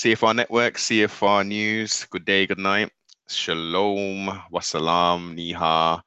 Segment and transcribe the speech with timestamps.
[0.00, 2.06] CFR Network, CFR News.
[2.08, 2.90] Good day, good night.
[3.28, 6.00] Shalom, wassalam, niha,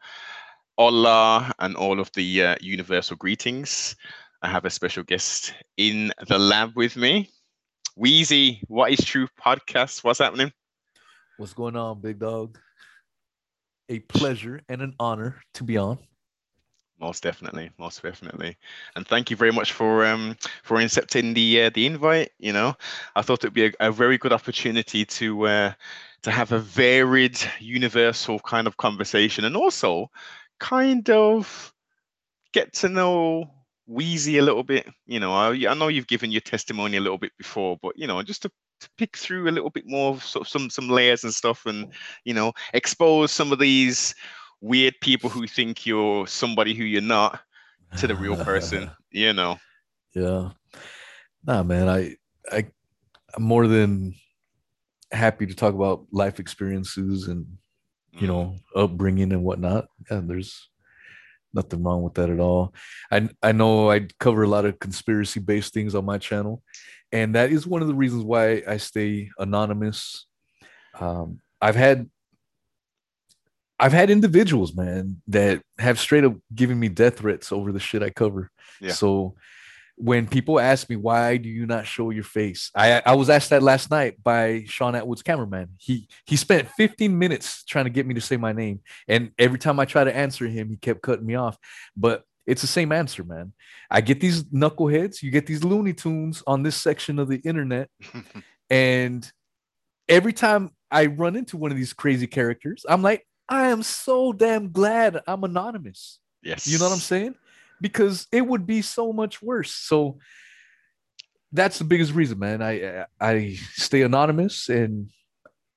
[0.79, 3.95] Allah, and all of the uh, universal greetings.
[4.41, 7.29] I have a special guest in the lab with me.
[7.95, 10.03] Wheezy, What is True podcast?
[10.03, 10.51] What's happening?
[11.37, 12.57] What's going on, big dog?
[13.89, 15.99] A pleasure and an honor to be on.
[17.03, 18.55] Most definitely, most definitely,
[18.95, 22.31] and thank you very much for um for accepting the uh, the invite.
[22.39, 22.77] You know,
[23.17, 25.73] I thought it'd be a, a very good opportunity to uh,
[26.21, 30.09] to have a varied, universal kind of conversation, and also
[30.61, 31.73] kind of
[32.53, 33.51] get to know
[33.85, 34.87] Wheezy a little bit.
[35.05, 38.07] You know, I, I know you've given your testimony a little bit before, but you
[38.07, 40.87] know, just to, to pick through a little bit more of sort of some some
[40.87, 41.91] layers and stuff, and
[42.23, 44.15] you know, expose some of these
[44.63, 47.41] weird people who think you're somebody who you're not
[47.97, 48.89] to the real person.
[49.11, 49.59] you know.
[50.15, 50.49] Yeah.
[51.45, 51.89] Nah, man.
[51.89, 52.15] I
[52.51, 52.65] I
[53.35, 54.15] I'm more than
[55.11, 57.45] happy to talk about life experiences and
[58.13, 58.83] you know mm.
[58.83, 59.87] upbringing and whatnot.
[60.09, 60.69] Yeah, there's
[61.53, 62.73] nothing wrong with that at all.
[63.11, 66.63] I I know I cover a lot of conspiracy based things on my channel,
[67.11, 70.25] and that is one of the reasons why I stay anonymous.
[70.99, 72.09] Um, I've had
[73.79, 78.03] I've had individuals, man, that have straight up given me death threats over the shit
[78.03, 78.49] I cover.
[78.79, 78.91] Yeah.
[78.91, 79.35] So
[79.95, 83.51] when people ask me why do you not show your face i i was asked
[83.51, 88.07] that last night by shaun attwood's cameraman he he spent 15 minutes trying to get
[88.07, 91.01] me to say my name and every time i try to answer him he kept
[91.01, 91.57] cutting me off
[91.95, 93.53] but it's the same answer man
[93.91, 97.89] i get these knuckleheads you get these looney tunes on this section of the internet
[98.71, 99.31] and
[100.09, 104.33] every time i run into one of these crazy characters i'm like i am so
[104.33, 107.35] damn glad i'm anonymous yes you know what i'm saying
[107.83, 109.71] because it would be so much worse.
[109.71, 110.17] So
[111.51, 112.63] that's the biggest reason, man.
[112.63, 115.11] I I stay anonymous and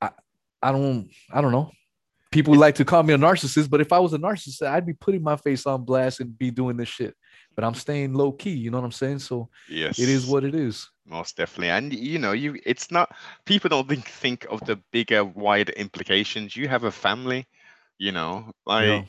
[0.01, 0.11] I
[0.63, 1.73] I don't I don't know.
[2.31, 4.93] People like to call me a narcissist, but if I was a narcissist, I'd be
[4.93, 7.15] putting my face on blast and be doing this shit.
[7.55, 9.21] But I'm staying low key, you know what I'm saying?
[9.21, 10.89] So yes, it is what it is.
[11.07, 13.15] Most definitely, and you know, you it's not
[13.47, 16.57] people don't think think of the bigger, wider implications.
[16.57, 17.47] You have a family,
[17.99, 18.87] you know, like.
[18.87, 19.05] Yeah.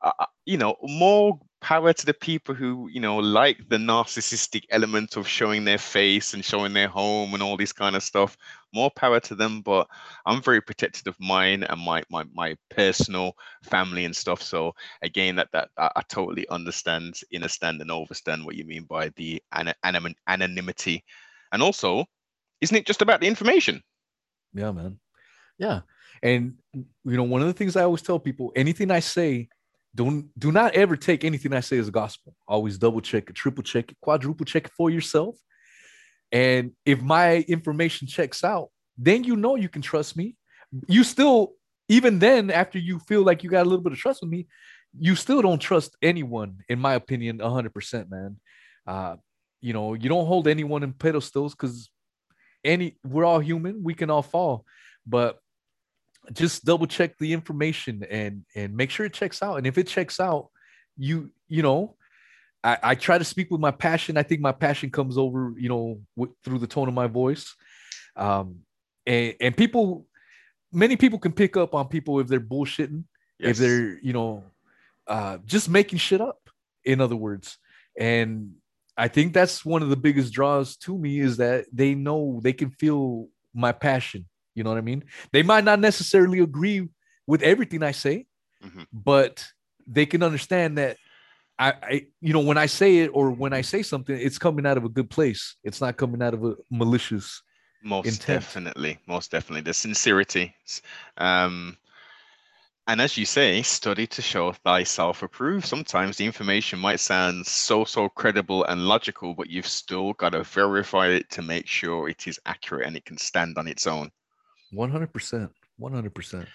[0.00, 5.16] Uh, you know, more power to the people who you know like the narcissistic element
[5.16, 8.36] of showing their face and showing their home and all this kind of stuff.
[8.72, 9.88] More power to them but
[10.26, 13.32] i'm very protective of mine and my my, my personal
[13.62, 14.42] family and stuff.
[14.42, 19.08] So again that that i, I totally understand understand and understand what you mean by
[19.16, 21.04] the an, an, anonymity.
[21.50, 22.04] And also
[22.60, 23.82] isn't it just about the information?
[24.54, 25.00] Yeah man.
[25.58, 25.80] Yeah
[26.22, 29.48] and you know one of the things i always tell people anything i say
[29.94, 32.34] don't do not ever take anything I say as gospel.
[32.46, 35.36] Always double check it, triple check it, quadruple check it for yourself.
[36.30, 40.36] And if my information checks out, then you know you can trust me.
[40.86, 41.54] You still,
[41.88, 44.46] even then, after you feel like you got a little bit of trust with me,
[44.98, 48.36] you still don't trust anyone, in my opinion, 100%, man.
[48.86, 49.16] Uh,
[49.60, 51.90] you know, you don't hold anyone in pedestals because
[52.64, 54.64] any we're all human, we can all fall.
[55.06, 55.38] But
[56.32, 59.56] just double check the information and and make sure it checks out.
[59.56, 60.48] And if it checks out,
[60.96, 61.96] you you know,
[62.62, 64.16] I, I try to speak with my passion.
[64.16, 67.54] I think my passion comes over, you know, w- through the tone of my voice.
[68.16, 68.60] Um,
[69.06, 70.06] and and people,
[70.72, 73.04] many people can pick up on people if they're bullshitting,
[73.38, 73.50] yes.
[73.50, 74.44] if they're you know,
[75.06, 76.50] uh, just making shit up.
[76.84, 77.58] In other words,
[77.98, 78.54] and
[78.96, 82.52] I think that's one of the biggest draws to me is that they know they
[82.52, 84.26] can feel my passion
[84.58, 85.04] you know what I mean?
[85.32, 86.88] They might not necessarily agree
[87.26, 88.26] with everything I say,
[88.62, 88.82] mm-hmm.
[88.92, 89.46] but
[89.86, 90.96] they can understand that
[91.58, 94.66] I, I, you know, when I say it or when I say something, it's coming
[94.66, 95.56] out of a good place.
[95.64, 97.42] It's not coming out of a malicious.
[97.82, 98.42] Most intent.
[98.42, 100.54] definitely, most definitely, the sincerity.
[101.16, 101.76] Um,
[102.88, 105.66] and as you say, study to show thyself approved.
[105.66, 110.42] Sometimes the information might sound so, so credible and logical, but you've still got to
[110.42, 114.10] verify it to make sure it is accurate and it can stand on its own.
[114.72, 115.50] One hundred percent.
[115.78, 116.48] One hundred percent.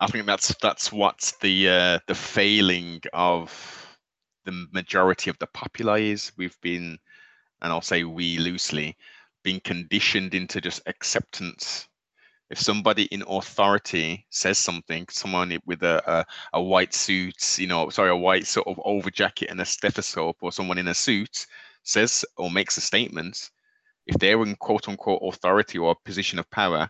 [0.00, 3.50] I think that's that's what's the uh, the failing of
[4.44, 6.32] the majority of the populace is.
[6.36, 6.98] We've been,
[7.62, 8.96] and I'll say we loosely,
[9.42, 11.88] been conditioned into just acceptance.
[12.48, 17.88] If somebody in authority says something, someone with a, a, a white suit, you know,
[17.88, 21.46] sorry, a white sort of over jacket and a stethoscope, or someone in a suit
[21.82, 23.50] says or makes a statement,
[24.06, 26.88] if they're in quote unquote authority or a position of power,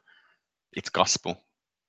[0.76, 1.42] it's gospel.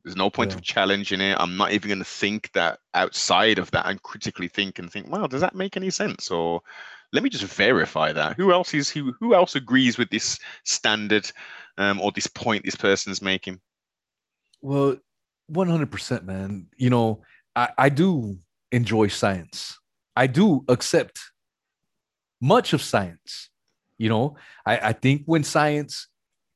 [0.03, 0.57] There's no point yeah.
[0.57, 1.37] of challenging it.
[1.39, 5.11] I'm not even going to think that outside of that and critically think and think,
[5.11, 6.31] well, does that make any sense?
[6.31, 6.61] Or,
[7.13, 8.35] let me just verify that.
[8.35, 9.13] Who else is who?
[9.19, 11.31] Who else agrees with this standard
[11.77, 13.61] um, or this point this person's making?
[14.61, 14.97] Well,
[15.47, 16.67] one hundred percent, man.
[16.75, 17.21] You know,
[17.55, 18.39] I, I do
[18.73, 19.79] enjoy science.
[20.17, 21.19] I do accept
[22.41, 23.49] much of science.
[23.97, 24.35] You know,
[24.65, 26.09] I, I think when science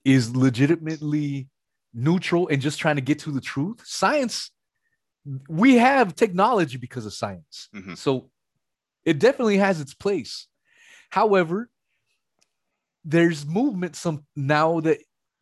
[0.03, 1.47] is legitimately
[1.93, 4.51] neutral and just trying to get to the truth, science,
[5.49, 7.69] we have technology because of science.
[7.73, 7.97] Mhm.
[7.97, 8.31] So
[9.05, 10.47] it definitely has its place.
[11.09, 11.69] However,
[13.03, 14.99] there's movement some now that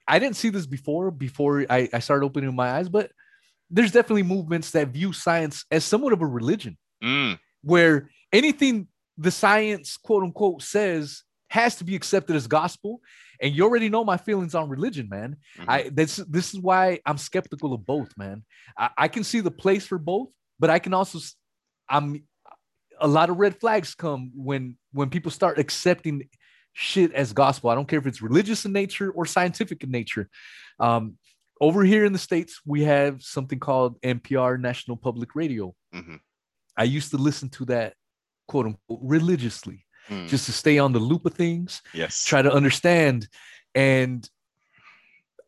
[0.07, 3.11] I didn't see this before, before I, I started opening my eyes, but
[3.69, 8.87] there's definitely movements that view science as somewhat of a religion Mm, where anything
[9.17, 13.01] the science quote unquote says has to be accepted as gospel.
[13.41, 15.37] And you already know my feelings on religion man.
[15.57, 15.65] Mhm.
[15.67, 18.43] i this this is why i'm skeptical of both man.
[18.77, 20.29] I, I can see the place for both
[20.59, 21.19] but i can also
[21.89, 22.23] I'm
[23.01, 26.29] a lot of red flags come when when people start accepting
[26.73, 27.69] shit as gospel.
[27.71, 30.29] I don't care if it's religious in nature or scientific in nature.
[30.79, 31.17] Um
[31.61, 35.73] over here in the states we have something called npr national public radio.
[35.93, 36.19] Mhm.
[36.77, 37.93] I used to listen to that
[38.47, 42.25] quote unquote religiously Mm, just to stay on the loop of things, yes.
[42.25, 43.27] try to understand.
[43.75, 44.27] And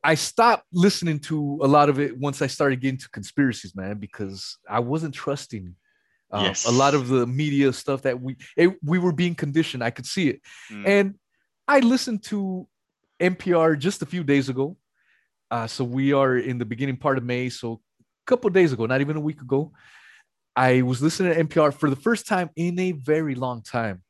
[0.03, 3.97] I stopped listening to a lot of it once I started getting to conspiracies, man,
[3.97, 5.75] because I wasn't trusting
[6.31, 6.65] um, Yes.
[6.65, 9.83] a lot of the media stuff that we it, we were being conditioned.
[9.83, 10.41] I could see it,
[10.71, 11.15] Mm, and
[11.67, 12.67] I listened to
[13.19, 14.77] NPR just a few days ago.
[15.51, 17.49] Uh, so we are in the beginning part of May.
[17.49, 19.73] So a couple of days ago, not even a week ago,
[20.55, 24.01] I was listening to NPR for the first time in a very long time.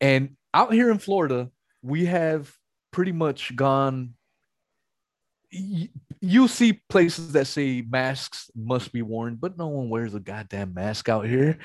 [0.00, 1.50] And out here in Florida,
[1.82, 2.52] we have
[2.92, 4.14] pretty much gone.
[6.20, 10.74] You see places that say masks must be worn, but no one wears a goddamn
[10.74, 11.58] mask out here.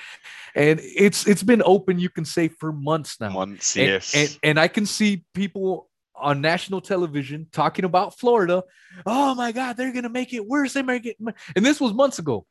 [0.56, 3.30] And it's it's been open, you can say, for months now.
[3.30, 3.75] months.
[3.75, 4.15] And, yes.
[4.15, 8.63] and, and I can see people on national television talking about Florida.
[9.06, 10.74] Oh my God, they're gonna make it worse.
[10.74, 11.18] They make it,
[11.56, 12.45] and this was months ago.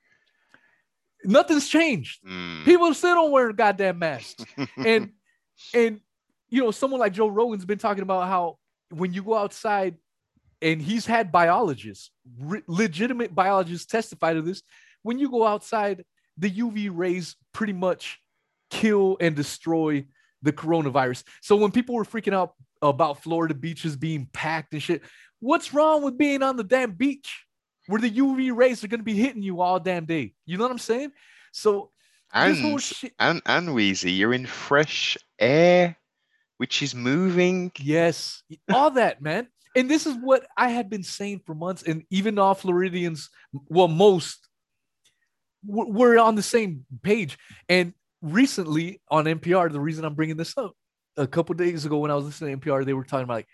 [1.24, 2.22] Nothing's changed.
[2.24, 2.64] Mm.
[2.64, 4.44] People still don't wear goddamn masks.
[4.76, 5.12] And
[5.74, 6.00] and
[6.48, 8.58] you know, someone like Joe Rogan's been talking about how
[8.90, 9.96] when you go outside,
[10.60, 14.62] and he's had biologists, re- legitimate biologists testify to this.
[15.02, 16.04] When you go outside,
[16.38, 18.20] the UV rays pretty much
[18.70, 20.04] kill and destroy
[20.42, 21.24] the coronavirus.
[21.40, 25.02] So when people were freaking out about Florida beaches being packed and shit,
[25.40, 27.46] what's wrong with being on the damn beach
[27.86, 30.34] where the UV rays are going to be hitting you all damn day?
[30.46, 31.12] You know what I'm saying?
[31.52, 31.91] So
[32.32, 32.82] and
[33.18, 35.96] and and Wheezy, you're in fresh air,
[36.58, 37.72] which is moving.
[37.78, 38.42] Yes,
[38.72, 39.48] all that, man.
[39.74, 41.82] And this is what I had been saying for months.
[41.82, 43.30] And even all Floridians,
[43.68, 44.48] well, most
[45.64, 47.38] were on the same page.
[47.68, 50.74] And recently on NPR, the reason I'm bringing this up,
[51.16, 53.48] a couple days ago when I was listening to NPR, they were talking about like,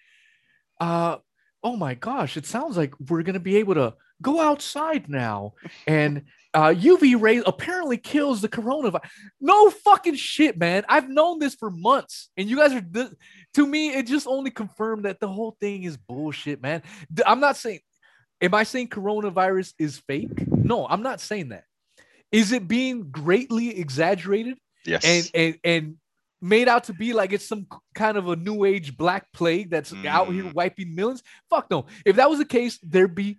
[0.80, 1.16] uh,
[1.62, 5.54] oh my gosh, it sounds like we're gonna be able to go outside now,
[5.86, 9.08] and uh, UV rays apparently kills the coronavirus.
[9.40, 10.84] No fucking shit, man.
[10.88, 12.80] I've known this for months, and you guys are.
[12.80, 13.10] th-
[13.54, 16.82] to me, it just only confirmed that the whole thing is bullshit, man.
[17.26, 17.80] I'm not saying.
[18.40, 20.46] Am I saying coronavirus is fake?
[20.46, 21.64] No, I'm not saying that.
[22.30, 24.58] Is it being greatly exaggerated?
[24.86, 25.04] Yes.
[25.04, 25.96] and and and
[26.40, 29.92] made out to be like it's some kind of a new age black plague that's
[30.06, 30.54] out here Mm.
[30.54, 31.22] wiping millions.
[31.50, 31.86] Fuck no.
[32.06, 33.38] If that was the case, there'd be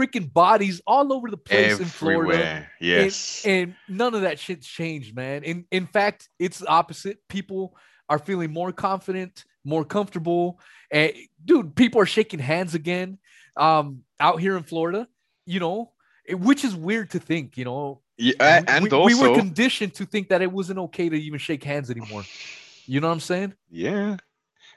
[0.00, 2.66] freaking bodies all over the place in Florida.
[2.80, 3.44] Yes.
[3.44, 5.42] And none of that shit's changed, man.
[5.44, 7.18] In in fact, it's the opposite.
[7.28, 7.76] People
[8.08, 10.58] are feeling more confident, more comfortable.
[10.90, 11.12] And
[11.44, 13.18] dude, people are shaking hands again.
[13.56, 15.08] Um, out here in Florida,
[15.44, 15.92] you know,
[16.30, 20.06] which is weird to think, you know, yeah, and we, also, we were conditioned to
[20.06, 22.24] think that it wasn't okay to even shake hands anymore.
[22.86, 23.54] You know what I'm saying?
[23.70, 24.16] yeah,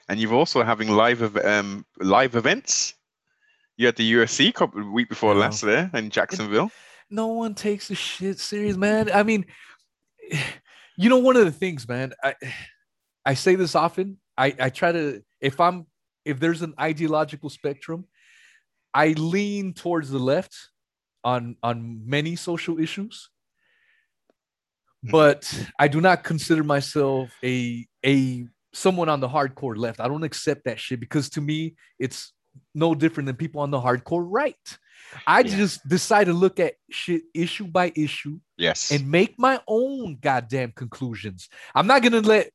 [0.08, 2.94] and you've also having live um live events.
[3.76, 6.70] You had the UFC couple week before last there in Jacksonville.
[7.10, 9.10] No one takes the shit serious, man.
[9.12, 9.46] I mean,
[10.96, 12.34] you know, one of the things, man, I
[13.26, 14.18] I say this often.
[14.36, 15.86] I, I try to if I'm
[16.24, 18.06] if there's an ideological spectrum,
[18.92, 20.54] I lean towards the left
[21.24, 23.30] on on many social issues.
[25.02, 25.10] Hmm.
[25.10, 30.00] But I do not consider myself a a someone on the hardcore left.
[30.00, 32.33] I don't accept that shit because to me it's
[32.74, 34.56] no different than people on the hardcore right.
[35.26, 35.56] I Yeah.
[35.56, 38.90] just decide to look at shit issue by issue Yes.
[38.90, 41.48] and make my own goddamn conclusions.
[41.74, 42.50] I'm not gonna let,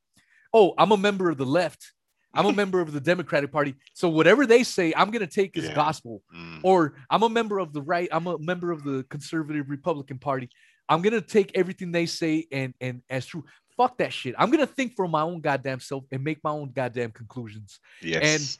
[0.52, 1.92] oh, I'm a member of the left.
[2.34, 3.74] I'm a member of the Democratic Party.
[3.94, 5.74] So whatever they say, I'm gonna take as Yeah.
[5.74, 6.22] gospel.
[6.34, 10.18] Mm, Or I'm a member of the right, I'm a member of the conservative Republican
[10.18, 10.50] Party.
[10.88, 13.44] I'm gonna take everything they say and and as true.
[13.76, 14.34] fuck that shit.
[14.36, 17.80] I'm gonna think for my own goddamn self and make my own goddamn conclusions.
[18.02, 18.58] Yes.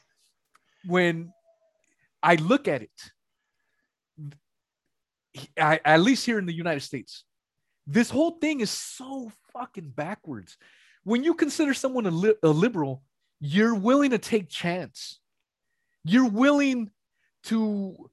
[0.83, 1.31] And when
[2.23, 3.11] I look at it,
[5.59, 7.23] I, at least here in the United States,
[7.87, 10.57] this whole thing is so fucking backwards.
[11.03, 13.03] When you consider someone a, li- a liberal,
[13.39, 15.19] you're willing to take chance.
[16.03, 16.91] You're willing
[17.45, 18.09] to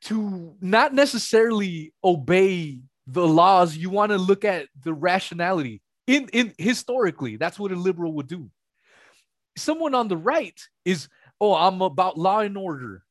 [0.00, 3.76] to not necessarily obey the laws.
[3.76, 5.82] You want to look at the rationality.
[6.06, 8.50] In in historically, that's what a liberal would do.
[9.56, 11.08] Someone on the right is,
[11.40, 13.02] oh, I'm about law and order.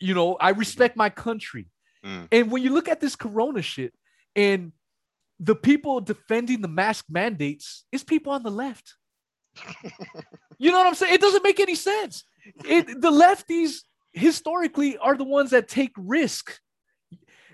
[0.00, 1.66] You know, I respect my country.
[2.04, 2.28] Mm.
[2.30, 3.92] And when you look at this corona shit
[4.36, 4.72] and
[5.40, 8.94] the people defending the mask mandates is people on the left.
[10.58, 11.14] you know what I'm saying?
[11.14, 12.24] It doesn't make any sense.
[12.64, 13.80] It, the lefties
[14.12, 16.58] historically are the ones that take risk.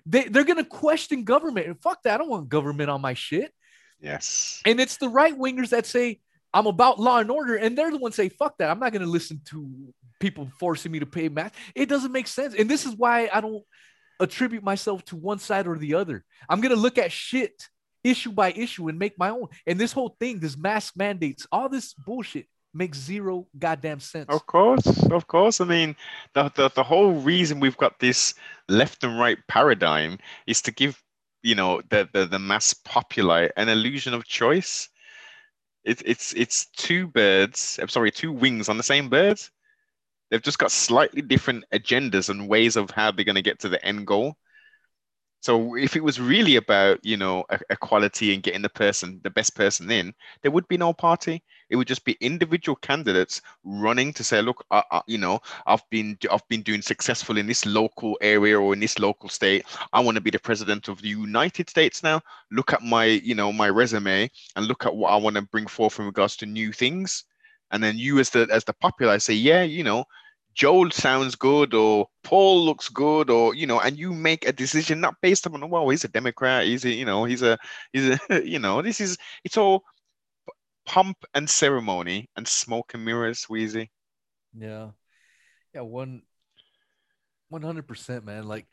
[0.06, 1.66] They, they're going to question government.
[1.66, 2.14] And fuck that.
[2.14, 3.52] I don't want government on my shit.
[4.00, 4.60] Yes.
[4.66, 6.20] And it's the right wingers that say,
[6.54, 7.56] I'm about law and order.
[7.56, 8.70] And they're the ones say, fuck that.
[8.70, 11.54] I'm not going to listen to people forcing me to pay mask.
[11.74, 12.54] It doesn't make sense.
[12.54, 13.64] And this is why I don't
[14.20, 16.24] attribute myself to one side or the other.
[16.48, 17.68] I'm going to look at shit
[18.04, 19.48] issue by issue and make my own.
[19.66, 24.26] And this whole thing, this mask mandates, all this bullshit makes zero goddamn sense.
[24.28, 25.60] Of course, of course.
[25.60, 25.96] I mean,
[26.34, 28.34] the, the the whole reason we've got this
[28.68, 31.00] left and right paradigm is to give
[31.42, 34.88] you know the the, the mass populace an illusion of choice.
[35.84, 37.78] It's it's it's two birds.
[37.80, 39.40] I'm sorry, two wings on the same bird.
[40.30, 43.68] They've just got slightly different agendas and ways of how they're going to get to
[43.68, 44.36] the end goal.
[45.40, 49.54] So if it was really about you know equality and getting the person, the best
[49.54, 51.42] person in, there would be no party.
[51.74, 55.82] It would just be individual candidates running to say, look, I, I, you know, I've
[55.90, 59.66] been I've been doing successful in this local area or in this local state.
[59.92, 62.20] I want to be the president of the United States now.
[62.52, 65.66] Look at my you know my resume and look at what I want to bring
[65.66, 67.24] forth in regards to new things.
[67.72, 70.04] And then you as the as the popular say, yeah, you know,
[70.54, 75.00] Joel sounds good or Paul looks good or you know, and you make a decision
[75.00, 77.58] not based on well, he's a Democrat, he's a you know, he's a
[77.92, 79.82] he's a you know, this is it's all
[80.86, 83.90] pomp and ceremony and smoke and mirrors, Wheezy.
[84.56, 84.90] Yeah.
[85.74, 86.22] Yeah, one
[87.48, 88.46] one hundred percent, man.
[88.46, 88.66] Like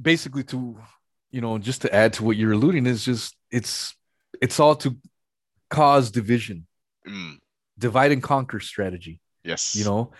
[0.00, 0.78] basically to
[1.30, 3.94] you know, just to add to what you're alluding is just it's
[4.42, 4.96] it's all to
[5.68, 6.66] cause division.
[7.08, 7.38] Mm,
[7.78, 9.20] Divide and conquer strategy.
[9.44, 9.74] yes.
[9.74, 10.12] you know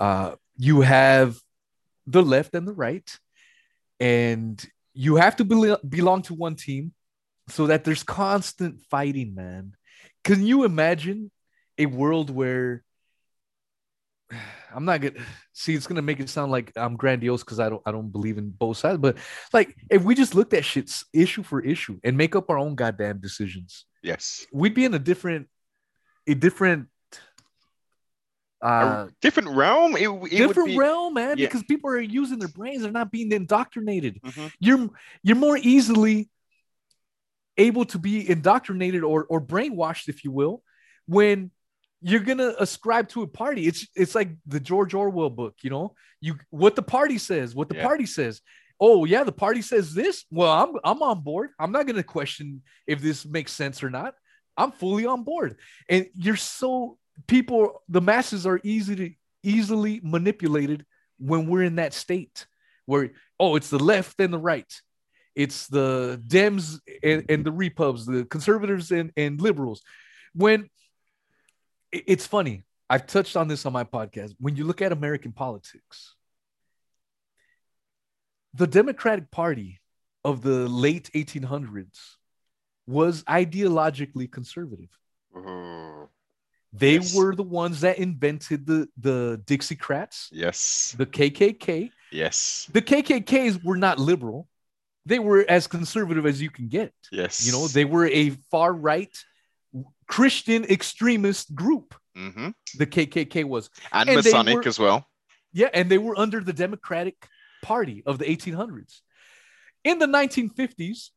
[0.00, 1.38] uh you have
[2.06, 3.18] the left and the right
[4.00, 6.92] and you have to bel- belong to one team
[7.48, 9.72] so that there's constant fighting man
[10.22, 11.30] can you imagine
[11.78, 12.82] a world where
[14.74, 15.14] i'm not gonna
[15.52, 18.38] see it's gonna make it sound like i'm grandiose because i don't i don't believe
[18.38, 19.16] in both sides but
[19.52, 22.74] like if we just looked at shit issue for issue and make up our own
[22.74, 24.46] goddamn decisions yes.
[24.52, 25.48] we'd be in a different
[26.26, 26.88] a different
[28.62, 29.94] uh a different realm.
[29.94, 31.46] It, it would different be, realm, man, yeah.
[31.46, 32.82] because people are using their brains.
[32.82, 34.20] They're not being indoctrinated.
[34.22, 34.52] Mhm.
[34.58, 34.90] You're
[35.22, 36.30] you're more easily
[37.56, 40.62] able to be indoctrinated or or brainwashed, if you will,
[41.06, 41.50] when
[42.00, 43.66] you're gonna ascribe to a party.
[43.66, 45.94] It's it's like the George Orwell book, you know.
[46.20, 47.86] You what the party says, what the Yeah.
[47.86, 48.40] party says.
[48.78, 50.24] Oh yeah, the party says this.
[50.30, 51.50] Well, I'm I'm on board.
[51.58, 54.14] I'm not gonna question if this makes sense or not.
[54.56, 55.56] I'm fully on board.
[55.88, 59.10] And you're so people, the masses are easy to
[59.42, 60.84] easily manipulated
[61.18, 62.46] when we're in that state
[62.86, 64.80] where oh, it's the left and the right.
[65.34, 69.82] It's the Dems and, and the Repubs, the conservatives and, and liberals.
[70.34, 70.68] When
[71.92, 74.34] it's funny, I've touched on this on my podcast.
[74.38, 76.14] When you look at American politics,
[78.52, 79.80] the Democratic Party
[80.24, 81.98] of the late 1800s
[82.86, 84.90] was ideologically conservative.
[85.36, 86.08] Ooh,
[86.72, 87.14] They Yes.
[87.14, 90.94] were the ones that invented the the Dixiecrats, yes.
[90.98, 91.90] the KKK.
[92.12, 92.68] Yes.
[92.72, 94.48] The KKKs were not liberal;
[95.06, 96.92] they were as conservative as you can get.
[97.12, 97.46] Yes.
[97.46, 99.14] You know, they were a far right
[100.06, 101.94] Christian extremist group.
[102.14, 105.06] hmm The KKK was, And, And Masonic were- as well.
[105.52, 107.16] yeah, and they were under the Democratic
[107.62, 109.00] Party of the 1800s.
[109.84, 111.10] In the 1950s,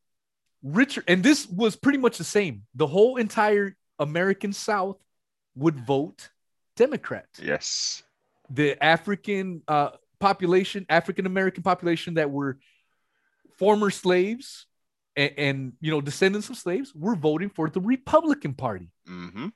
[0.63, 2.63] Richard, and this was pretty much the same.
[2.75, 4.98] The whole entire American South
[5.56, 6.29] would vote
[6.75, 7.27] Democrat.
[7.41, 8.03] Yes.
[8.50, 12.58] The African uh, population, African American population that were
[13.58, 14.66] former slaves
[15.16, 18.89] and, and you know descendants of slaves, were voting for the Republican Party.
[19.06, 19.48] hmm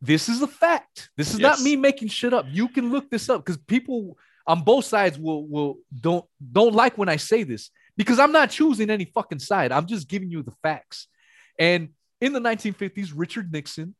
[0.00, 1.10] This is a fact.
[1.16, 2.46] This is not me making shit up.
[2.50, 6.96] You can look this up because people on both sides will will don't don't like
[6.96, 9.72] when I say this because I'm not choosing any fucking side.
[9.72, 11.08] I'm just giving you the facts.
[11.58, 11.90] And
[12.20, 13.94] in the 1950s, Richard Nixon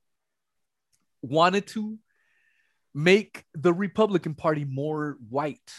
[1.23, 1.99] wanted to
[2.95, 5.71] make the Republican Party more white.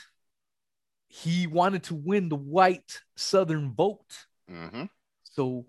[1.12, 4.26] He wanted to win the white Southern vote.
[4.50, 4.86] Mm-hmm.
[5.24, 5.66] So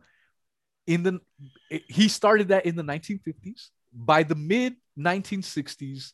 [0.87, 1.21] in the
[1.89, 3.69] he started that in the 1950s.
[3.93, 6.13] By the mid 1960s,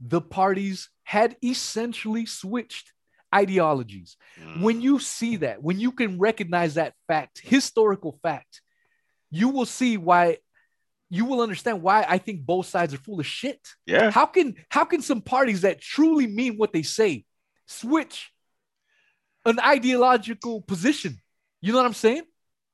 [0.00, 2.92] the parties had essentially switched
[3.34, 4.16] ideologies.
[4.40, 4.62] Mm.
[4.62, 8.62] When you see that, when you can recognize that fact, historical fact,
[9.30, 10.38] you will see why
[11.10, 13.60] you will understand why I think both sides are full of shit.
[13.86, 14.10] Yeah.
[14.10, 17.24] How can how can some parties that truly mean what they say
[17.66, 18.32] switch
[19.44, 21.20] an ideological position?
[21.60, 22.22] You know what I'm saying?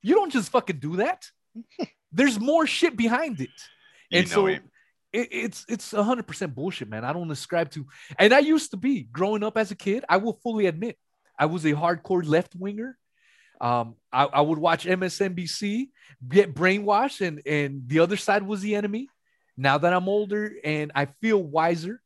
[0.03, 1.27] You don't just fucking do that.
[2.13, 3.51] There's more shit behind it.
[4.11, 4.63] You and know so it.
[5.13, 7.05] it, it's it's hundred percent bullshit, man.
[7.05, 7.87] I don't ascribe to,
[8.19, 10.05] and I used to be growing up as a kid.
[10.09, 10.97] I will fully admit,
[11.39, 12.97] I was a hardcore left winger.
[13.61, 15.89] Um, I, I would watch MSNBC,
[16.27, 19.09] get brainwashed, and and the other side was the enemy.
[19.57, 22.01] Now that I'm older and I feel wiser,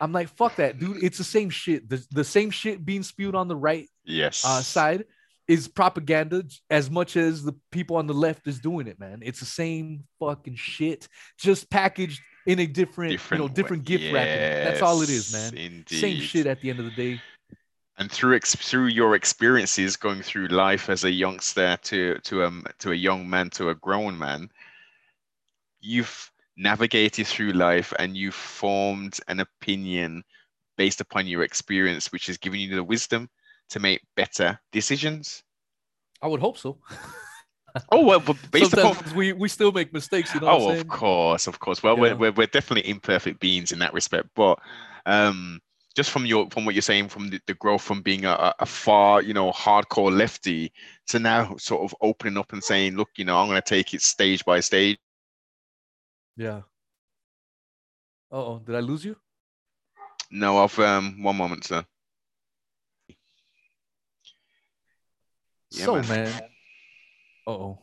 [0.00, 1.02] I'm like, fuck that, dude.
[1.02, 1.88] It's the same shit.
[1.88, 4.44] The, the same shit being spewed on the right Yes.
[4.44, 5.04] uh, side
[5.46, 9.20] is propaganda as much as the people on the left is doing it, man.
[9.22, 11.06] It's the same fucking shit,
[11.38, 14.64] just packaged in a different, you know, different gift wrapping.
[14.64, 15.54] That's all it is, man.
[15.56, 15.98] Indeed.
[15.98, 17.20] Same shit at the end of the day.
[17.96, 22.50] and through ex- through your experiences going through life as a youngster to to a
[22.80, 24.50] to a young man to a grown man
[25.80, 30.22] you've navigated through life and you've formed an opinion
[30.76, 33.28] based upon your experience which has given you the wisdom
[33.70, 35.42] to make better decisions
[36.22, 36.78] I would hope so.
[37.90, 41.46] oh well but based upon we, we still make mistakes, you know oh of course
[41.46, 42.02] of course well Yeah.
[42.02, 44.58] we're, we're, we're definitely imperfect beings in that respect but
[45.06, 45.60] um
[45.96, 48.66] just from your from what you're saying from the, the growth from being a- a
[48.66, 50.72] far you know hardcore lefty
[51.08, 53.92] to now sort of opening up and saying look you know i'm going to take
[53.94, 54.98] it stage by stage
[56.36, 56.62] Yeah.
[58.30, 59.16] Oh, did I lose you?
[60.30, 61.84] no of um one moment sir
[65.70, 66.08] Yeah, so, man.
[66.08, 66.42] man.
[67.46, 67.78] Oh,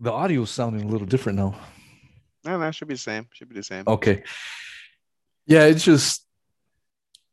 [0.00, 1.54] the audio is sounding a little different now.
[2.44, 4.22] no no should be the same should be the same Okay.
[5.46, 6.26] Yeah, it's just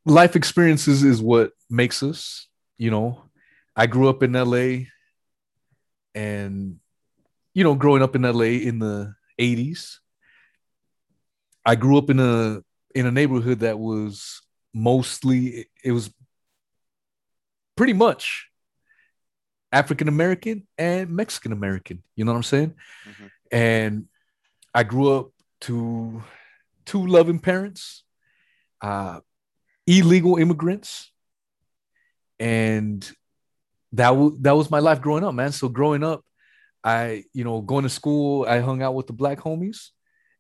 [0.06, 3.24] life experiences is what makes us, you know.
[3.76, 4.88] I grew up in LA
[6.14, 6.78] and
[7.54, 9.98] you know, growing up in LA in the 80s,
[11.66, 12.62] I grew up in a
[12.94, 14.42] in a neighborhood that was
[14.74, 16.12] mostly it was
[17.76, 18.50] pretty much
[19.72, 22.04] African American and Mexican American.
[22.16, 22.74] You know what I'm saying?
[23.06, 23.32] Mhm.
[23.52, 24.08] And
[24.74, 26.24] I grew up to
[26.86, 28.04] two loving parents,
[28.82, 29.22] uh,
[29.86, 31.12] illegal immigrants,
[32.40, 33.10] and
[33.94, 35.52] that was that was my life growing up, man.
[35.52, 36.26] So growing up,
[36.84, 39.90] I you know going to school, I hung out with the black homies,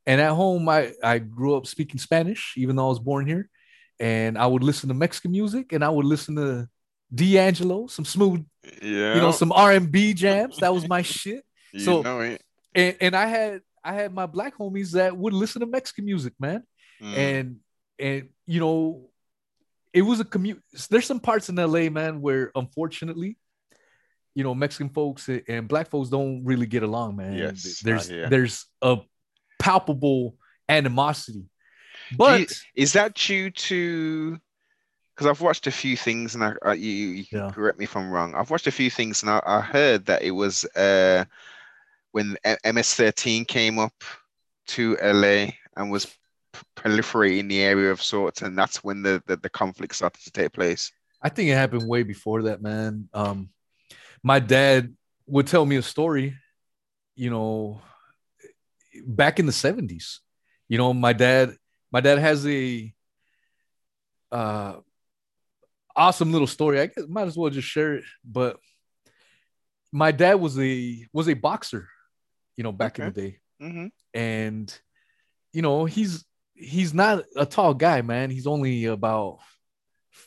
[0.05, 3.49] and at home, I I grew up speaking Spanish, even though I was born here,
[3.99, 6.67] and I would listen to Mexican music, and I would listen to
[7.13, 8.45] D'Angelo, some smooth,
[8.81, 10.57] yeah you know, some R and B jams.
[10.57, 12.03] That was my shit you so-
[12.73, 16.33] and, and I had I had my black homies that would listen to Mexican music,
[16.39, 16.63] man.
[17.01, 17.17] Mm.
[17.17, 17.55] And
[17.99, 19.09] and you know,
[19.93, 20.61] it was a commute.
[20.89, 23.37] There's some parts in LA, man, where unfortunately,
[24.35, 27.33] you know, Mexican folks and black folks don't really get along, man.
[27.33, 28.97] Yes, there's there's a
[29.61, 30.35] palpable
[30.69, 31.45] animosity.
[32.17, 34.39] But you- is that due to
[35.15, 37.51] because I've watched a few things and I, uh, you, you can Yeah.
[37.51, 38.33] correct me if I'm wrong.
[38.33, 41.25] I've watched a few things and I, I heard that it was uh,
[42.11, 43.93] when MS13 came up
[44.67, 49.35] to LA and was p- proliferating the area of sorts, and that's when the, the,
[49.37, 50.91] the conflict started to take place.
[51.21, 53.07] I think it happened way before that, man.
[53.13, 53.49] Um,
[54.23, 54.95] my dad
[55.27, 56.35] would tell me a story,
[57.15, 57.81] you know,
[59.05, 60.21] back in the 70s.
[60.67, 61.55] You know, my dad,
[61.91, 62.93] my dad has a
[64.31, 64.75] uh
[65.95, 66.79] awesome little story.
[66.79, 68.03] I guess might as well just share it.
[68.23, 68.57] But
[69.91, 71.89] my dad was a was a boxer,
[72.55, 74.77] you know, back in the day hmm and
[75.53, 76.25] you know he's
[76.55, 79.39] he's not a tall guy man he's only about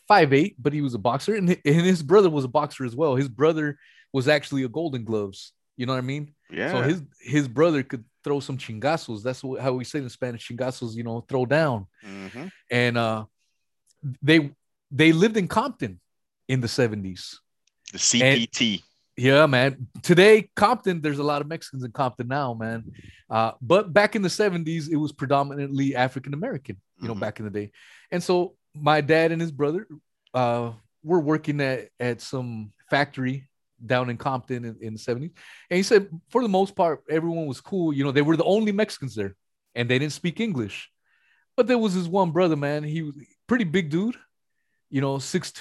[0.09, 2.96] five eight but he was a boxer and, and his brother was a boxer as
[2.96, 3.79] well his brother
[4.12, 6.73] was actually a golden gloves you know what i mean Yeah.
[6.73, 10.95] so his his brother could throw some chingazos that's how we say in spanish chingazos
[10.95, 13.25] you know throw down hmm and uh
[14.23, 14.51] they
[14.90, 16.01] they lived in compton
[16.49, 17.23] in the 70s
[17.93, 18.83] The CPT.
[19.17, 19.87] yeah, man.
[20.03, 22.85] Today, Compton, there's a lot of Mexicans in Compton now, man.
[23.31, 27.21] Uh, but back in the 70s, it was predominantly African American, you know, Mhm.
[27.21, 27.71] back in the day.
[28.11, 29.87] And so my dad and his brother
[30.35, 33.49] uh, were working at, at some factory
[33.85, 35.33] down in Compton in, in the 70s.
[35.71, 37.93] And he said, for the most part, everyone was cool.
[37.93, 39.35] You know, they were the only Mexicans there
[39.75, 40.91] and they didn't speak English.
[41.57, 42.83] But there was this one brother, man.
[42.83, 43.15] He was
[43.47, 44.17] pretty big dude,
[44.91, 45.53] you know, 6'2,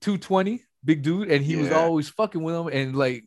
[0.00, 1.30] 220, big dude.
[1.30, 3.24] And he was always fucking with him and like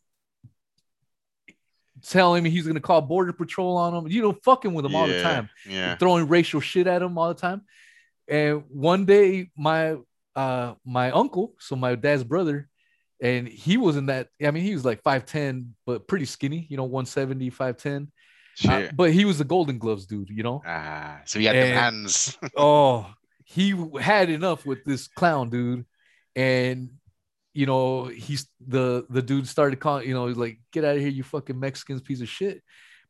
[2.03, 5.07] telling me he's gonna call border patrol on him, you know, fucking with him all
[5.07, 5.95] the time Yeah.
[5.97, 7.61] throwing racial shit at him all the time.
[8.27, 9.97] And one day, my
[10.35, 12.69] uh my uncle, so my dad's brother,
[13.21, 14.29] and he was in that.
[14.43, 18.07] I mean, he was like five ten, but pretty skinny, you know, 170, 5'10.
[18.67, 20.61] Uh, but he was the Golden Gloves dude, you know.
[20.65, 22.37] ah, so he had the and- hands.
[22.57, 23.11] oh,
[23.45, 25.85] he had enough with this clown dude,
[26.35, 26.89] and
[27.53, 31.01] you know he's the the dude started calling, you know, he's like, "Get out of
[31.01, 32.61] here, you fucking Mexicans, piece of shit."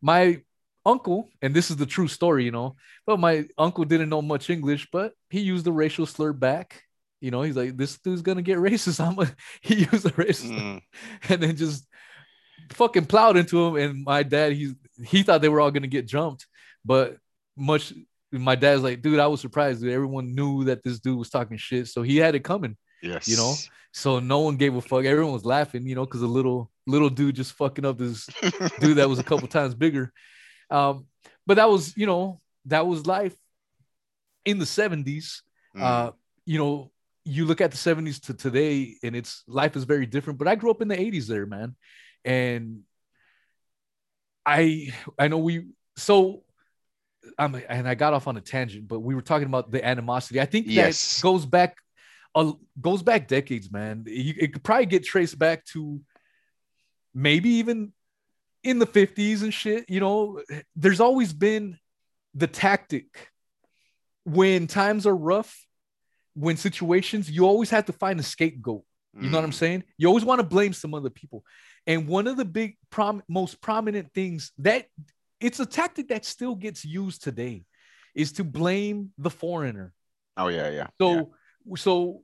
[0.02, 0.42] My
[0.86, 4.50] uncle, and this is the true story, you know, but my uncle didn't know much
[4.50, 6.84] English, but he used the racial slur back.
[7.22, 9.32] You know, he's like, "This dude's gonna get racist." I'm a,
[9.62, 10.82] he used the racist Mm,
[11.30, 11.88] and then just
[12.72, 13.76] fucking plowed into him.
[13.78, 16.48] And my dad, he he thought they were all gonna get jumped,
[16.84, 17.18] but
[17.56, 17.94] much.
[18.34, 19.82] My dad's like, dude, I was surprised.
[19.82, 19.92] Dude.
[19.92, 22.78] Everyone knew that this dude was talking shit, so he had it coming.
[23.04, 23.28] yes.
[23.28, 23.54] You know?
[23.92, 25.04] So no one gave a fuck.
[25.04, 28.30] Everyone was laughing, you know, because a little little dude just fucking up this
[28.80, 30.14] dude that was a couple times bigger.
[30.70, 31.08] Um,
[31.46, 33.36] but that was, you know, that was life
[34.46, 35.42] in the 70s.
[35.76, 36.12] Mm, Uh,
[36.46, 36.90] you know,
[37.24, 40.56] you look at the 70s to today and it's life is very different, but I
[40.56, 41.76] grew up in the 80s there, man.
[42.26, 42.82] And
[44.46, 46.44] I I know we so
[47.38, 50.42] I'm and I got off on a tangent, but we were talking about the animosity.
[50.42, 51.78] I think that goes back
[52.34, 54.04] uh, goes back decades, man.
[54.08, 56.02] You, it could probably get traced back to
[57.14, 57.94] maybe even
[58.64, 59.90] in the 50s and shit.
[59.90, 60.42] You know,
[60.76, 61.78] there's always been
[62.34, 63.32] the tactic
[64.24, 65.66] when times are rough,
[66.34, 68.84] when situations, you always have to find a scapegoat.
[69.14, 69.84] You know what I'm mm, saying?
[69.98, 71.44] You always want to blame some other people.
[71.86, 74.86] And one of the big prom- most prominent things that
[75.42, 77.66] it's a tactic that still gets used today
[78.16, 79.94] is to blame the foreigner.
[80.38, 80.88] Oh yeah, yeah.
[81.02, 81.34] So
[81.76, 82.24] so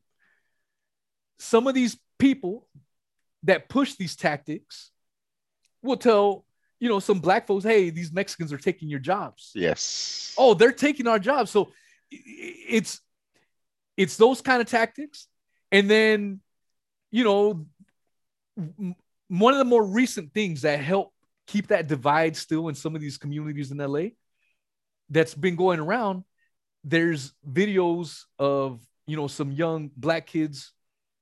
[1.40, 2.68] some of these people
[3.44, 4.92] that push these tactics
[5.82, 6.46] will tell,
[6.80, 9.52] you know, some black folks, hey, these Mexicans are taking your jobs.
[9.54, 10.34] Yes.
[10.38, 11.72] oh they're taking our jobs so
[12.10, 13.02] it's
[13.98, 15.28] it's those kind of tactics
[15.72, 16.40] and then
[17.12, 17.66] you know
[19.28, 21.14] one of the more recent things that help
[21.48, 24.10] keep that divide still in some of these communities in LA
[25.10, 26.24] that's been going around
[26.84, 30.72] there's videos of you know some young black kids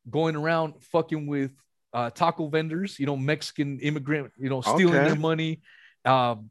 [0.09, 1.51] going around fucking with
[1.93, 5.05] uh, taco vendors you know Mexican immigrant you know stealing Okay.
[5.05, 5.61] their money
[6.03, 6.49] um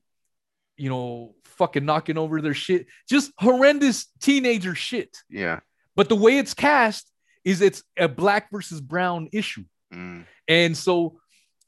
[0.76, 5.60] you know fucking knocking over their shit just horrendous teenager shit Yeah.
[5.96, 7.10] But the way it's cast
[7.44, 9.64] is it's a black versus brown issue.
[9.92, 11.20] Mm, and so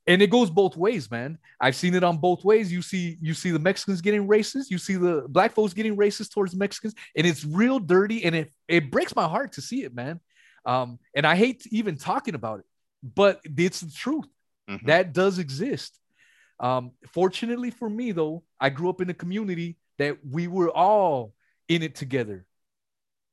[0.09, 1.39] and it goes both ways man.
[1.61, 2.73] I've seen it on both ways.
[2.73, 4.71] You see you see the mexicans getting racist.
[4.71, 6.95] You see the black folks getting racist towards mexicans.
[7.17, 10.21] And it's real dirty and it it breaks my heart to see it man.
[10.65, 12.67] Um and i hate even talking about it
[13.03, 14.27] but it's the truth.
[14.69, 14.87] Mhm.
[14.87, 15.99] that does exist.
[16.59, 21.33] Um fortunately for me though i grew up in a community that we were all
[21.69, 22.47] in it together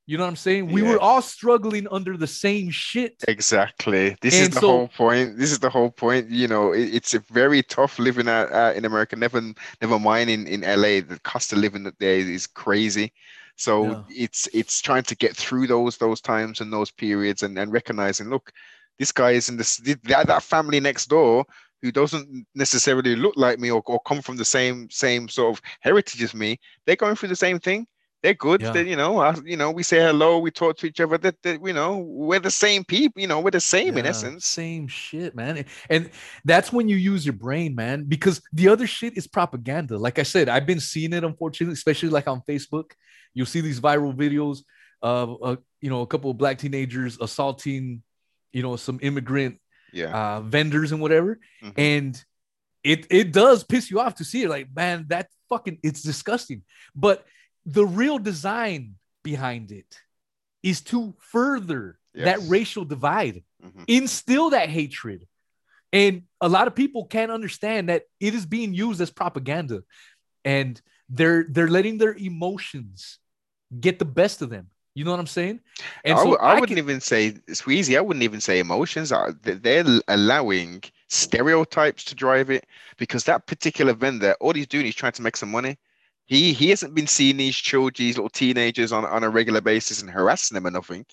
[0.06, 4.16] you know what i'm saying we were all struggling under the same shit Exactly.
[4.22, 5.38] This is the so- whole point.
[5.38, 6.30] This is the whole point.
[6.30, 9.16] You know, it, it's a very tough living out, out in America.
[9.16, 9.42] Never,
[9.82, 11.02] never mind in, in LA.
[11.02, 13.14] The cost of living there is crazy.
[13.56, 14.02] So Yeah.
[14.10, 18.30] it's it's trying to get through those those times and those periods and, and recognizing,
[18.30, 18.52] look,
[19.00, 21.46] this guy is in this that, that family next door
[21.82, 25.62] who doesn't necessarily look like me or, or come from the same same sort of
[25.82, 26.60] heritage as me.
[26.86, 27.86] They're going through the same thing.
[28.24, 28.62] They're good.
[28.62, 28.72] Yeah.
[28.72, 31.18] They, you know, you know, we say hello, we talk to each other.
[31.18, 33.22] That, that you know, we're the same people.
[33.22, 34.46] You know, we're the same in essence.
[34.46, 35.66] Same shit, man.
[35.90, 36.10] And
[36.46, 39.98] that's when you use your brain, man, because the other shit is propaganda.
[39.98, 42.92] Like I said, I've been seeing it, unfortunately, especially like on Facebook.
[43.34, 44.60] You'll see these viral videos
[45.02, 48.04] of, uh, you know, a couple of black teenagers assaulting,
[48.54, 49.60] you know, some immigrant
[49.92, 50.14] Yeah.
[50.38, 51.40] uh, vendors and whatever.
[51.62, 51.74] Mhm.
[51.76, 52.24] And
[52.86, 54.50] it it does piss you off to see it.
[54.50, 56.64] Like, man, that fucking it's disgusting.
[56.96, 57.26] But
[57.66, 60.00] the real design behind it
[60.62, 63.86] is to further that racial divide Mhm.
[63.88, 65.28] instill that hatred.
[65.92, 69.84] And a lot of people can't understand that it is being used as propaganda.
[70.46, 73.20] And they're they're letting their emotions
[73.80, 74.70] get the best of them.
[74.96, 75.60] You know what I'm saying?
[76.04, 77.98] And I, so I I wouldn't can- even say Wheezy.
[77.98, 79.12] I wouldn't even say emotions.
[79.44, 82.66] Th- They're allowing stereotypes to drive it
[82.98, 85.78] because that particular vendor, all he's doing is trying to make some money.
[86.26, 90.02] He he hasn't been seeing these children, these little teenagers on, on a regular basis
[90.02, 91.06] and harassing them or nothing.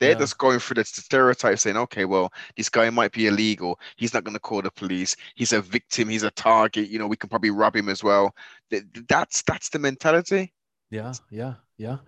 [0.00, 0.18] They're Yeah.
[0.18, 3.78] just going through the stereotype saying, okay, well, this guy might be illegal.
[3.96, 5.14] He's not going to call the police.
[5.36, 6.08] He's a victim.
[6.08, 6.88] He's a target.
[6.88, 8.34] You know, we can probably rob him as well.
[9.08, 10.52] That's that's the mentality.
[10.90, 11.98] Yeah, yeah, yeah.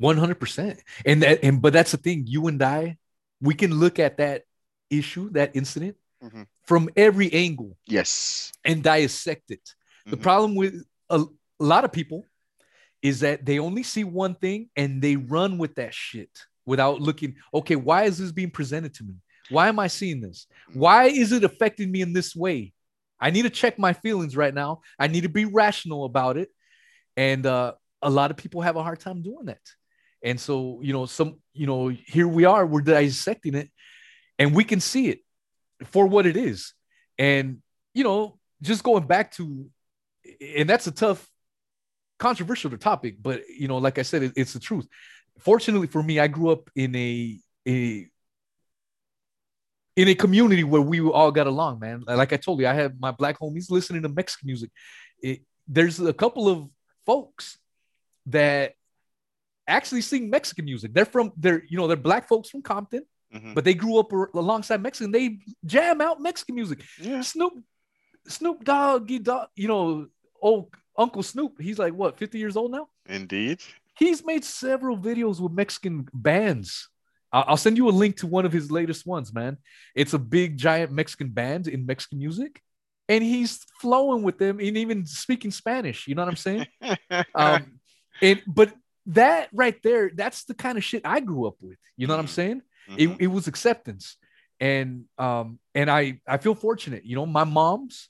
[0.00, 0.80] 100%.
[1.06, 2.98] And that and but that's the thing, you and I,
[3.40, 4.42] we can look at that
[4.90, 6.46] issue, that incident Mhm.
[6.62, 8.52] from every angle Yes.
[8.64, 9.74] and dissect it.
[10.06, 10.22] The Mhm.
[10.22, 11.24] problem with a,
[11.60, 12.24] a lot of people
[13.02, 16.30] is that they only see one thing and they run with that shit
[16.66, 19.14] without looking, okay, why is this being presented to me?
[19.50, 20.46] Why am I seeing this?
[20.72, 22.72] Why is it affecting me in this way?
[23.20, 24.80] I need to check my feelings right now.
[24.98, 26.48] I need to be rational about it.
[27.16, 29.60] And uh, a lot of people have a hard time doing that.
[30.22, 33.70] And so, you know, some, you know, here we are, we're dissecting it
[34.38, 35.20] and we can see it
[35.84, 36.72] for what it is.
[37.18, 37.58] And,
[37.92, 39.66] you know, just going back to,
[40.40, 41.28] and that's a tough,
[42.28, 44.86] controversial the topic, but, you know, like I said, it, it's the truth.
[45.48, 47.38] Fortunately for me, I grew up in a,
[47.74, 47.78] a,
[49.96, 52.02] in a community where we all got along, man.
[52.06, 54.70] Like I told you, I have my black homies listening to Mexican music.
[55.22, 55.38] It,
[55.76, 56.68] there's a couple of
[57.06, 57.58] folks
[58.26, 58.72] that
[59.66, 60.92] actually sing Mexican music.
[60.94, 63.54] They're from they're you know they're black folks from Compton, Mhm.
[63.54, 65.10] but they grew up alongside Mexican.
[65.12, 66.78] They jam out Mexican music.
[67.00, 67.22] Yeah.
[67.22, 67.54] Snoop
[68.26, 70.06] Snoop Doggy Dogg, you know,
[70.40, 71.60] old Uncle Snoop.
[71.60, 72.88] He's like what 50 years old now.
[73.06, 73.60] Indeed.
[73.98, 76.88] He's made several videos with Mexican bands.
[77.32, 79.56] I'll send you a link to one of his latest ones, man.
[79.96, 82.62] It's a big, giant Mexican band in Mexican music,
[83.08, 86.06] and he's flowing with them and even speaking Spanish.
[86.06, 86.66] You know what I'm saying?
[87.34, 87.80] um,
[88.22, 88.72] and but
[89.06, 91.78] that right there, that's the kind of shit I grew up with.
[91.96, 92.30] You know what I'm Mhm.
[92.30, 92.62] saying?
[92.88, 92.98] Mhm.
[92.98, 94.16] It, it was acceptance,
[94.60, 97.04] and um, and I I feel fortunate.
[97.04, 98.08] You know, my mom's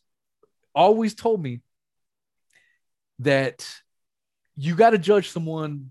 [0.74, 1.62] always told me
[3.20, 3.66] that
[4.56, 5.90] you got to judge someone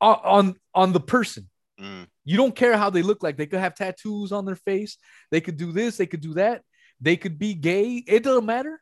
[0.00, 1.48] on, on on the person.
[1.80, 2.06] Mm.
[2.24, 3.36] You don't care how they look like.
[3.36, 4.98] They could have tattoos on their face.
[5.30, 5.96] They could do this.
[5.96, 6.62] They could do that.
[7.00, 8.02] They could be gay.
[8.06, 8.80] It doesn't matter.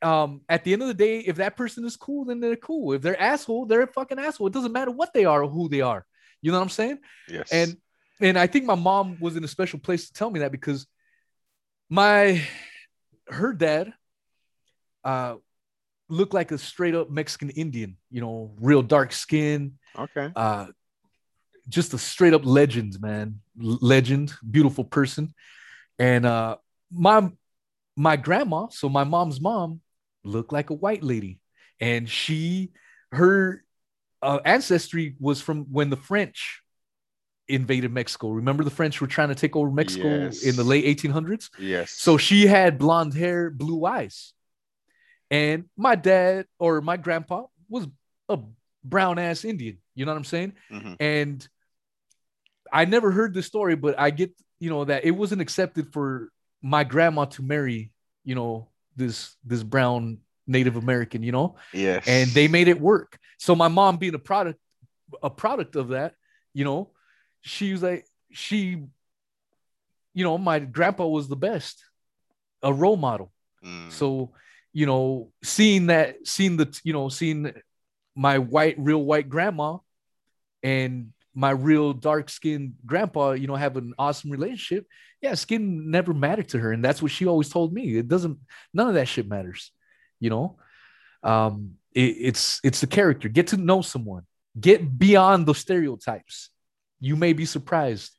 [0.00, 2.92] Um, at the end of the day, if that person is cool, then they're cool.
[2.92, 4.46] If they're asshole, they're a fucking asshole.
[4.46, 6.06] It doesn't matter what they are or who they are.
[6.40, 6.98] You know what I'm saying?
[7.28, 7.50] Yes.
[7.52, 7.76] And
[8.20, 10.86] and I think my mom was in a special place to tell me that because
[11.88, 12.42] my
[13.28, 13.92] her dad
[15.04, 15.36] uh
[16.12, 20.28] looked like a straight up Mexican Indian, you know, real dark skin, okay.
[20.36, 20.66] uh
[21.68, 25.32] just a straight up legend man legend beautiful person
[25.96, 26.56] and uh
[26.90, 27.30] my
[27.96, 29.80] my grandma so my mom's mom
[30.24, 31.38] looked like a white lady
[31.78, 32.72] and she
[33.12, 33.62] her
[34.22, 36.62] uh, ancestry was from when the french
[37.46, 40.42] invaded mexico remember the french were trying to take over mexico Yes.
[40.42, 41.90] in the late 1800s Yes.
[41.92, 44.32] so she had blonde hair, blue eyes.
[45.32, 47.88] And my dad or my grandpa was
[48.28, 48.38] a
[48.84, 49.78] brown ass Indian.
[49.94, 50.52] You know what I'm saying?
[50.70, 50.96] Mhm.
[51.00, 51.48] And
[52.72, 56.30] I never heard the story, but I get, you know, that it wasn't accepted for
[56.62, 57.92] my grandma to marry,
[58.24, 62.06] you know, this this brown Native American, you know, yes.
[62.06, 63.18] and they made it work.
[63.38, 64.60] So my mom being a product
[65.22, 66.14] a product of that,
[66.54, 66.92] you know,
[67.40, 68.82] she was like she
[70.14, 71.82] you know, my grandpa was the best,
[72.62, 73.32] a role model.
[73.64, 73.90] Mm.
[73.90, 74.32] So,
[74.72, 77.52] you know, seeing that, seeing the, you know, seeing
[78.14, 79.78] my white, real white grandma
[80.62, 84.86] and my real dark skinned grandpa, you know, have an awesome relationship.
[85.20, 86.72] Yeah, skin never mattered to her.
[86.72, 87.96] And that's what she always told me.
[87.96, 88.38] It doesn't,
[88.74, 89.70] none of that shit matters,
[90.20, 90.58] you know?
[91.22, 93.28] Um, it, it's it's the character.
[93.28, 94.24] Get to know someone.
[94.58, 96.50] Get beyond the stereotypes.
[97.00, 98.10] You may be surprised,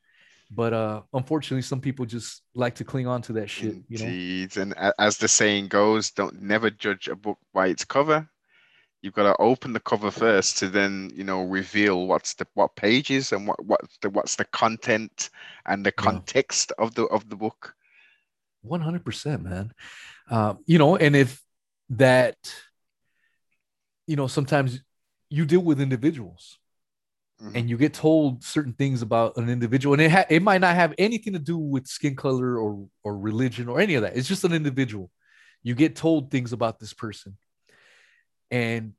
[0.55, 3.75] but uh, unfortunately, some people just like to cling on to that shit.
[3.89, 8.27] You know, And as the saying goes, don't never judge a book by its cover.
[9.01, 12.75] You've got to open the cover first to then, you know, reveal what's the what
[12.75, 15.29] pages and what what's the what's the content
[15.65, 16.03] and the Yeah.
[16.03, 17.75] context of the of the book.
[18.61, 19.73] one hundred percent, man.
[20.29, 21.41] Uh, you know, and if
[21.89, 22.37] that,
[24.07, 24.79] you know, sometimes
[25.29, 26.59] you deal with individuals
[27.43, 27.51] Mhm.
[27.55, 30.75] and you get told certain things about an individual, and it ha- it might not
[30.75, 34.15] have anything to do with skin color or or religion or any of that.
[34.15, 35.11] It's just an individual.
[35.61, 37.37] You get told things about this person,
[38.51, 38.93] and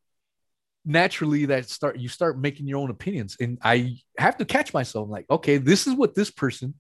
[0.85, 3.37] naturally that start you start making your own opinions.
[3.41, 6.75] And I have to catch myself like, okay, this is what this person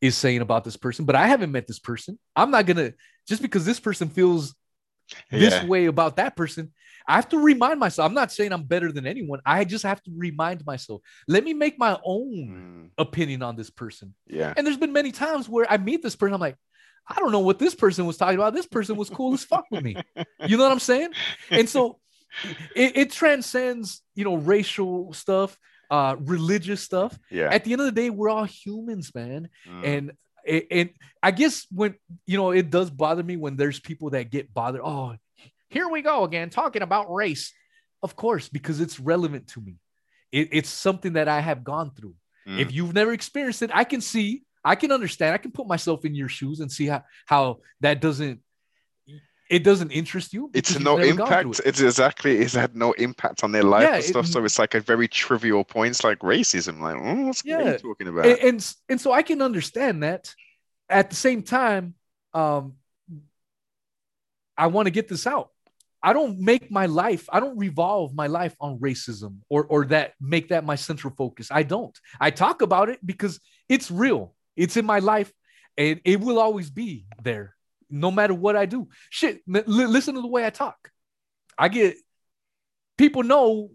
[0.00, 2.18] is saying about this person, but I haven't met this person.
[2.34, 2.94] I'm not gonna
[3.28, 4.54] just because this person feels
[5.30, 6.72] this way about that person.
[7.06, 8.06] I have to remind myself.
[8.08, 9.40] I'm not saying I'm better than anyone.
[9.44, 11.02] I just have to remind myself.
[11.28, 14.14] Let me make my own Mm, opinion on this person.
[14.26, 14.54] yeah.
[14.56, 16.34] And there's been many times where I meet this person.
[16.34, 16.56] I'm like,
[17.06, 18.54] I don't know what this person was talking about.
[18.54, 19.96] This person was cool as fuck with me.
[20.46, 21.10] You know what I'm saying?
[21.50, 21.98] And so
[22.74, 25.56] it, it transcends, you know, racial stuff.
[25.90, 27.18] uh, religious stuff.
[27.30, 27.48] Yeah.
[27.52, 29.48] At the end of the day, we're all humans, man.
[29.68, 29.84] Mm.
[29.86, 30.12] And
[30.46, 30.90] it, and
[31.22, 31.94] I guess when
[32.26, 34.80] you know it does bother me when there's people that get bothered.
[34.84, 35.16] Oh,
[35.74, 37.52] here we go again talking about race.
[38.02, 39.76] Of course, because it's relevant to me.
[40.32, 42.14] It, it's something that I have gone through.
[42.48, 42.60] Mm.
[42.60, 46.04] If you've never experienced it, I can see, I can understand, I can put myself
[46.04, 48.40] in your shoes and see how how that doesn't
[49.50, 50.50] it doesn't interest you.
[50.54, 51.60] it's no never gone through impact.
[51.60, 51.66] it.
[51.68, 52.38] It's exactly.
[52.38, 54.24] It's had no impact on their life Yeah, and stuff.
[54.26, 56.80] it- so it's like a very trivial points like racism.
[56.80, 57.72] Like, oh, what's what are Yeah.
[57.72, 58.24] you talking about?
[58.26, 60.34] and, and and so I can understand that.
[60.88, 61.94] At the same time,
[62.34, 62.74] um,
[64.56, 65.50] I want to get this out.
[66.04, 67.26] I don't make my life.
[67.32, 71.48] I don't revolve my life on racism or or that make that my central focus.
[71.50, 71.98] I don't.
[72.20, 73.40] I talk about it because
[73.70, 74.34] it's real.
[74.54, 75.32] It's in my life,
[75.78, 77.56] and it will always be there,
[77.88, 78.88] no matter what I do.
[79.08, 80.76] Shit, li- listen to the way I talk.
[81.56, 81.96] I get
[82.98, 83.70] people know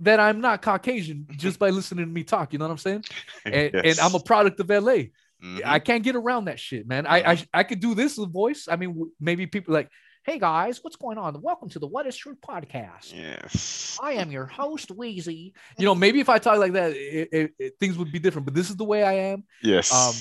[0.00, 2.52] that I'm not Caucasian just by listening to me talk.
[2.52, 3.04] You know what I'm saying?
[3.44, 5.10] and, and I'm a product of LA.
[5.40, 5.62] Mhm.
[5.64, 7.06] I can't get around that shit, man.
[7.06, 8.66] I I, I could do this with voice.
[8.68, 9.88] I mean, maybe people like,
[10.28, 11.40] hey guys, what's going on?
[11.40, 13.14] Welcome to the What Is Truth podcast.
[13.14, 13.98] yes.
[14.02, 15.54] I am your host, Wheezy.
[15.78, 18.44] You know, maybe if I talk like that, it, it- it- things would be different.
[18.44, 19.90] But this is the way I am Yes.
[19.90, 20.14] um,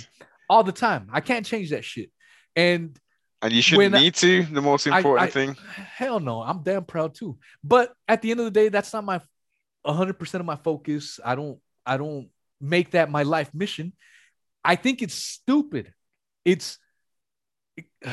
[0.49, 1.09] all the time.
[1.11, 2.09] I can't change that shit.
[2.55, 2.97] And
[3.41, 4.43] and you shouldn't when I- need to.
[4.43, 5.55] The most important I- thing.
[5.75, 7.37] hell no, I'm damn proud too.
[7.61, 9.19] But at the end of the day, that's not my
[9.85, 11.19] 100% of my focus.
[11.23, 12.29] I don't I don't
[12.61, 13.91] make that my life mission.
[14.63, 15.93] I think it's stupid.
[16.45, 16.79] It's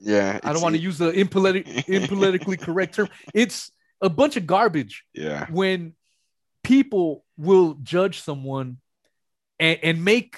[0.00, 0.38] Yeah.
[0.42, 3.08] I don't want to use the impolitic, impolitically correct term.
[3.34, 3.70] It's
[4.00, 5.46] a bunch of garbage Yeah.
[5.50, 5.94] when
[6.62, 8.78] people will judge someone
[9.58, 10.36] and, and make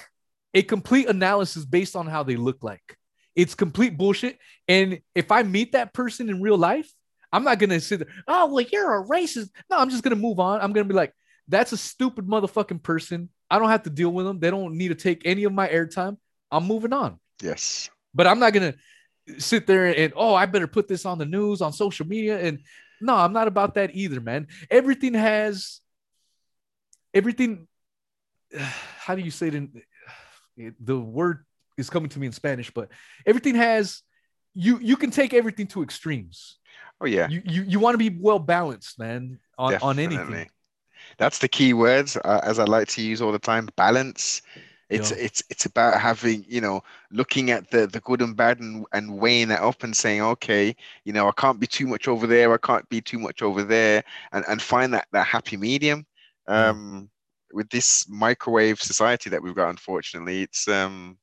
[0.54, 2.96] a complete analysis based on how they look like.
[3.36, 4.38] It's complete bullshit.
[4.66, 6.90] And if I meet that person in real life,
[7.32, 9.50] I'm not gonna sit there, oh well, you're a racist.
[9.70, 10.60] No, I'm just gonna move on.
[10.60, 11.12] I'm gonna be like,
[11.46, 13.28] that's a stupid motherfucking person.
[13.48, 14.40] I don't have to deal with them.
[14.40, 16.16] They don't need to take any of my airtime.
[16.50, 17.20] I'm moving on.
[17.40, 17.88] Yes.
[18.14, 18.74] But I'm not gonna
[19.38, 22.40] sit there and oh, I better put this on the news on social media.
[22.40, 22.60] And
[23.00, 24.48] no, I'm not about that either, man.
[24.70, 25.80] Everything has
[27.14, 27.66] everything.
[28.56, 29.82] How do you say it in
[30.80, 31.44] the word
[31.78, 32.88] is coming to me in Spanish, but
[33.26, 34.02] everything has
[34.54, 36.58] you you can take everything to extremes.
[37.00, 37.28] Oh yeah.
[37.28, 40.48] You you, you want to be well balanced, man, on, on anything.
[41.18, 43.68] That's the key words, uh, as I like to use all the time.
[43.76, 44.42] Balance.
[44.90, 45.18] It's Yeah.
[45.18, 49.18] it's it's about having you know looking at the the good and bad and, and
[49.18, 50.74] weighing it up and saying okay
[51.04, 53.62] you know I can't be too much over there I can't be too much over
[53.62, 56.06] there and and find that that happy medium.
[56.54, 56.70] Yeah.
[56.70, 57.10] Um,
[57.52, 61.18] with this microwave society that we've got, unfortunately, it's um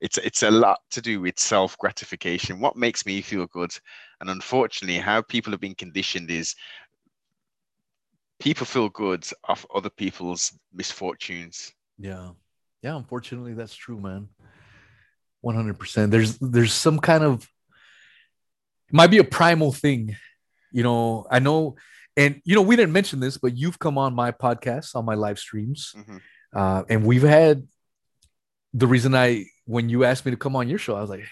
[0.00, 2.60] it's it's a lot to do with self gratification.
[2.60, 3.72] What makes me feel good,
[4.20, 6.54] and unfortunately, how people have been conditioned is
[8.38, 11.72] people feel good off other people's misfortunes.
[11.98, 12.32] Yeah.
[12.82, 14.28] Yeah, unfortunately that's true, man.
[15.44, 16.10] 100%.
[16.10, 17.42] There's there's some kind of
[18.88, 20.16] it might be a primal thing.
[20.72, 21.76] You know, I know
[22.16, 25.14] and you know we didn't mention this, but you've come on my podcast on my
[25.14, 25.94] live streams.
[25.96, 26.20] Mhm.
[26.54, 27.66] Uh and we've had
[28.74, 31.24] the reason I when you asked me to come on your show, I was like,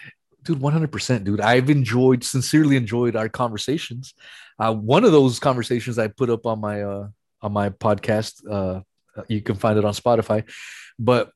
[0.43, 1.41] dude, 100%, dude.
[1.41, 4.13] I've enjoyed sincerely enjoyed our conversations.
[4.59, 7.07] Uh one of those conversations I put up on my uh
[7.41, 8.81] on my podcast uh
[9.29, 10.43] you can find it on Spotify.
[10.99, 11.31] But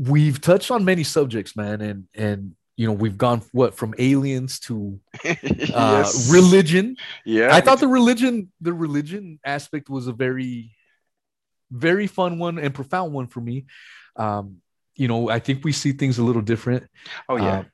[0.00, 4.58] we've touched on many subjects, man, and and you know we've gone what from aliens
[4.60, 6.30] to uh, yes.
[6.32, 6.96] religion.
[7.24, 7.54] Yeah.
[7.54, 10.74] I thought the religion the religion aspect was a very
[11.70, 13.66] very fun one and profound one for me.
[14.16, 14.56] Um,
[14.96, 16.88] you know, I think we see things a little different.
[17.28, 17.60] Oh yeah.
[17.60, 17.64] Uh,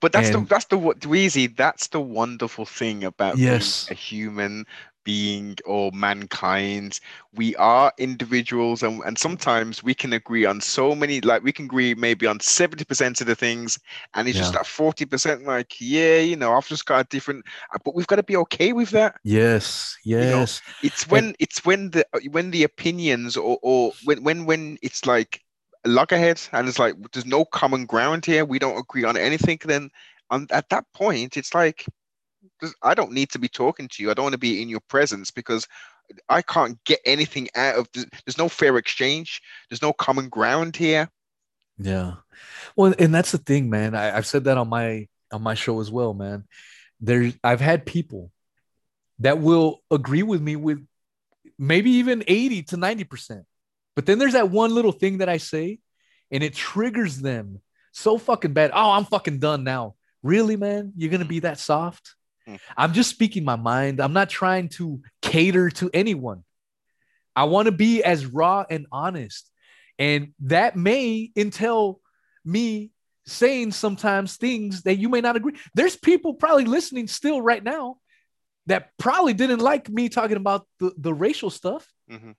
[0.00, 3.90] but that's the that's the what Wheezy, that's the wonderful thing about Yes.
[3.90, 4.64] a human
[5.04, 7.00] being or mankind.
[7.34, 11.66] We are individuals and, and sometimes we can agree on so many like we can
[11.66, 13.78] agree maybe on 70% of the things
[14.14, 14.54] and it's just Yeah.
[14.54, 18.16] that 40% like, yeah, you know, I've just got a different uh, but we've got
[18.16, 19.16] to be okay with that.
[19.24, 24.44] Yes, know, yes, It's when it's when the when the opinions or or when when
[24.46, 25.40] when it's like
[25.84, 28.44] a loggerhead and it's like there's no common ground here.
[28.44, 29.58] We don't agree on anything.
[29.64, 29.90] Then
[30.30, 31.84] on at that point, it's like
[32.82, 34.10] I don't need to be talking to you.
[34.10, 35.66] I don't want to be in your presence because
[36.28, 37.88] I can't get anything out of.
[37.92, 39.40] There's, no fair exchange.
[39.68, 41.10] There's no common ground here.
[41.78, 42.14] yeah.
[42.76, 43.94] Well, and that's the thing, man.
[43.94, 46.44] I, I've said that on my on my show as well, man.
[47.00, 48.30] There's I've had people
[49.20, 50.84] that will agree with me with
[51.58, 53.44] maybe even 80 to 90 percent.
[53.96, 55.78] But then there's that one little thing that I say,
[56.30, 57.60] and it triggers them
[57.92, 58.72] so fucking bad.
[58.74, 59.94] Oh, I'm fucking done now.
[60.22, 60.92] Really, man?
[60.96, 62.16] You're gonna be that soft?
[62.46, 62.56] Hmm.
[62.76, 64.00] I'm just speaking my mind.
[64.00, 66.44] I'm not trying to cater to anyone.
[67.36, 69.50] I want to be as raw and honest.
[69.98, 72.00] And that may entail
[72.44, 72.90] me
[73.26, 75.54] saying sometimes things that you may not agree.
[75.74, 77.96] There's people probably listening still right now
[78.66, 81.88] that probably didn't like me talking about the, the racial stuff.
[82.10, 82.32] Mm-hmm.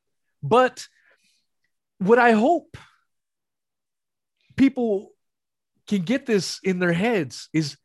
[0.44, 0.86] But
[2.00, 2.78] what I hope
[4.56, 5.12] people
[5.88, 7.78] can get this in their heads is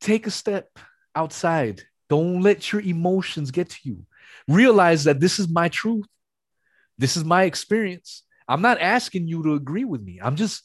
[0.00, 0.78] take a step
[1.14, 1.82] outside.
[2.08, 4.06] Don't let your emotions get to you.
[4.46, 6.06] Realize that this is my truth.
[6.96, 8.22] This is my experience.
[8.48, 10.20] I'm not asking you to agree with me.
[10.22, 10.62] I'm just,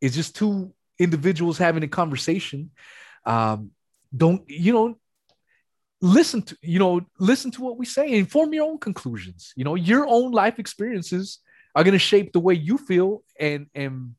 [0.00, 2.70] it's just two individuals having a conversation.
[3.24, 3.72] Um,
[4.16, 4.98] don't, you know,
[6.00, 9.52] listen to, you know, listen to what we say and form your own conclusions.
[9.56, 11.40] You know, your own life experiences
[11.74, 14.14] are going to shape the way you feel and, and,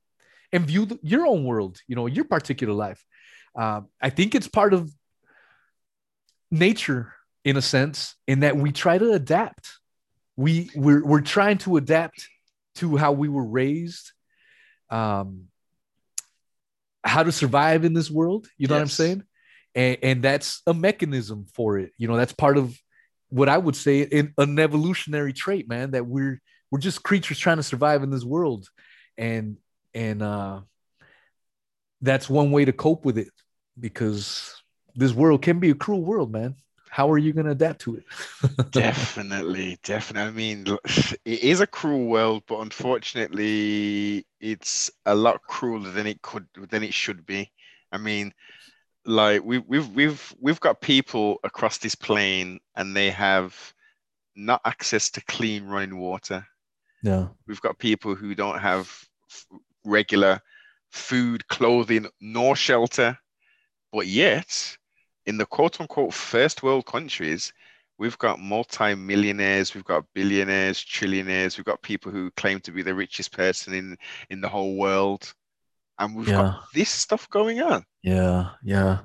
[0.51, 3.03] and view the, your own world, you know, your particular life.
[3.55, 4.91] Um, I think it's part of
[6.51, 9.71] nature in a sense, in that we try to adapt.
[10.35, 12.27] We we're, we're trying to adapt
[12.75, 14.11] to how we were raised,
[14.89, 15.45] um,
[17.03, 18.47] how to survive in this world.
[18.57, 18.79] You know yes.
[18.79, 19.23] what I'm saying?
[19.75, 21.91] And, and that's a mechanism for it.
[21.97, 22.77] You know, that's part of
[23.29, 25.91] what I would say in an evolutionary trait, man.
[25.91, 28.67] That we're we're just creatures trying to survive in this world,
[29.17, 29.57] and
[29.93, 30.61] and uh,
[32.01, 33.31] that's one way to cope with it
[33.79, 34.56] because
[34.97, 36.55] this world can be a cruel world, man.
[36.89, 38.71] How are you going to adapt to it?
[38.71, 40.27] definitely, definitely.
[40.27, 40.77] I mean,
[41.25, 46.83] it is a cruel world, but unfortunately, it's a lot crueler than it could than
[46.83, 47.51] it should be.
[47.91, 48.33] I mean,
[49.05, 53.55] like we, we've we've we've got people across this plane, and they have
[54.35, 56.45] not access to clean running water.
[57.03, 58.91] Yeah, we've got people who don't have
[59.85, 60.41] regular
[60.89, 63.19] food, clothing, nor shelter,
[63.91, 64.77] but yet
[65.27, 67.53] in the quote unquote first world countries,
[67.99, 72.95] we've got multi-millionaires, we've got billionaires, trillionaires, we've got people who claim to be the
[72.95, 73.97] richest person in
[74.29, 75.31] in the whole world.
[75.99, 76.33] And we've yeah.
[76.33, 77.83] got this stuff going on.
[78.03, 78.99] Yeah, yeah.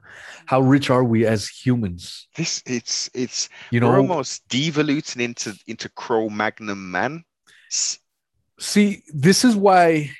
[0.45, 2.29] How rich are we as humans?
[2.37, 7.25] This it's it's you know almost devoluting into into Cro-Magnon man.
[8.61, 10.11] See, this is why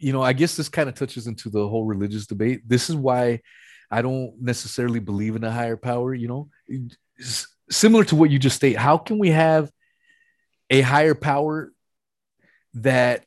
[0.00, 2.62] you know, I guess this kind of touches into the whole religious debate.
[2.66, 3.40] This is why
[3.90, 6.48] I don't necessarily believe in a higher power, you know.
[7.70, 9.70] similar to what you just state, how can we have
[10.70, 11.72] a higher power
[12.74, 13.24] that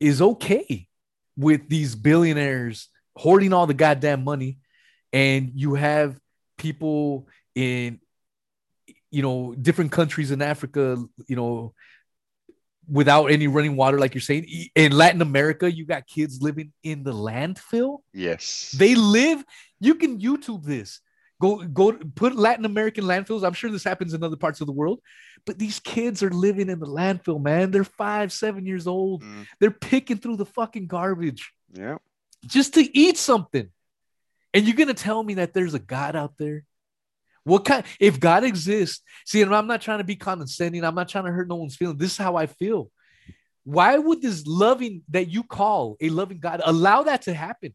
[0.00, 0.88] is okay
[1.36, 4.58] with these billionaires hoarding all the goddamn money
[5.12, 6.18] and you have
[6.56, 8.00] people in
[9.10, 11.74] you know different countries in Africa, you know,
[12.88, 14.46] without any running water, like you're saying.
[14.74, 17.98] In Latin America, you got kids living in the landfill.
[18.12, 18.74] Yes.
[18.76, 19.44] They live,
[19.80, 21.00] you can YouTube this.
[21.40, 23.44] Go go put Latin American landfills.
[23.44, 25.00] I'm sure this happens in other parts of the world,
[25.44, 27.72] but these kids are living in the landfill, man.
[27.72, 29.24] They're five, seven years old.
[29.24, 29.46] Mm.
[29.58, 31.52] They're picking through the fucking garbage.
[31.72, 31.98] Yeah.
[32.46, 33.70] Just to eat something.
[34.54, 36.62] And you're gonna tell me that there's a God out there
[37.44, 37.84] what kind?
[37.98, 40.84] If God exists, see, and I'm not trying to be condescending.
[40.84, 41.98] I'm not trying to hurt no one's feelings.
[41.98, 42.90] This is how I feel.
[43.64, 47.74] Why would this loving that you call a loving God allow that to happen?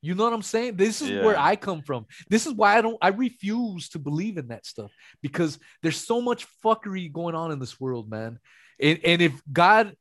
[0.00, 0.76] You know what I'm saying?
[0.76, 1.24] This is yeah.
[1.24, 2.06] where I come from.
[2.28, 6.20] This is why I don't, I refuse to believe in that stuff because there's so
[6.20, 8.38] much fuckery going on in this world, man.
[8.80, 9.96] And, and if God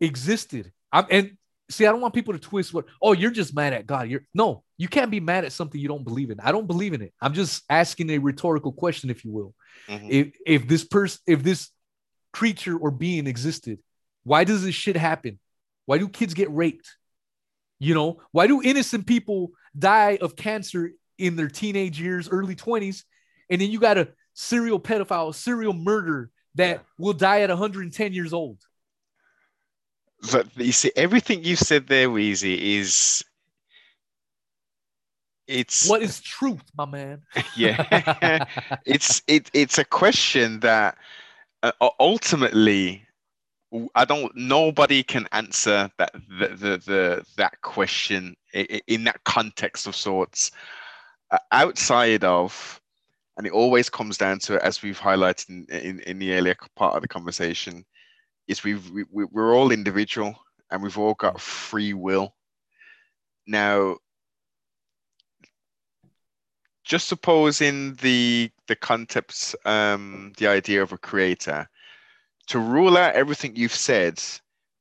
[0.00, 1.36] existed, I'm, and
[1.70, 4.08] see, I don't want people to twist what, oh, you're just mad at God.
[4.08, 6.40] You're no, you can't be mad at something you don't believe in.
[6.40, 7.12] I don't believe in it.
[7.20, 9.54] I'm just asking a rhetorical question, if you will.
[9.88, 10.08] Mm-hmm.
[10.10, 11.70] If if this person, if this
[12.32, 13.78] creature or being existed,
[14.24, 15.38] why does this shit happen?
[15.86, 16.96] Why do kids get raped?
[17.78, 23.04] You know, why do innocent people die of cancer in their teenage years, early 20s?
[23.50, 26.82] And then you got a serial pedophile, serial murder that yeah.
[26.98, 28.58] will die at 110 years old.
[30.32, 33.24] But you see, everything you said there, Wheezy, is
[35.46, 37.22] it's what is truth, my man.
[37.56, 38.44] yeah,
[38.86, 40.96] it's it it's a question that
[41.62, 43.06] uh, ultimately
[43.94, 44.34] I don't.
[44.36, 48.36] Nobody can answer that the the, the that question
[48.86, 50.50] in that context of sorts
[51.30, 52.80] uh, outside of,
[53.36, 56.56] and it always comes down to it, as we've highlighted in, in, in the earlier
[56.76, 57.84] part of the conversation,
[58.48, 60.36] is we've we, we're all individual
[60.70, 62.34] and we've all got free will.
[63.46, 63.96] Now,
[66.84, 71.68] just supposing the the concepts, um, the idea of a creator,
[72.48, 74.22] to rule out everything you've said,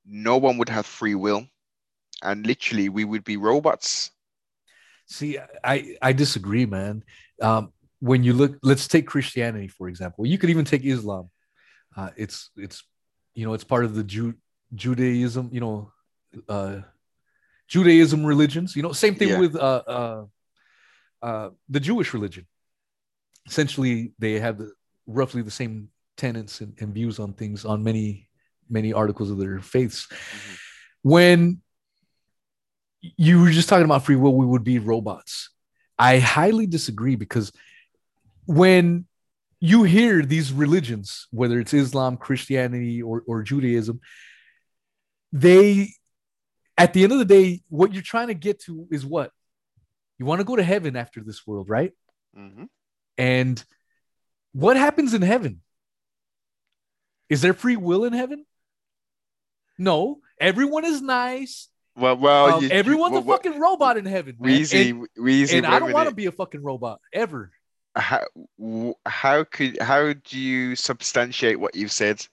[0.05, 1.47] no one would have free will,
[2.24, 4.11] and literally we would be robots.
[5.07, 7.03] See, I I disagree, man.
[7.41, 10.26] Um, when you look, let's take Christianity for example.
[10.26, 11.30] You could even take Islam.
[11.95, 12.84] Uh, it's it's
[13.36, 14.38] you know it's part of the Ju-
[14.73, 15.49] Judaism.
[15.51, 15.91] You know,
[16.49, 16.81] uh,
[17.67, 18.75] Judaism religions.
[18.75, 19.39] You know, same thing Yeah.
[19.39, 20.25] with uh, uh,
[21.21, 22.47] uh, the Jewish religion.
[23.47, 24.71] Essentially, they have the,
[25.05, 28.29] roughly the same tenets and, and views on things on many
[28.69, 30.07] many articles of their faiths.
[30.07, 30.57] Mhm.
[31.03, 31.61] When
[33.01, 35.51] you were just talking about free will, we would be robots.
[35.99, 37.51] I highly disagree because
[38.47, 39.05] when
[39.60, 43.99] you hear these religions, whether it's Islam, Christianity, or, or Judaism,
[45.32, 45.91] they,
[46.78, 49.32] at the end of the day, what you're trying to get to is what?
[50.18, 51.91] You want to go to heaven after this world, right?
[52.38, 52.68] Mhm.
[53.18, 53.64] And
[54.53, 55.62] what happens in heaven?
[57.30, 58.45] Is there free will in heaven?
[59.78, 60.20] No.
[60.39, 61.70] Everyone is nice.
[61.95, 64.36] Well, well, Um, you- everyone's well, a well, fucking robot in heaven.
[64.39, 64.66] man.
[64.74, 67.51] And, Wheezy, and I don't want to be a fucking robot ever.
[67.95, 68.25] How
[69.05, 72.25] how could how do you substantiate what you've said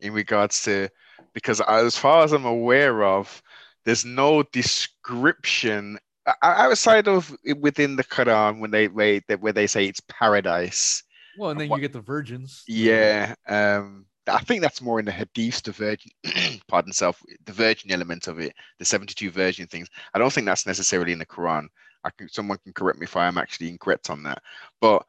[0.00, 0.88] in regards to
[1.32, 3.42] because as far as I'm aware of,
[3.84, 5.98] there's no description
[6.42, 11.02] outside of within the Quran when they where they, where they say it's paradise.
[11.38, 12.64] Well, and then What- you get the virgins.
[12.66, 16.12] Yeah, um, I think that's more in the Hadiths, the virgin,
[16.68, 19.88] pardon self, the virgin element of it, the 72 virgin things.
[20.14, 21.68] I don't think that's necessarily in the Quran.
[22.04, 24.42] I can, someone can correct me if I am actually incorrect on that.
[24.80, 25.04] But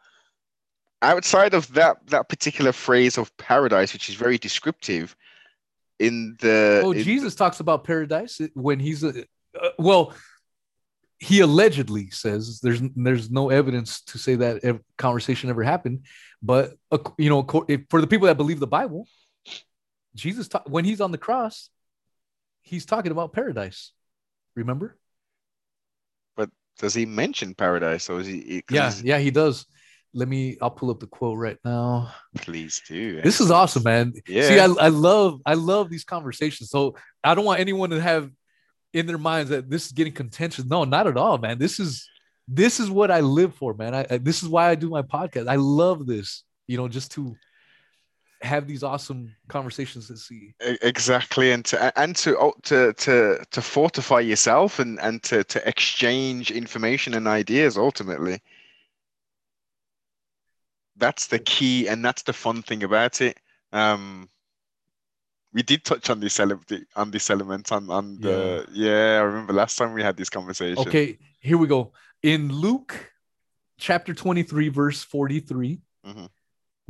[1.01, 5.15] outside of that that particular phrase of paradise, which is very descriptive,
[5.99, 9.25] in the Oh, in- Jesus talks about paradise when he's a
[9.59, 10.13] uh, well.
[11.23, 16.07] He allegedly says there's there's no evidence to say that ev- conversation ever happened,
[16.41, 19.07] but uh, you know if, for the people that believe the Bible,
[20.15, 21.69] Jesus ta- when he's on the cross,
[22.63, 23.91] he's talking about paradise.
[24.55, 24.97] Remember?
[26.82, 28.41] Does he mention paradise or is he?
[28.41, 29.65] he- Yeah, yeah, he does.
[30.13, 30.57] Let me.
[30.61, 32.11] I'll pull up the quote right now.
[32.36, 33.21] Please do.
[33.21, 34.13] This is awesome, man.
[34.27, 34.43] Yeah.
[34.47, 36.69] See, I, I love I love these conversations.
[36.69, 38.29] So I don't want anyone to have
[38.93, 40.65] in their minds that this is getting contentious.
[40.65, 41.57] No, not at all, man.
[41.59, 42.09] This is
[42.47, 43.95] this is what I live for, man.
[43.95, 45.47] I, I this is why I do my podcast.
[45.47, 47.34] I love this, you know, just to
[48.41, 50.53] have these awesome conversations and see.
[50.81, 55.67] Exactly, and to and to oh, to to to fortify yourself and and to to
[55.67, 57.77] exchange information and ideas.
[57.77, 58.41] Ultimately,
[60.97, 63.37] that's the key, and that's the fun thing about it.
[63.71, 64.29] Um,
[65.53, 69.19] we did touch on this element on this element on on the yeah.
[69.19, 70.79] I remember last time we had this conversation.
[70.87, 71.93] Okay, here we go.
[72.23, 73.11] In Luke
[73.77, 76.29] chapter 23, verse 43, Mhm.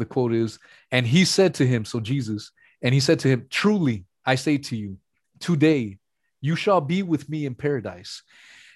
[0.01, 0.59] The quote is,
[0.91, 4.57] and he said to him, so Jesus, and he said to him, Truly, I say
[4.57, 4.97] to you,
[5.39, 5.97] today
[6.41, 8.23] you shall be with me in paradise.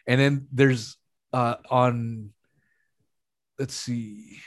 [0.07, 0.97] And then there's
[1.33, 2.29] uh on
[3.59, 4.39] let's see,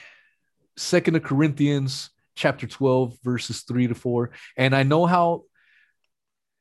[0.76, 4.30] Second of Corinthians chapter 12, verses 3 to 4.
[4.56, 5.44] And I know how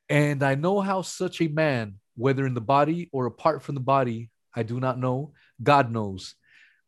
[0.08, 3.80] and I know how such a man, whether in the body or apart from the
[3.80, 6.34] body, I do not know, God knows,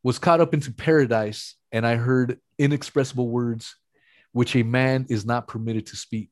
[0.03, 3.75] was caught up into paradise, and I heard inexpressible words
[4.33, 6.31] which a man is not permitted to speak.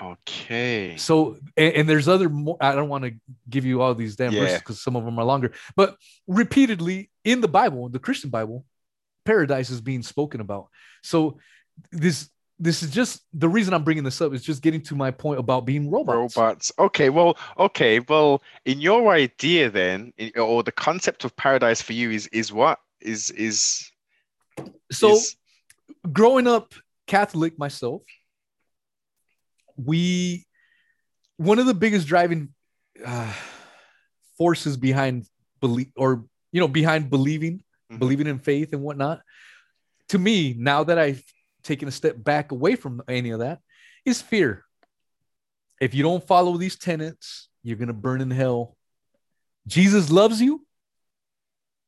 [0.00, 0.96] Okay.
[0.98, 3.14] So, and, and there's other more, I don't want to
[3.48, 4.40] give you all these damn Yeah.
[4.40, 5.96] verses because some of them are longer, but
[6.26, 8.64] repeatedly in the Bible, the Christian Bible,
[9.24, 10.68] paradise is being spoken about.
[11.02, 11.38] So,
[11.90, 12.28] this
[12.58, 15.40] this is just the reason I'm bringing this up is just getting to my point
[15.40, 16.36] about being robots.
[16.36, 16.72] Robots.
[16.78, 22.10] Okay, well, okay, well, in your idea then, or the concept of paradise for you
[22.10, 23.90] is is what is is
[24.92, 25.36] So, is
[26.12, 26.74] growing up
[27.06, 28.02] Catholic myself,
[29.76, 30.46] we
[31.36, 32.50] one of the biggest driving
[33.04, 33.32] uh,
[34.38, 35.26] forces behind
[35.60, 37.98] belief or you know behind believing Mhm.
[37.98, 39.20] believing in faith and whatnot
[40.08, 41.22] to me now that i've
[41.62, 43.60] taken a step back away from any of that
[44.04, 44.64] is fear
[45.80, 48.76] if you don't follow these tenets you're going to burn in hell
[49.66, 50.63] jesus loves you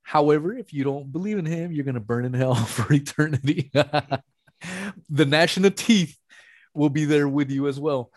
[0.06, 3.70] however if you don't believe in him you're going to burn in hell for eternity
[5.10, 6.16] the gnashing of teeth
[6.72, 8.10] will be there with you as well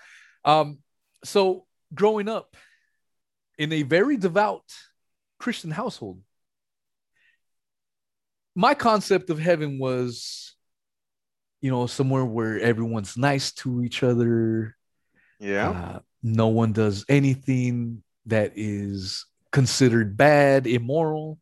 [0.46, 0.78] um,
[1.24, 2.56] so growing up
[3.58, 4.64] in a very devout
[5.40, 6.22] Christian household,
[8.56, 10.56] my concept of heaven was,
[11.62, 14.76] you know, somewhere where everyone's nice to each other.
[15.40, 15.70] yeah.
[15.70, 21.40] Uh, no one does anything that is considered bad, immoral.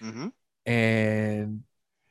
[0.00, 0.28] Hmm
[0.66, 1.62] And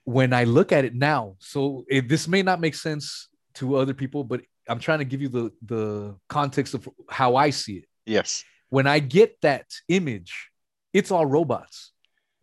[0.04, 3.94] when I look at it now, so it, this may not make sense to other
[3.94, 7.86] people, but I'm trying to give you the the context of how I see it.
[8.06, 8.44] Yes.
[8.70, 10.50] When I get that image,
[10.94, 11.92] it's all robots.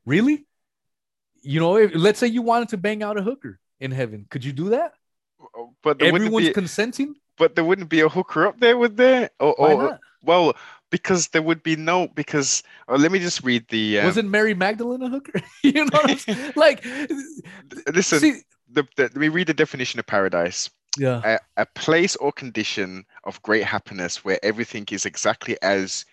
[0.07, 0.47] Really?
[1.45, 4.45] you know, if, let's say you wanted to bang out a hooker in heaven, could
[4.45, 4.95] you do that?
[5.82, 7.14] But Everyone's be, consenting.
[7.39, 9.30] But there wouldn't be a hooker up there, would there?
[9.41, 10.01] Or, Why or not?
[10.22, 10.55] well,
[10.91, 12.62] because there would be no because.
[12.89, 14.01] Oh, let me just read the.
[14.01, 15.41] Um, Wasn't Mary Magdalene a hooker?
[15.62, 16.53] you know, what I'm saying?
[16.57, 16.85] like,
[17.93, 18.18] listen?
[18.20, 20.70] see, the, the, let me read the definition of paradise.
[20.99, 26.05] yeah, a, a place or condition of great happiness where everything is exactly as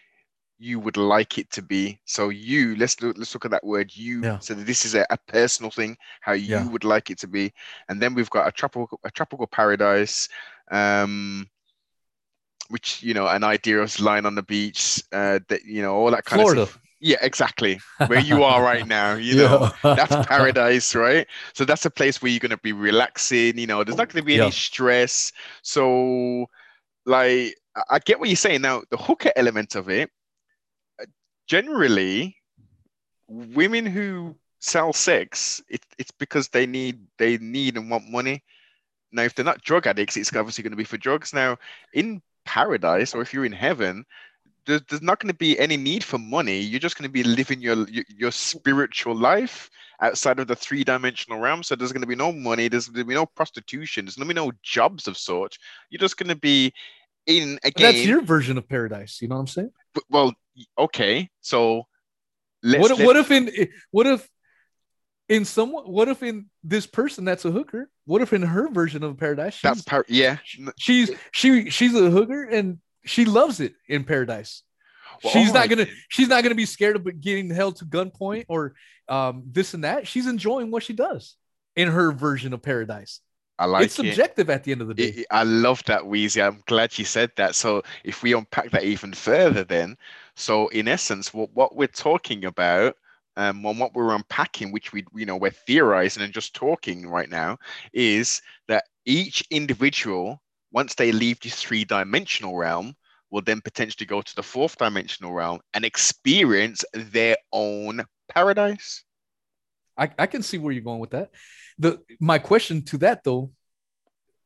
[0.60, 2.00] you would like it to be.
[2.06, 4.28] So you let's look, let's look at that word you.
[4.28, 4.40] Yeah.
[4.40, 6.70] So this is a, a personal thing, how you Yeah.
[6.70, 7.54] would like it to be.
[7.90, 10.30] And then we've got a tropical a tropical paradise,
[10.72, 11.48] um,
[12.70, 16.12] which you know an idea of lying on the beach, uh, that you know all
[16.12, 16.62] that kind Florida.
[16.64, 16.82] of stuff.
[17.04, 17.80] Yeah, exactly.
[18.06, 19.72] Where you are right now, you know.
[19.84, 19.96] Yeah.
[19.96, 21.26] That's paradise, right?
[21.54, 23.58] So that's a place where you're gonna be relaxing.
[23.58, 24.44] You know, there's not gonna be Yeah.
[24.44, 25.32] any stress.
[25.64, 26.46] So,
[27.08, 28.62] like, I- I get what you're saying.
[28.62, 30.12] Now, the hooker element of it,
[31.02, 31.06] uh,
[31.48, 32.38] generally,
[33.28, 38.44] women who sell sex, it, it's because they need they need and want money.
[39.12, 41.34] Now, if they're not drug addicts, it's obviously going to be for drugs.
[41.34, 41.58] Now,
[41.94, 44.06] in paradise, or if you're in heaven,
[44.66, 46.60] there's, there's not going to be any need for money.
[46.60, 49.70] You're just going to be living your, your your spiritual life
[50.02, 51.64] outside of the three dimensional realm.
[51.64, 52.68] So there's going to be no money.
[52.68, 54.06] There's going to be no prostitution.
[54.06, 55.58] There's going to be no jobs of sort.
[55.90, 56.72] You're just going to be
[57.28, 57.94] in again.
[57.94, 59.22] That's your version of paradise.
[59.22, 59.72] You know what I'm saying?
[59.94, 60.34] but- well,
[60.78, 61.30] okay.
[61.42, 61.88] So
[62.64, 64.30] let's, what, if- let- what if in what if
[65.32, 69.02] in someone what if in this person that's a hooker what if in her version
[69.04, 70.38] of paradise she's, that's par- yeah.
[70.78, 74.64] She's she she's a hooker and she loves it in paradise
[75.24, 78.74] Well, she's not gonna she's not gonna be scared of getting held to gunpoint or
[79.08, 81.36] um this and that she's enjoying what she does
[81.78, 83.22] in her version of paradise
[83.58, 84.08] I like it's it.
[84.08, 86.42] subjective at the end of the day It- it- I love that, Wheezy.
[86.42, 87.54] I'm glad you said that.
[87.54, 89.98] So if we unpack that even further, then,
[90.36, 92.96] so in essence, what, what we're talking about,
[93.42, 97.30] um, and what we're unpacking, which we, you know, we're theorizing and just talking right
[97.30, 97.58] now,
[97.94, 102.96] is that each individual, once they leave this three-dimensional realm,
[103.32, 109.04] will then potentially go to the fourth dimensional realm and experience their own paradise.
[109.98, 111.32] I, I can see where you're going with that.
[111.80, 113.52] The my question to that though,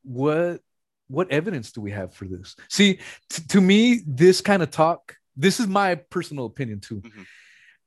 [0.04, 0.62] what
[1.08, 2.56] what evidence do we have for this?
[2.70, 7.02] See, t- to me, this kind of talk, this is my personal opinion too.
[7.02, 7.26] Mhm.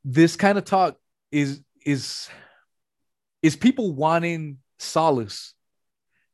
[0.05, 0.97] This kind of talk
[1.31, 2.29] is is
[3.43, 5.55] is people wanting solace,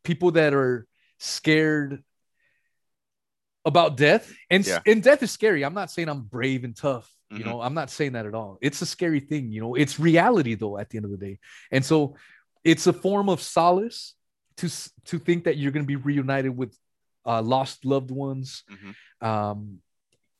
[0.04, 0.86] people that are
[1.18, 2.02] scared
[3.64, 4.80] about death, and Yeah.
[4.86, 5.64] and death is scary.
[5.64, 7.10] I'm not saying I'm brave and tough.
[7.30, 7.44] You Mhm.
[7.46, 8.58] know, I'm not saying that at all.
[8.60, 9.50] It's a scary thing.
[9.50, 10.78] You know, it's reality though.
[10.78, 11.38] At the end of the day,
[11.70, 12.16] and so
[12.62, 14.14] it's a form of solace
[14.58, 14.68] to
[15.06, 16.76] to think that you're going to be reunited with
[17.26, 18.64] uh, lost loved ones.
[18.70, 18.94] Mhm.
[19.26, 19.82] Um,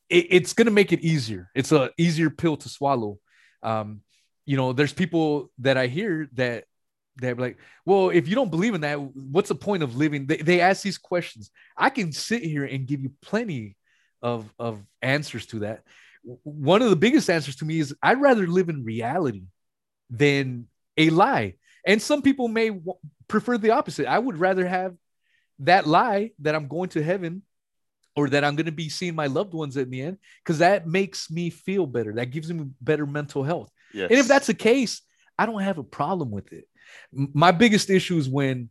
[0.09, 1.49] it- it's going to make it easier.
[1.55, 3.19] It's a easier pill to swallow.
[3.63, 4.01] Um,
[4.45, 6.65] you know, there's people that I hear that
[7.17, 10.25] they're like, well, if you don't believe in that, what's the point of living?
[10.27, 11.49] They, they ask these questions.
[11.77, 13.77] I can sit here and give you plenty
[14.21, 15.83] of of answers to that.
[16.43, 19.43] One of the biggest answers to me is I'd rather live in reality
[20.09, 21.55] than a lie.
[21.85, 22.93] And some people may w-
[23.27, 24.07] prefer the opposite.
[24.07, 24.95] I would rather have
[25.59, 27.43] that lie that I'm going to heaven
[28.15, 30.87] or that I'm going to be seeing my loved ones in the end because that
[30.87, 32.13] makes me feel better.
[32.13, 33.69] That gives me better mental health.
[33.93, 34.09] Yes.
[34.09, 35.01] And if that's the case,
[35.37, 36.67] I don't have a problem with it.
[37.11, 38.69] My biggest issue is when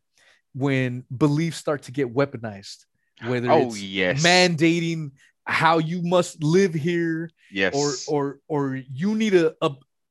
[0.55, 2.85] when beliefs start to get weaponized,
[3.27, 5.11] whether oh it's yes, mandating
[5.45, 9.55] how you must live here yes, or or or you need to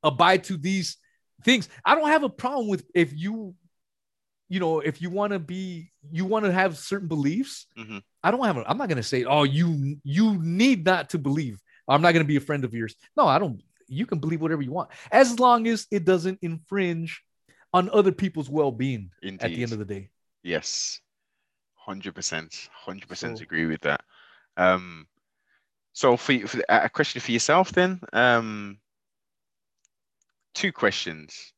[0.04, 0.98] abide to these
[1.44, 1.70] things.
[1.86, 3.56] I don't have a problem with if you
[4.50, 7.68] you know if you want to be you want to have certain beliefs.
[7.78, 8.02] Mhm.
[8.24, 11.18] I don't have a, I'm not going to say oh you you need not to
[11.18, 11.60] believe.
[11.88, 12.96] I'm not going to be a friend of yours.
[13.18, 17.22] No, I don't you can believe whatever you want as long as it doesn't infringe
[17.74, 19.44] on other people's well-being Indeed.
[19.44, 20.10] at the end of the day.
[20.44, 21.02] Yes,
[21.76, 24.02] hundred percent, hundred percent agree with that.
[24.58, 25.08] Um,
[25.94, 28.80] so for, for a question for yourself then, um,
[30.54, 31.54] two questions.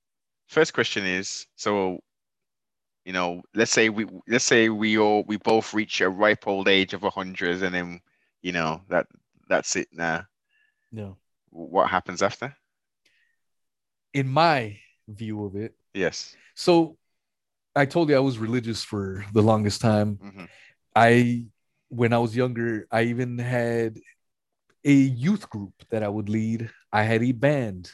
[0.47, 1.99] First question is so,
[3.05, 6.67] you know, let's say we let's say we all we both reach a ripe old
[6.67, 8.01] age of a hundred, and then
[8.41, 9.05] you know that
[9.47, 10.25] that's it now.
[10.91, 11.17] No.
[11.51, 12.55] What happens after?
[14.13, 16.35] In my view of it, Yes.
[16.55, 16.97] So
[17.75, 20.17] I told you I was religious for the longest time.
[20.17, 20.49] Mhm.
[20.95, 21.45] I
[21.89, 23.99] when I was younger, I even had
[24.83, 26.71] a youth group that I would lead.
[26.91, 27.91] I had a band.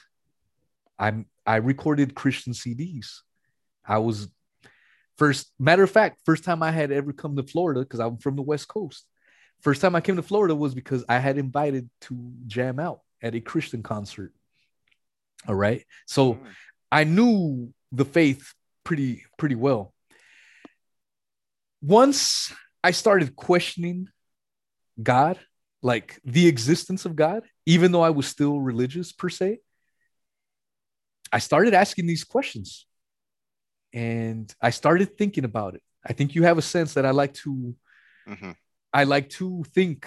[0.98, 3.24] I'm I recorded Christian CDs.
[3.84, 4.30] I was
[5.22, 8.36] first matter of fact, first time I had ever come to Florida because I'm from
[8.36, 9.06] the West Coast.
[9.62, 13.36] First time I came to Florida was because I had invited to jam out at
[13.36, 14.34] a Christian concert.
[15.48, 15.86] All right.
[16.08, 16.48] So Mm.
[16.92, 18.52] I knew the faith
[18.84, 19.94] pretty pretty well.
[21.84, 22.52] Once
[22.84, 24.10] I started questioning
[25.02, 25.38] God,
[25.84, 29.60] like the existence of God, even though I was still religious per se,
[31.32, 32.88] I started asking these questions
[33.94, 35.82] and I started thinking about it.
[36.06, 37.76] I think you have a sense that I like to
[38.28, 38.56] Mhm.
[38.94, 40.06] I like to think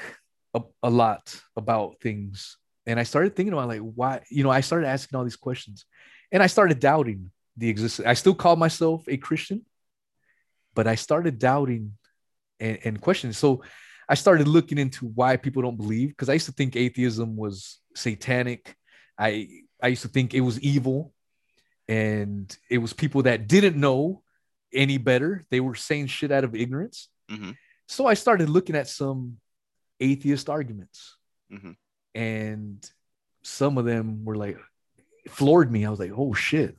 [0.52, 2.58] a, a lot about things.
[2.86, 5.86] And I started thinking about like why, you know, I started asking all these questions
[6.30, 8.06] and I started doubting the existence.
[8.06, 9.64] I still call myself a Christian,
[10.74, 11.96] but I started doubting
[12.60, 13.32] and, and questioning.
[13.32, 13.62] So
[14.08, 17.80] I started looking into why people don't believe because I used to think atheism was
[17.94, 18.76] satanic.
[19.18, 19.48] I
[19.82, 21.13] I used to think it was evil
[21.88, 24.22] and it was people that didn't know
[24.72, 25.46] any better.
[25.50, 27.08] They were saying shit out of ignorance.
[27.30, 27.56] Mhm.
[27.86, 29.38] So I started looking at some
[30.00, 31.16] atheist arguments
[31.50, 31.76] Mhm.
[32.14, 32.90] and
[33.42, 34.58] some of them were like
[35.28, 35.84] floored me.
[35.84, 36.76] I was like, "Oh shit.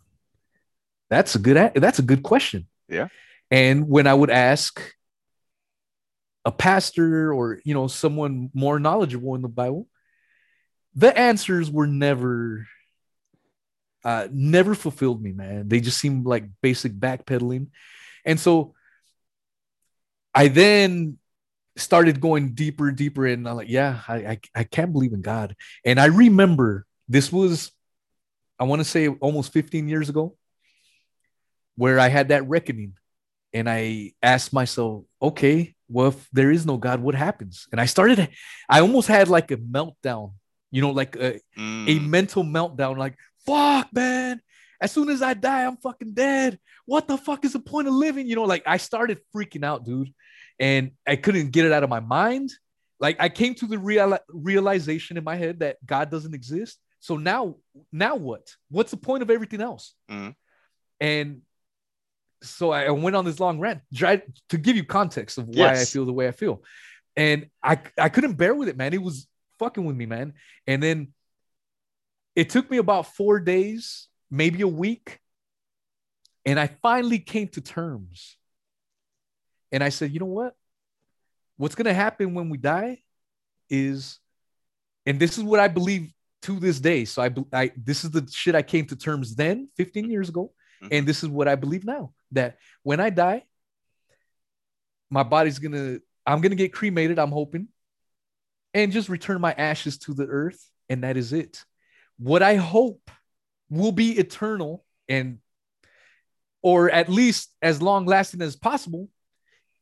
[1.10, 3.08] That's a good that's a good question." Yeah.
[3.52, 4.82] And when I would ask
[6.44, 9.88] a pastor or, you know, someone more knowledgeable in the Bible,
[10.94, 12.68] the answers were never
[14.06, 15.68] uh never fulfilled me, man.
[15.68, 17.68] They just seemed like basic backpedaling.
[18.24, 18.76] And so
[20.34, 21.18] I then
[21.78, 25.56] started going deeper, deeper, and I'm like, yeah, I, I, I can't believe in God.
[25.84, 27.72] And I remember this was,
[28.60, 30.36] I want to say almost 15 years ago,
[31.76, 32.94] where I had that reckoning.
[33.54, 37.68] And I asked myself, okay, well, if there is no God, what happens?
[37.72, 38.30] And I started,
[38.70, 40.34] I almost had like a meltdown,
[40.72, 42.10] you know, like a, a Mm.
[42.10, 43.16] mental meltdown, like,
[43.46, 44.42] fuck, man.
[44.82, 46.60] As soon as I die, I'm fucking dead.
[46.86, 48.28] What the fuck is the point of living?
[48.28, 50.14] You know, like I started freaking out, dude.
[50.60, 52.52] And I couldn't get it out of my mind.
[53.00, 56.80] Like I came to the real realization in my head that God doesn't exist.
[57.00, 57.56] So now,
[57.92, 58.56] now what?
[58.70, 59.94] What's the point of everything else?
[60.10, 60.36] Mhm.
[61.00, 61.42] And
[62.42, 65.86] so I went on this long rant try to give you context of why I
[65.86, 66.64] feel the way I feel.
[67.16, 68.94] And I I couldn't bear with it, man.
[68.94, 69.28] It was
[69.60, 70.34] fucking with me, man.
[70.68, 71.14] And then
[72.36, 75.20] it took me about four days, maybe a week.
[76.46, 78.38] And I finally came to terms.
[79.72, 80.54] And I said, you know what?
[81.58, 83.00] What's going to happen when we die
[83.70, 84.20] is,
[85.06, 86.12] and this is what I believe
[86.44, 87.06] to this day.
[87.06, 90.52] So I, I this is the shit I came to terms then, 15 years ago.
[90.84, 90.88] Mm-hmm.
[90.92, 93.44] And this is what I believe now that when I die,
[95.10, 97.70] my body's going to, I'm going to get cremated, I'm hoping,
[98.74, 100.60] and just return my ashes to the earth.
[100.90, 101.64] And that is it
[102.18, 103.12] what I hope
[103.70, 105.40] will be eternal and
[106.62, 109.10] or at least as long lasting as possible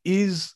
[0.03, 0.53] is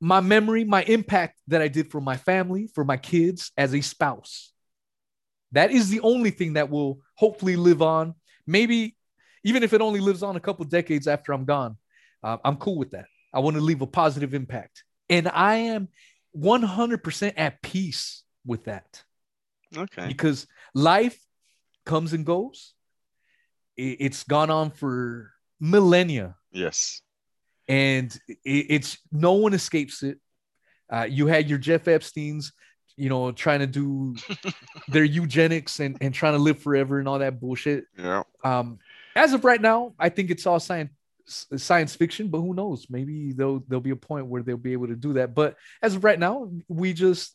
[0.00, 3.80] my memory, my impact that I did for my family, for my kids as a
[3.80, 4.52] spouse.
[5.52, 8.14] That is the only thing that will hopefully live on.
[8.46, 8.96] Maybe
[9.44, 11.76] even if it only lives on a couple decades after I'm gone,
[12.22, 13.06] uh, I'm cool with that.
[13.32, 14.84] I want to leave a positive impact.
[15.08, 15.88] And I am
[16.36, 19.02] 100% at peace with that
[19.76, 20.06] Okay.
[20.06, 21.18] because life
[21.86, 22.74] comes and goes.
[23.76, 27.00] It's gone on for millennia, Yes.
[27.68, 30.18] and it's no one escapes it.
[30.92, 32.52] Uh, you had your Jeff Epstein's,
[32.96, 34.14] you know, trying to do
[34.88, 37.84] their eugenics and, and trying to live forever and all that bullshit.
[37.96, 38.24] Yeah.
[38.44, 38.78] Um,
[39.16, 40.90] as of right now, I think it's all science
[41.26, 42.86] science fiction, but who knows?
[42.90, 45.34] Maybe there'll there'll be a point where they'll be able to do that.
[45.34, 47.34] But as of right now, we just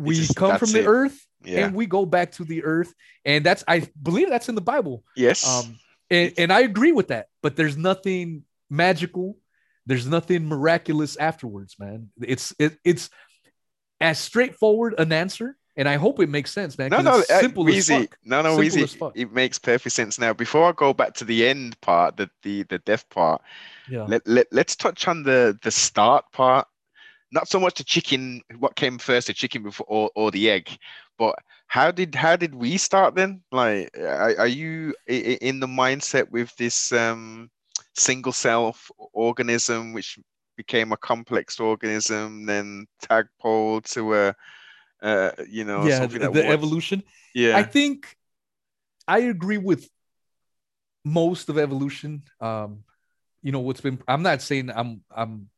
[0.00, 0.86] we just- come from the it.
[0.86, 1.66] earth Yeah.
[1.66, 2.92] and we go back to the earth
[3.24, 5.46] and that's i believe that's in the bible yes.
[5.48, 5.78] um
[6.10, 9.36] and, and i agree with that but there's nothing magical
[9.86, 13.10] there's nothing miraculous afterwards man it's it, it's
[14.00, 17.40] as straightforward an answer and i hope it makes sense man no, no, it's uh,
[17.40, 18.08] simple as easy.
[18.24, 18.82] No, no, Simple easy.
[18.82, 19.12] as fuck.
[19.16, 20.32] It makes perfect sense now.
[20.34, 23.40] Before I go back to the end part, the the the death part,
[23.88, 26.66] yeah let, let let's touch on the the start part.
[27.32, 30.76] Not so much the chicken, what came first, the chicken before or, or the egg,
[31.18, 33.42] but how did how did we start then?
[33.52, 37.50] Like, are, are you in the mindset with this um
[37.94, 38.74] single cell
[39.12, 40.18] organism, which
[40.56, 44.34] became a complex organism, then tadpole to a,
[45.02, 47.02] uh, you know, yeah something the, evolution
[47.34, 47.56] Yeah.
[47.56, 48.16] I think
[49.06, 49.88] I agree with
[51.04, 52.22] most of evolution.
[52.40, 52.84] Um,
[53.42, 54.02] you know what's been.
[54.06, 55.48] I'm not saying I'm I'm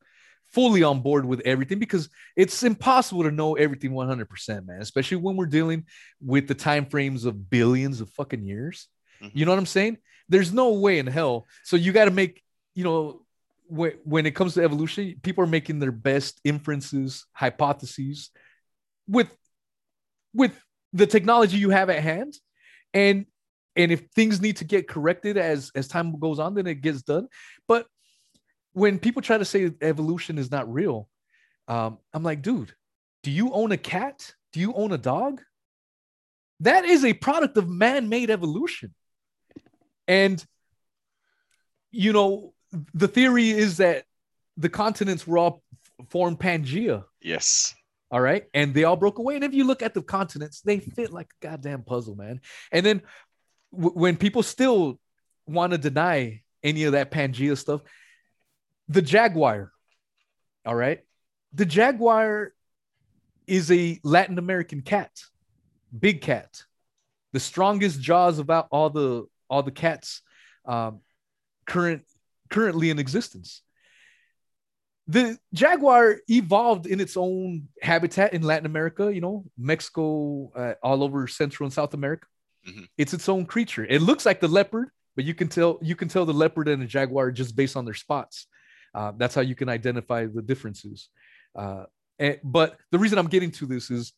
[0.52, 4.80] fully on board with everything because it's impossible to know everything 100 percent, man.
[4.80, 5.86] Especially when we're dealing
[6.20, 8.88] with the time frames of billions of fucking years.
[9.22, 9.38] Mm-hmm.
[9.38, 9.98] You know what I'm saying?
[10.28, 11.46] There's no way in hell.
[11.64, 12.42] So you got to make
[12.74, 13.22] you know
[13.66, 18.30] when when it comes to evolution, people are making their best inferences, hypotheses
[19.08, 19.34] with
[20.34, 20.52] with
[20.92, 22.34] the technology you have at hand
[22.94, 23.26] and
[23.74, 27.02] and if things need to get corrected as as time goes on, then it gets
[27.02, 27.28] done.
[27.66, 27.86] But
[28.72, 31.08] when people try to say evolution is not real,
[31.68, 32.74] um, I'm like, dude,
[33.22, 34.34] do you own a cat?
[34.52, 35.40] Do you own a dog?
[36.60, 38.94] That is a product of man-made evolution.
[40.08, 40.44] And
[41.92, 42.54] you know,
[42.94, 44.04] the theory is that
[44.56, 45.62] the continents were all
[46.08, 47.04] formed Pangea.
[47.20, 47.74] Yes.
[48.10, 48.44] All right.
[48.54, 49.36] And they all broke away.
[49.36, 52.40] And if you look at the continents, they fit like a goddamn puzzle, man.
[52.70, 53.02] And then
[53.72, 54.98] w- when people still
[55.46, 57.82] want to deny any of that Pangea stuff,
[58.92, 59.72] the Jaguar,
[60.64, 61.00] all right.
[61.52, 62.52] The Jaguar
[63.46, 65.10] is a Latin American cat,
[65.96, 66.62] big cat,
[67.32, 70.22] the strongest jaws about all the all the cats
[70.66, 71.00] um,
[71.66, 72.02] current
[72.50, 73.62] currently in existence.
[75.08, 81.02] The jaguar evolved in its own habitat in Latin America, you know, Mexico, uh, all
[81.02, 82.26] over Central and South America.
[82.66, 82.86] Mhm.
[82.96, 83.84] It's its own creature.
[83.84, 86.80] It looks like the leopard, but you can tell you can tell the leopard and
[86.80, 88.46] the jaguar just based on their spots.
[88.94, 91.08] Uh, that's how you can identify the differences.
[91.54, 91.84] Uh,
[92.18, 94.12] and, but the reason I'm getting to this is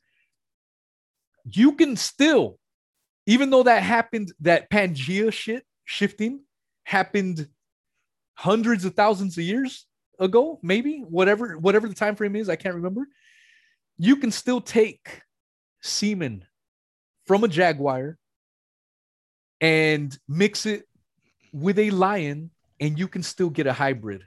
[1.44, 2.58] you can still,
[3.26, 6.40] even though that happened, that Pangea shit shifting
[6.84, 7.48] happened
[8.34, 9.86] hundreds of thousands of years
[10.18, 13.06] ago, maybe whatever whatever the time frame is, I can't remember.
[13.96, 15.22] You can still take
[15.82, 16.44] semen
[17.26, 18.18] from a jaguar
[19.60, 20.84] and mix it
[21.52, 22.50] with a lion,
[22.80, 24.24] and you can still get a hybrid.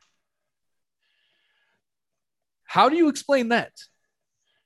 [2.77, 3.71] How do you explain that?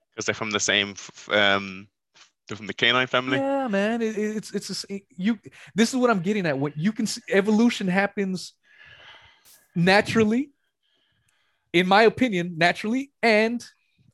[0.09, 0.95] Because they're from the same,
[1.30, 1.88] um,
[2.45, 3.38] they're from the canine family.
[3.38, 5.39] Yeah, man, it, it- it's it's a you.
[5.76, 6.59] This is what I'm getting at.
[6.59, 8.53] When you can see evolution happens
[9.74, 10.51] naturally,
[11.72, 13.64] in my opinion, naturally and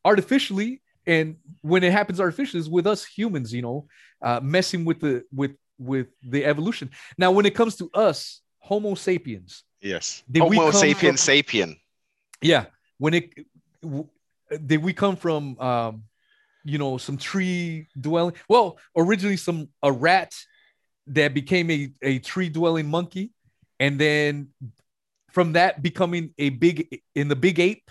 [0.06, 0.84] artificially.
[1.08, 3.88] And when it happens artificially, is with us humans, you know,
[4.22, 6.92] uh, messing with the with with the evolution.
[7.18, 10.22] Now, when it comes to us, Homo sapiens, Yes.
[10.38, 11.70] Homo sapien from- sapien.
[12.52, 12.66] yeah
[13.00, 13.26] when it
[13.82, 14.08] w-
[14.66, 16.04] did we come from um
[16.64, 18.34] you know some tree dwelling?
[18.50, 20.34] Well originally some a rat
[21.08, 23.32] that became a, a tree dwelling monkey
[23.80, 24.50] and then
[25.32, 27.90] from that becoming a big in the big ape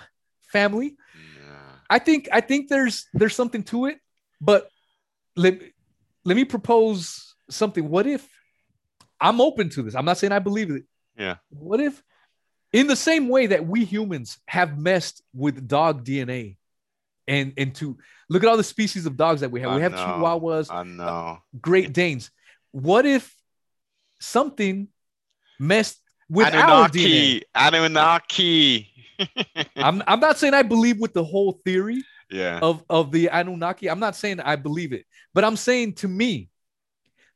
[0.52, 0.96] family.
[1.14, 1.52] Yeah.
[1.90, 3.98] i think i think there's there's something to it
[4.40, 4.68] but
[5.36, 5.60] let,
[6.24, 7.88] let me propose something.
[7.88, 8.26] What if
[9.20, 9.94] i'm open to this.
[9.94, 10.84] I'm not saying i believe it.
[11.16, 11.36] Yeah.
[11.50, 12.02] what if,
[12.76, 16.58] in the same way that we humans have messed with dog DNA,
[17.26, 17.96] and and to
[18.28, 19.98] look at all the species of dogs that we have, we have know.
[19.98, 21.38] Chihuahuas, I uh, know.
[21.58, 22.30] Great Danes.
[22.72, 23.34] What if
[24.20, 24.88] something
[25.58, 25.98] messed
[26.28, 27.44] with our DNA?
[27.54, 28.88] Anunnaki.
[28.92, 28.92] Anunnaki.
[29.76, 32.58] I'm I'm not saying I believe with the whole theory yeah.
[32.60, 33.88] of of the Anunnaki.
[33.88, 36.50] I'm not saying I believe it, but I'm saying to me,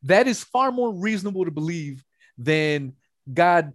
[0.02, 2.04] that is far more reasonable to believe
[2.36, 2.92] than
[3.32, 3.72] God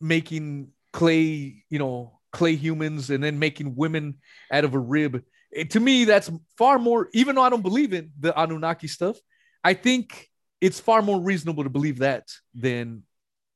[0.00, 0.68] making
[0.98, 4.16] clay, you know, clay humans and then making women
[4.50, 5.22] out of a rib.
[5.52, 7.08] It- to me, that's far more.
[7.12, 9.16] Even though I don't believe in the Anunnaki stuff,
[9.62, 10.28] I think
[10.60, 13.04] it's far more reasonable to believe that than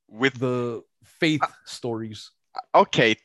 [0.09, 2.31] With the faith stories.
[2.75, 3.17] okay.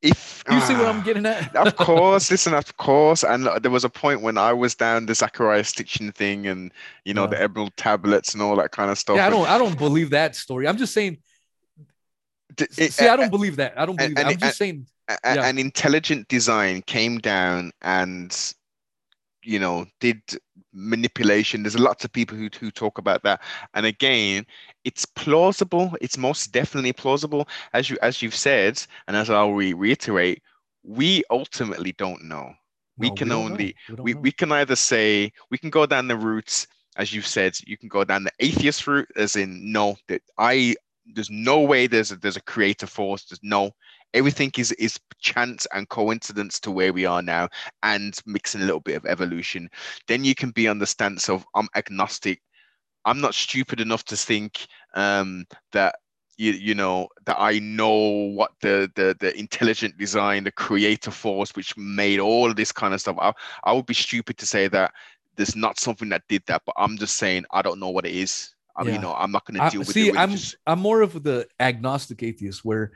[0.00, 0.88] If You see what ah.
[0.88, 1.54] I'm getting at?
[1.54, 3.22] of course, listen, of course.
[3.22, 6.72] And uh, there was a point when I was down the Zecharia Sitchin thing and
[7.04, 9.16] you know the emerald tablets and all that kind of stuff.
[9.16, 9.48] yeah, I don't.
[9.48, 10.66] I don't believe that story.
[10.66, 11.18] I'm just saying.
[12.60, 13.78] It- eh, See, I eh, don't eh, believe that.
[13.78, 14.26] I don't believe and, that.
[14.26, 14.86] I'm it- just saying.
[15.24, 15.44] Yeah.
[15.46, 18.54] an intelligent design came down and
[19.42, 20.22] you know did
[20.72, 23.42] manipulation there's lots of people who, who talk about that
[23.74, 24.46] and again
[24.84, 29.74] it's plausible it's most definitely plausible as you as you've said and as i'll re-
[29.74, 30.40] reiterate
[30.82, 32.54] we ultimately don't know
[32.96, 36.08] we No, can don't only don't we, we can either say we can go down
[36.08, 39.96] the routes as you've said you can go down the atheist route as in no
[40.08, 40.74] that i
[41.06, 43.24] there's no way there's a there's a creative force.
[43.24, 43.72] There's no
[44.14, 47.48] everything is is chance and coincidence to where we are now
[47.82, 49.68] and mixing a little bit of evolution.
[50.08, 52.40] Then you can be on the stance of i'm agnostic.
[53.04, 55.96] I'm not stupid enough to think um that
[56.38, 61.54] you, you know that i know what the, the the intelligent design the creative force
[61.54, 63.16] which made all this kind of stuff.
[63.20, 63.32] I,
[63.64, 64.92] I would be stupid to say that
[65.36, 68.14] there's not something that did that but i'm just saying i don't know what it
[68.14, 68.96] is i mean Yeah.
[68.96, 70.34] you know i'm not going to I- deal with see, it I'm
[70.66, 72.92] I'm more of the agnostic atheist where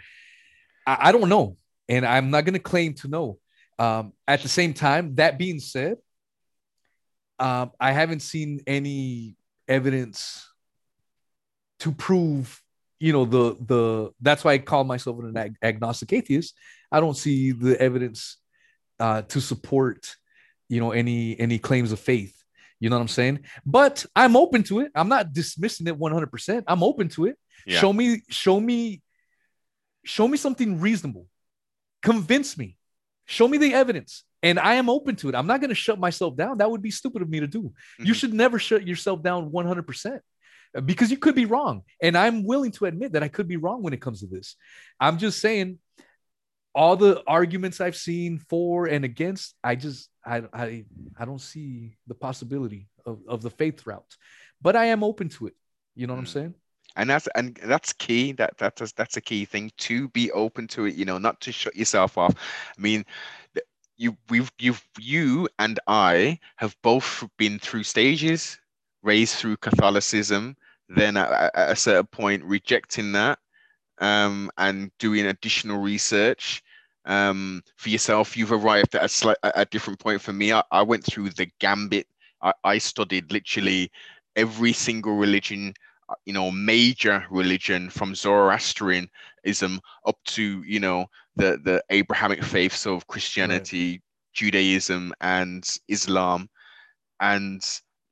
[0.86, 1.56] I, I don't know,
[1.88, 3.38] and I'm not going to claim to know.
[3.78, 5.98] Um, at the same time, that being said,
[7.38, 9.36] um, I haven't seen any
[9.68, 10.48] evidence
[11.80, 12.62] to prove,
[12.98, 14.10] you know, the the.
[14.20, 16.54] That's why I call myself an ag- agnostic atheist.
[16.90, 18.38] I don't see the evidence
[19.00, 20.16] uh, to support,
[20.68, 22.34] you know, any any claims of faith.
[22.80, 23.40] You know what I'm saying?
[23.64, 24.92] But I'm open to it.
[24.94, 26.64] I'm not dismissing it 100%.
[26.66, 27.36] I'm open to it.
[27.66, 27.80] Yeah.
[27.80, 29.02] Show me, show me,
[30.04, 31.26] show me something reasonable.
[32.02, 32.76] Convince me.
[33.24, 34.24] Show me the evidence.
[34.42, 35.34] And I am open to it.
[35.34, 36.58] I'm not going to shut myself down.
[36.58, 37.72] That would be stupid of me to do.
[37.98, 38.16] You Mhm.
[38.16, 40.20] should never shut yourself down 100%
[40.84, 41.82] because you could be wrong.
[42.00, 44.54] And I'm willing to admit that I could be wrong when it comes to this.
[45.00, 45.78] I'm just saying
[46.76, 50.86] all the arguments I've seen for and against, I just I I
[51.18, 54.16] I don't see the possibility of, of the faith route.
[54.62, 55.54] But I am open to it.
[55.96, 56.32] You know what I'm Mm.
[56.32, 56.54] saying?
[56.96, 60.86] and that's and that's key that that's that's a key thing to be open to
[60.86, 62.34] it you know not to shut yourself off
[62.78, 63.04] i mean
[63.98, 68.58] you we've you've you and i have both been through stages
[69.02, 70.56] raised through catholicism
[70.88, 73.38] then at, at at a certain point rejecting that
[74.00, 76.62] um and doing additional research
[77.06, 80.20] um for yourself you've arrived at a slight a different point.
[80.20, 82.06] For me i, I went through the gambit.
[82.42, 83.90] I, I studied literally
[84.36, 85.74] every single religion
[86.08, 92.86] uh, you know major religion from zoroastrianism up to you know the the abrahamic faiths
[92.86, 94.02] of christianity
[94.34, 96.48] judaism and islam.
[97.20, 97.62] And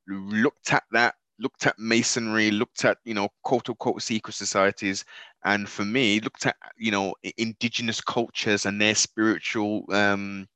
[0.09, 5.05] looked at that looked at masonry looked at you know quote unquote secret societies
[5.45, 10.47] and for me looked at you know indigenous cultures and their spiritual um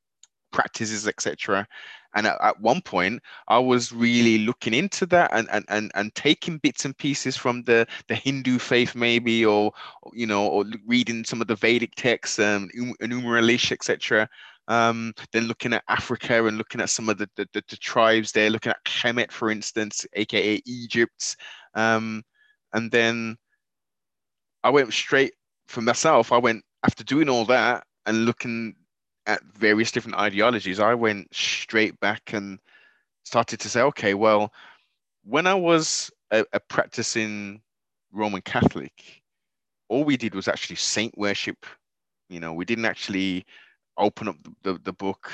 [0.52, 1.66] practices etc
[2.14, 6.14] and at, at one point i was really looking into that and, and and and
[6.14, 9.72] taking bits and pieces from the the hindu faith maybe or
[10.12, 14.28] you know or reading some of the vedic texts um Um- enuma etc
[14.68, 18.32] um then looking at africa and looking at some of the the, the, the tribes
[18.32, 21.36] there looking at kemet for instance aka egypt.
[21.74, 22.22] Um
[22.74, 23.36] and then
[24.64, 25.32] i went straight
[25.68, 28.74] for myself i went after doing all that and looking
[29.28, 32.58] at various different ideologies, I went straight back and
[33.24, 34.52] started to say, okay, well,
[35.22, 37.60] when I was a, a practicing
[38.10, 39.22] Roman Catholic,
[39.88, 41.66] all we did was actually saint worship.
[42.30, 43.44] You know, we didn't actually
[43.98, 45.30] open up the, the, the book,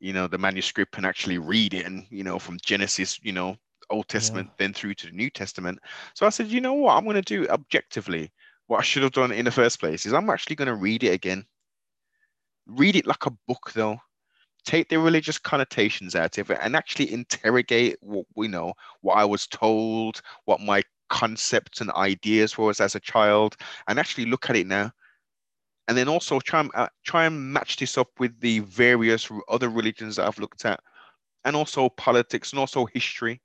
[0.00, 3.56] you know, the manuscript and actually read it and, you know, from Genesis, you know,
[3.90, 5.78] Old Testament, then through to the New Testament.
[6.14, 8.32] So I said, you know what, I'm going to do objectively.
[8.66, 11.04] What I should have done in the first place is I'm actually going to read
[11.04, 11.44] it again
[12.70, 13.98] read it like a book though.
[14.64, 19.24] Take the religious connotations out of it and actually interrogate what we know what i
[19.24, 23.56] was told what my concepts and ideas was as a child
[23.88, 24.90] and actually look at it now.
[25.88, 29.68] And then also try and uh, try and match this up with the various other
[29.68, 30.80] religions that i've looked at
[31.44, 33.42] and also politics and also history.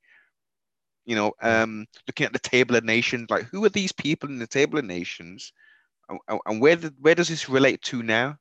[1.05, 4.39] You know um looking at the table of nations like who are these people in
[4.39, 5.51] the table of nations?
[6.29, 8.37] And, where where does this relate to now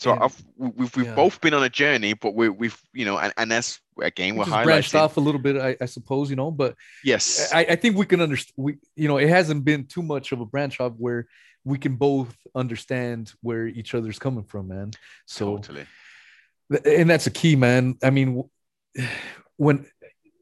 [0.00, 1.14] So And- I've we- we've we've yeah.
[1.14, 4.38] both been on a journey, but we we've you know, and, and that's again We
[4.40, 6.74] we're just branched off a little bit, I, I suppose, you know, but
[7.04, 8.54] Yes, I, I think we can understand.
[8.56, 11.26] We, you know, it hasn't been too much of a branch off where
[11.64, 14.92] we can both understand where each other's coming from, man.
[15.26, 15.84] So, totally.
[16.86, 17.96] and that's a key, man.
[18.02, 18.42] I mean,
[19.56, 19.84] when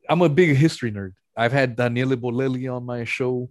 [0.09, 3.51] I'm a big history nerd, I've had Daniele Bolelli on my show.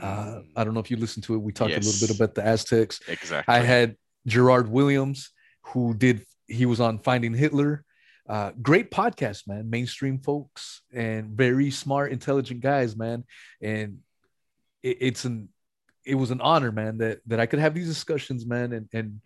[0.00, 1.38] Uh, Mm, I don't know if you listened to it.
[1.38, 3.00] We talked a little bit about the Aztecs.
[3.08, 3.54] exactly.
[3.54, 3.96] I had
[4.26, 5.30] Gerard Williams,
[5.62, 7.84] who did he was on Finding Hitler.
[8.28, 9.70] Uh, great podcast, man.
[9.70, 13.24] Mainstream folks and very smart, intelligent guys, man.
[13.60, 13.98] And
[14.82, 15.48] it, it's an
[16.04, 19.20] it was an honor, man, that that I could have these discussions, man, and and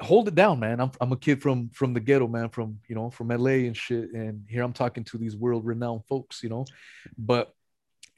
[0.00, 0.80] hold it down, man.
[0.80, 3.76] I'm I'm a kid from from the ghetto, man, from you know from LA and
[3.76, 6.64] shit, and here I'm talking to these world renowned folks, you know.
[7.16, 7.52] But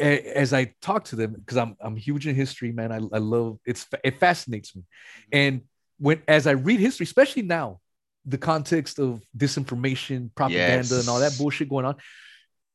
[0.00, 2.92] as I talk to them, because I'm I'm huge in history, man.
[2.92, 5.28] I, I love it's it fascinates me, mm-hmm.
[5.32, 5.62] and
[5.98, 7.80] when as I read history, especially now,
[8.24, 11.96] the context of disinformation, propaganda, and all that bullshit going on,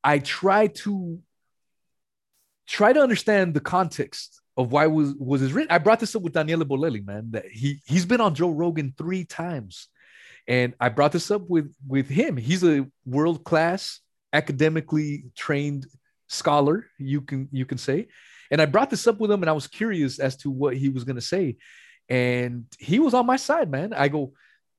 [0.03, 1.19] I try to
[2.67, 5.71] try to understand the context of why was was this written.
[5.71, 7.31] I brought this up with Daniele Bolelli, man.
[7.31, 9.87] That he he's been on Joe Rogan three times,
[10.47, 12.37] and I brought this up with with him.
[12.37, 14.01] He's a world class,
[14.33, 15.87] academically trained
[16.33, 16.85] scholar.
[16.97, 18.07] You can you can say,
[18.51, 20.89] and I brought this up with him, and I was curious as to what he
[20.89, 21.57] was going to say,
[22.09, 23.93] and he was on my side, man.
[23.93, 24.33] I go.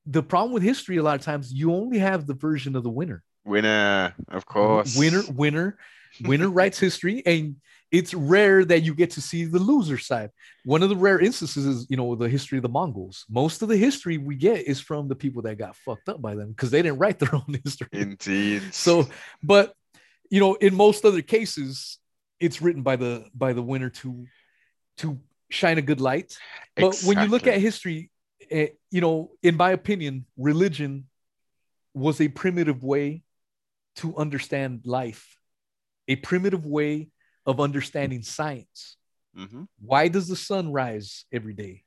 [0.06, 2.90] The problem with history, a lot of times, you only have the version of the
[2.90, 4.96] winner Winner, of course.
[4.96, 5.78] winner winner
[6.22, 7.56] winner writes history and
[7.90, 10.30] it's rare that you get to see the loser side
[10.64, 13.68] one of the rare instances is you know the history of the mongols most of
[13.68, 16.70] the history we get is from the people that got fucked up by them because
[16.70, 18.62] they didn't write their own history Indeed.
[18.72, 19.06] so
[19.42, 19.74] but
[20.34, 21.98] you know in most other cases
[22.44, 24.10] it's written by the by the winner to
[25.00, 25.06] to
[25.58, 26.30] shine a good light
[26.82, 27.98] but when you look at history
[28.50, 29.16] eh, you know
[29.48, 30.14] in my opinion
[30.50, 30.92] religion
[31.94, 33.22] was a primitive way
[33.96, 35.38] to understand life,
[36.08, 37.08] a primitive way
[37.46, 38.96] of understanding science.
[39.34, 41.82] hmm Why does the sun rise every day?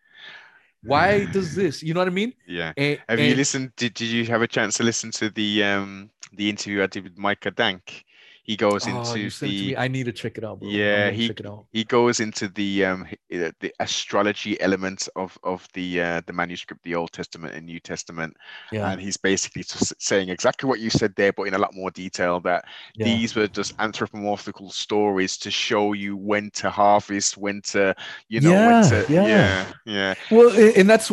[0.82, 1.84] Why does this?
[1.84, 2.34] You know what I mean?
[2.48, 2.74] Yeah.
[2.78, 3.72] And, Have you and- listened?
[3.76, 7.04] Did, did you have a chance to listen to the um the interview I did
[7.04, 8.06] with Micah Dank?
[8.48, 9.68] He goes Oh, into you sent to me.
[9.74, 10.70] the I need to check it out, bro.
[10.70, 11.66] Yeah, he- out.
[11.74, 16.96] he goes into the um the astrology element of of the uh, the manuscript, the
[16.96, 18.38] Old Testament and New Testament,
[18.72, 21.74] Yeah, and he's basically just saying exactly what you said there, but in a lot
[21.76, 22.40] more detail.
[22.40, 22.64] That
[22.96, 23.04] yeah.
[23.06, 27.94] these were just anthropomorphical stories to show you when to harvest, when to
[28.30, 29.28] you know Yeah, when to yeah.
[29.28, 31.12] yeah yeah Well, and that's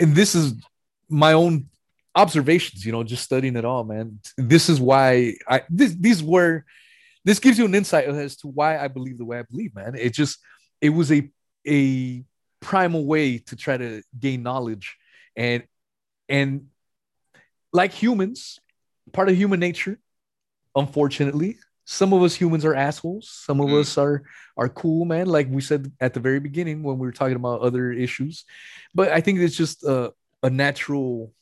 [0.00, 0.52] and this is
[1.08, 1.66] my own
[2.14, 2.84] observations.
[2.84, 4.20] You know, just studying it all, man.
[4.36, 6.64] This is why I this, these were.
[7.22, 9.94] This gives you an insight as to why I believe the way I believe, man.
[9.94, 10.38] It just
[10.80, 11.30] it was a
[11.68, 12.24] a
[12.60, 14.96] primal way to try to gain knowledge
[15.36, 15.62] and
[16.28, 16.66] and
[17.72, 18.58] like humans
[19.12, 19.98] part of human nature
[20.76, 23.80] unfortunately some of us humans are assholes some of Mm.
[23.80, 24.22] us are
[24.56, 27.60] are cool man like we said at the very beginning when we were talking about
[27.62, 28.44] other issues
[28.94, 31.32] but i think it's just a, a natural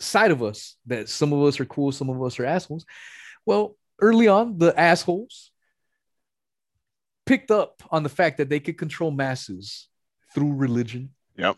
[0.00, 2.84] side of us that some of us are cool some of us are assholes
[3.46, 5.52] well early on the assholes
[7.26, 9.88] picked up on the fact that they could control masses
[10.34, 11.56] through religion Yep.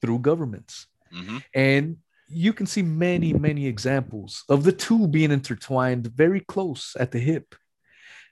[0.00, 1.96] through governments hmm and
[2.28, 7.20] you can see many, many examples of the two being intertwined very close at the
[7.20, 7.54] hip.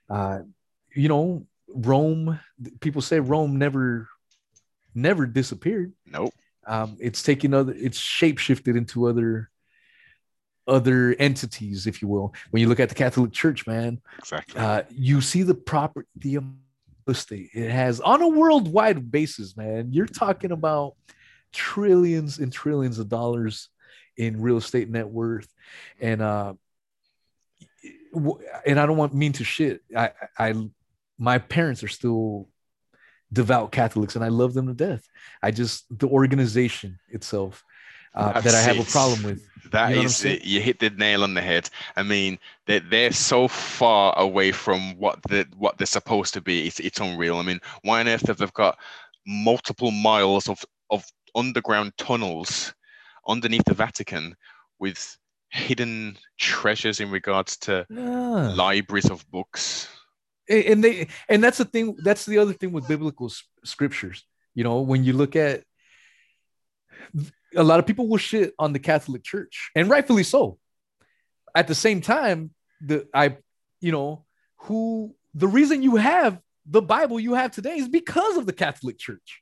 [0.09, 0.39] Uh,
[0.93, 2.37] you know, Rome,
[2.81, 4.09] people say Rome never,
[4.93, 5.93] never disappeared.
[6.05, 6.33] nope
[6.67, 9.49] Um, it's taken other, it's shapeshifted into other,
[10.67, 12.33] other entities, if you will.
[12.51, 16.39] When you look at the Catholic Church, man, exactly uh, you see the proper the
[17.07, 19.89] estate it has on a worldwide basis, man.
[19.91, 20.95] You're talking about
[21.53, 23.69] trillions and trillions of dollars
[24.17, 25.47] in real estate net worth,
[25.99, 26.53] and uh,
[28.65, 29.81] and I don't want mean to shit.
[29.95, 30.53] I I
[31.17, 32.49] my parents are still
[33.31, 35.07] devout Catholics, and I love them to death.
[35.41, 37.63] I just the organization itself
[38.13, 39.41] uh, that I have a problem with.
[39.71, 40.45] That You know is it.
[40.45, 41.69] You hit the nail on the head.
[41.95, 46.67] I mean, they're, they're so far away from what the what they're supposed to be.
[46.67, 47.37] It's it's unreal.
[47.37, 48.77] I mean, why on earth have they got
[49.25, 51.03] multiple miles of of
[51.35, 52.73] underground tunnels
[53.27, 54.35] underneath the Vatican
[54.79, 55.17] with
[55.49, 58.53] hidden treasures in regards to Yeah.
[58.55, 59.89] libraries of books?
[60.47, 63.31] And they and that's the thing that's the other thing with biblical
[63.63, 64.23] scriptures.
[64.53, 65.63] You know when you look at
[67.55, 70.57] a lot of people will shit on the catholic church and rightfully so.
[71.55, 73.37] At the same time the i
[73.79, 74.25] you know
[74.57, 78.97] who the reason you have the bible you have today is because of the catholic
[78.97, 79.41] church.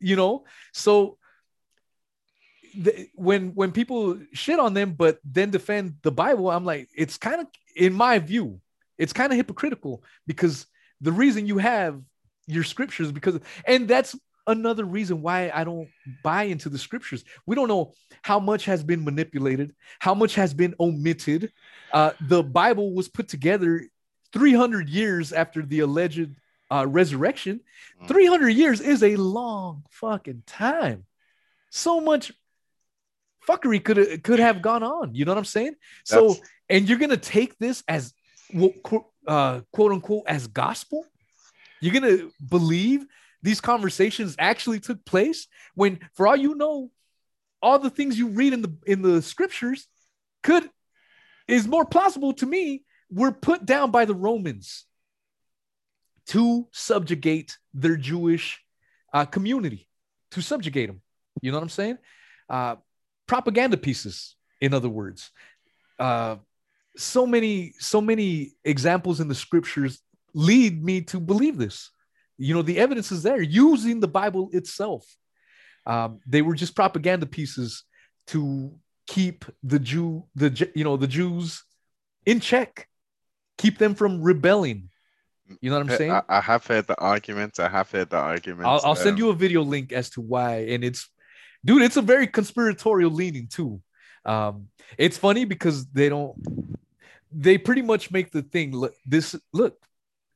[0.00, 1.18] You know so
[2.74, 7.18] the, when when people shit on them but then defend the bible i'm like it's
[7.18, 7.46] kind of
[7.76, 8.60] in my view
[9.02, 10.66] it's kind of hypocritical because
[11.00, 12.00] the reason you have
[12.46, 14.14] your scriptures because and that's
[14.46, 15.88] another reason why I don't
[16.22, 17.24] buy into the scriptures.
[17.46, 21.52] We don't know how much has been manipulated, how much has been omitted.
[21.92, 23.86] Uh, the Bible was put together
[24.32, 26.30] 300 years after the alleged
[26.70, 27.60] uh, resurrection.
[28.02, 28.08] Mm.
[28.08, 31.04] 300 years is a long fucking time.
[31.70, 32.32] So much
[33.48, 35.14] fuckery could could have gone on.
[35.14, 35.74] You know what I'm saying?
[36.04, 38.14] So That's- and you're gonna take this as
[39.26, 41.04] uh, quote unquote as gospel?
[41.80, 43.04] You're gonna believe
[43.42, 46.90] these conversations actually took place when for all you know
[47.60, 49.86] all the things you read in the in the scriptures
[50.42, 50.68] could
[51.48, 54.84] is more plausible to me were put down by the romans
[56.26, 58.60] to subjugate their jewish
[59.12, 59.88] uh, community
[60.30, 61.02] to subjugate them
[61.40, 61.98] you know what i'm saying?
[62.48, 62.76] Uh,
[63.26, 65.30] propaganda pieces in other words.
[65.98, 66.36] Uh,
[66.96, 70.00] so many so many examples in the scriptures
[70.34, 71.90] lead me to believe this
[72.38, 75.04] you know the evidence is there using the bible itself
[75.84, 77.84] um, they were just propaganda pieces
[78.28, 78.72] to
[79.06, 81.64] keep the jew the you know the jews
[82.24, 82.88] in check
[83.58, 84.88] keep them from rebelling
[85.60, 88.16] you know what i'm saying I, I have heard the arguments I have heard the
[88.16, 88.66] argument.
[88.66, 91.08] I'll, I'll send um, you a video link as to why, and it's,
[91.64, 93.82] dude, it's a very conspiratorial leaning too.
[94.24, 94.68] Um,
[94.98, 96.36] it's funny because they don't,
[97.30, 99.76] they pretty much make the thing look this look,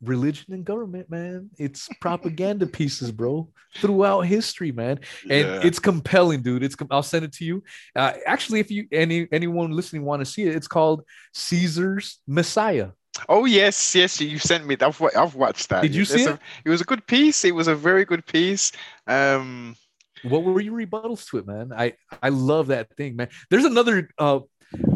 [0.03, 1.51] religion and government, man.
[1.59, 5.61] It's propaganda pieces, bro, throughout history, man, and yeah.
[5.63, 6.63] it's compelling, dude.
[6.63, 7.63] It's com- I'll send it to you.
[7.95, 11.03] Uh, actually, if you any anyone listening want to see it, it's called
[11.35, 12.91] Caesar's Messiah.
[13.29, 14.77] Oh yes, yes, you sent me.
[14.81, 15.83] I've I've watched that.
[15.83, 16.41] Did you see a- it?
[16.65, 17.45] It was a good piece.
[17.45, 18.73] It was a very good piece.
[19.07, 19.77] Um,
[20.23, 21.73] what were your rebuttals to it, man?
[21.73, 23.29] I I love that thing, man.
[23.51, 24.41] There's another uh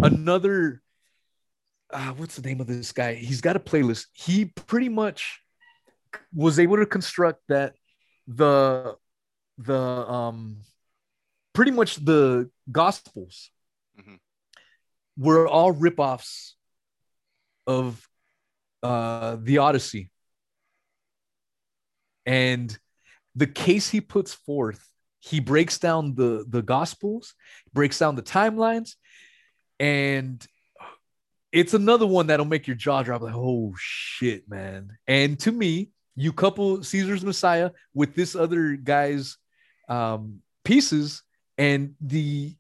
[0.03, 0.81] another
[1.93, 3.15] uh what's the name of this guy?
[3.15, 4.07] He's got a playlist.
[4.13, 5.41] He pretty much
[6.35, 7.75] was able to construct that
[8.27, 8.97] the
[9.59, 10.59] the um
[11.53, 13.51] pretty much the gospels
[13.99, 14.19] Mhm.
[15.19, 16.53] were all ripoffs
[17.67, 18.09] of
[18.83, 20.11] uh the Odyssey.
[22.27, 22.77] And
[23.35, 24.87] the case he puts forth,
[25.21, 27.35] he breaks down the the gospels,
[27.73, 28.97] breaks down the timelines,
[29.79, 30.45] and
[31.53, 34.97] it's another one that'll make your jaw drop like, oh shit, man.
[35.07, 39.37] And to me, you couple Caesar's Messiah with this other guy's
[39.89, 41.23] um, pieces,
[41.59, 42.57] and the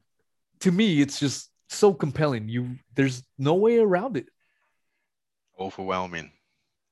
[0.60, 2.48] to me, it's just so compelling.
[2.48, 4.28] You there's no way around it.
[5.58, 6.30] Overwhelming.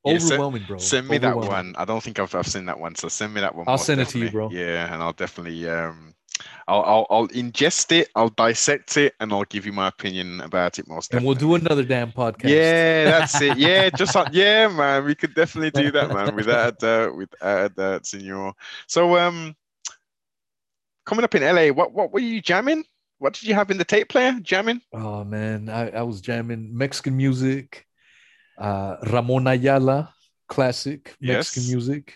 [0.04, 0.78] Yeah, send- Overwhelming, bro.
[0.78, 1.74] Send me that one.
[1.76, 3.66] I don't think I've, I've seen that one, so send me that one.
[3.68, 4.50] I'll send it to you, bro.
[4.50, 6.14] Yeah, and I'll definitely um,
[6.66, 10.78] I'll, I'll I'll ingest it, I'll dissect it, and I'll give you my opinion about
[10.78, 11.12] it most.
[11.12, 12.48] And we'll do another damn podcast.
[12.48, 13.58] Yeah, that's it.
[13.58, 15.04] Yeah, just like, yeah, man.
[15.04, 16.36] We could definitely do that, man.
[16.36, 18.54] Without a doubt, without a doubt, senor.
[18.86, 19.56] So, um,
[21.06, 22.84] coming up in LA, what what were you jamming?
[23.18, 24.38] What did you have in the tape player?
[24.40, 24.80] Jamming?
[24.92, 27.87] Oh man, I, I was jamming Mexican music,
[28.58, 30.12] uh, Ramon Ayala,
[30.48, 31.70] classic Mexican Yes.
[31.72, 32.14] music,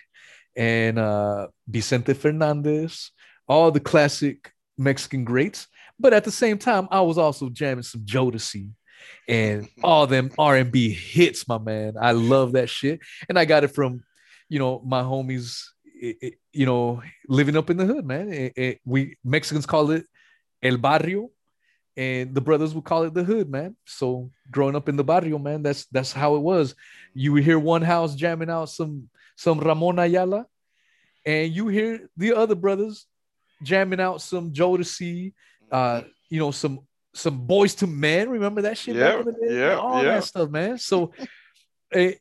[0.57, 3.11] and uh, Vicente Fernandez,
[3.49, 5.67] all the classic Mexican greats.
[5.99, 8.71] But at the same time, I was also jamming some Jodeci
[9.29, 11.95] and all them R and B hits, my man.
[12.01, 14.03] I love that shit, and I got it from,
[14.49, 15.65] you know, my homies.
[16.05, 18.33] i- i- you know, living up in the hood, man.
[18.33, 20.05] It- it- we Mexicans call it
[20.61, 21.31] el barrio,
[21.97, 23.77] and the brothers would call it the hood, man.
[23.85, 26.75] So growing up in the barrio, man, that's that's how it was.
[27.15, 30.47] You would hear one house jamming out some some Ramon Ayala,
[31.27, 33.07] and you hear the other brothers
[33.63, 35.33] jamming out some Joe Jodeci,
[35.71, 36.81] uh, you know, some
[37.15, 38.31] some Boyz II Men.
[38.31, 39.61] Remember that shit back in the day?
[39.61, 40.15] Yeah, all yeah.
[40.15, 40.79] that stuff, man.
[40.79, 41.13] So,
[41.91, 42.19] it,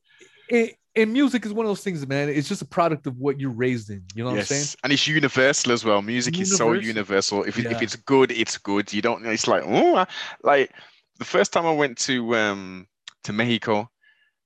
[0.49, 2.29] it, and music is one of those things, man.
[2.29, 4.03] It's just a product of what you're raised in.
[4.15, 4.61] You know what I'm saying?
[4.61, 6.01] yes, and it's universal as well.
[6.01, 6.87] Music is so Universal.
[6.87, 7.43] universal.
[7.43, 8.91] If it, if it's good, it's good.
[8.91, 9.25] You don't.
[9.25, 10.07] It's like oh, I-
[10.43, 10.71] like
[11.19, 12.87] the first time I went to um
[13.23, 13.89] to Mexico,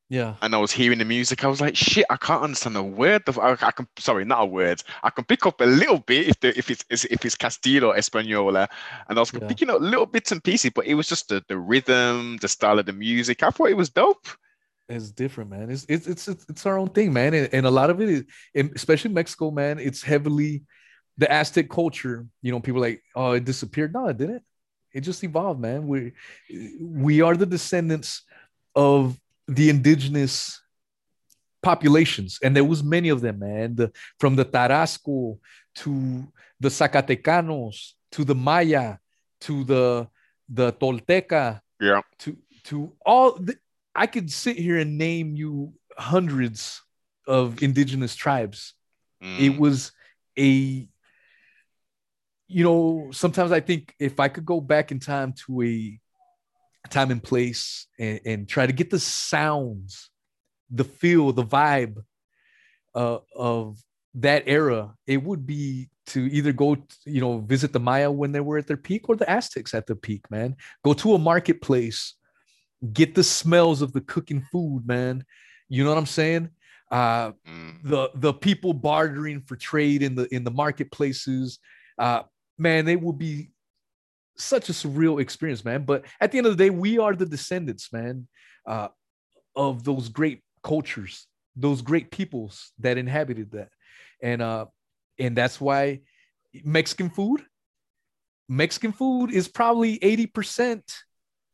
[0.10, 0.36] Yeah.
[0.42, 3.24] and I was hearing the music, I was like, shit, I can't understand a word.
[3.28, 4.84] Of, I, I can, sorry, not a word.
[5.02, 7.96] I can pick up a little bit if the, if it's if it's Castillo or
[7.96, 8.68] Española,
[9.08, 9.48] and I was Yeah.
[9.48, 12.78] picking up little bits and pieces, but it was just the, the rhythm, the style
[12.80, 13.42] of the music.
[13.44, 14.28] I thought it was dope.
[14.88, 15.72] It's different, man.
[15.72, 17.34] It's it's it's it's, our own thing, man.
[17.34, 18.24] And, and a lot of it is,
[18.76, 19.80] especially Mexico, man.
[19.80, 20.64] It's heavily
[21.18, 22.28] the Aztec culture.
[22.42, 23.94] You know, people like, oh, it disappeared.
[23.94, 24.44] No, it didn't.
[24.94, 25.88] It just evolved, man.
[25.88, 26.14] We
[26.80, 28.24] we are the descendants
[28.76, 30.62] of the indigenous
[31.64, 33.76] populations, and there was many of them, man.
[33.76, 35.40] The, from the Tarasco
[35.76, 36.28] to
[36.60, 38.98] the Zacatecanos to the Maya
[39.42, 40.08] to the
[40.48, 42.02] the Tolteca Yeah.
[42.20, 43.56] to to all the,
[43.96, 46.82] I could sit here and name you hundreds
[47.28, 48.74] of indigenous tribes.
[49.38, 49.92] It Mm, was
[50.38, 50.88] a
[52.48, 56.00] you know, sometimes I think if I could go back in time to a
[56.90, 60.12] time and place and, and try to get the sounds,
[60.70, 62.04] the feel, the vibe
[62.94, 63.80] uh, of
[64.16, 68.40] that era, it would be to either go, you know, visit the Maya when they
[68.40, 70.56] were at their peak or the Aztecs at their peak, man.
[70.84, 72.14] Go to a marketplace,
[72.94, 75.24] get the smells of the cooking food, man.
[75.70, 76.50] You know what I'm saying?
[76.92, 77.82] Uh, mm.
[77.84, 81.58] the the people bartering for trade in the in the marketplaces
[81.98, 82.22] uh
[82.60, 83.50] man they will be
[84.38, 87.26] such a surreal experience man but at the end of the day we are the
[87.26, 88.28] descendants man
[88.68, 88.88] uh
[89.56, 91.26] of those great cultures
[91.56, 93.70] those great peoples that inhabited that
[94.22, 94.66] and uh
[95.18, 96.00] and that's why
[96.64, 97.44] mexican food
[98.48, 100.82] mexican food is probably 80%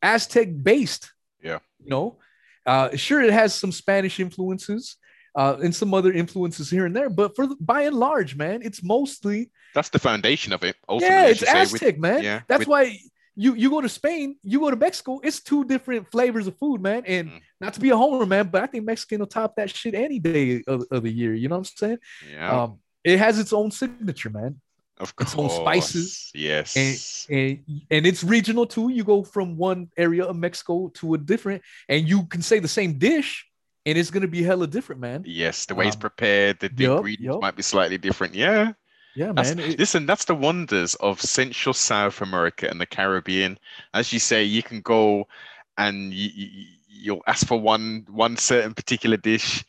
[0.02, 1.12] aztec based
[1.42, 1.58] Yeah.
[1.82, 2.18] you know
[2.66, 4.96] uh sure it has some spanish influences
[5.34, 7.08] uh, and some other influences here and there.
[7.08, 10.76] But for the, by and large, man, it's mostly That's the foundation of it.
[10.90, 12.22] Yeah, it's say, with- Aztec, man.
[12.22, 12.98] yeah, That's with- why
[13.34, 16.82] you you go to Spain, you go to Mexico, it's two different flavors of food,
[16.82, 17.02] man.
[17.06, 17.40] And Mm.
[17.62, 20.18] not to be a homer, man, but I think Mexican will top that shit any
[20.18, 21.32] day of, of the year.
[21.32, 21.98] You know what I'm saying?
[22.30, 24.60] yeah, Um, it has its own signature, man,
[25.02, 25.52] of its course.
[25.52, 27.26] own spices Yes.
[27.28, 27.58] and
[27.90, 28.88] and it's regional too.
[28.88, 32.68] You go from one area of Mexico to a different, and you can say the
[32.68, 33.44] same dish,
[33.84, 35.22] and it's gonna be hella different, man.
[35.26, 37.40] Yes, the way it's Um, prepared, the, the yup, ingredients yup.
[37.42, 38.34] might be slightly different.
[38.34, 38.72] Yeah.
[39.14, 39.58] Yeah, That's, man.
[39.70, 43.58] It- listen, that's the wonders of Central South America and the Caribbean.
[43.92, 45.28] As you say, you can go
[45.76, 46.48] and you, you,
[46.88, 49.64] you'll ask for one one certain particular dish,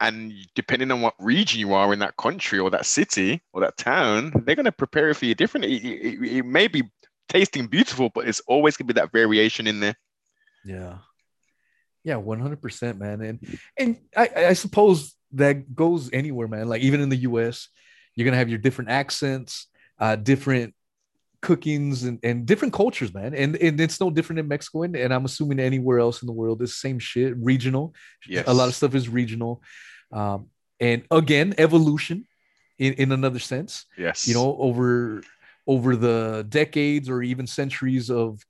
[0.00, 3.76] and depending on what region you are in that country or that city or that
[3.76, 5.76] town, they're going to prepare it for you differently.
[5.76, 6.84] It, it, it, may be
[7.28, 9.94] tasting beautiful, but it's always going to be that variation in there.
[10.64, 10.98] Yeah,
[12.04, 13.20] yeah, one hundred percent, man.
[13.20, 16.68] And and I, I suppose that goes anywhere, man.
[16.68, 17.68] Like even in the U.S.,
[18.14, 19.66] you're gonna have your different accents,
[19.98, 20.74] uh, different
[21.46, 23.32] cookings and, and different cultures, man.
[23.42, 24.82] And, and it's no different in Mexico.
[24.82, 27.94] And, and I'm assuming anywhere else in the world is same shit, regional.
[28.26, 28.44] Yes.
[28.48, 29.62] A lot of stuff is regional.
[30.10, 30.48] Um,
[30.80, 32.26] and again, evolution
[32.78, 33.86] in, in another sense.
[33.96, 34.26] Yes.
[34.28, 35.22] You know, over
[35.66, 38.44] over the decades or even centuries of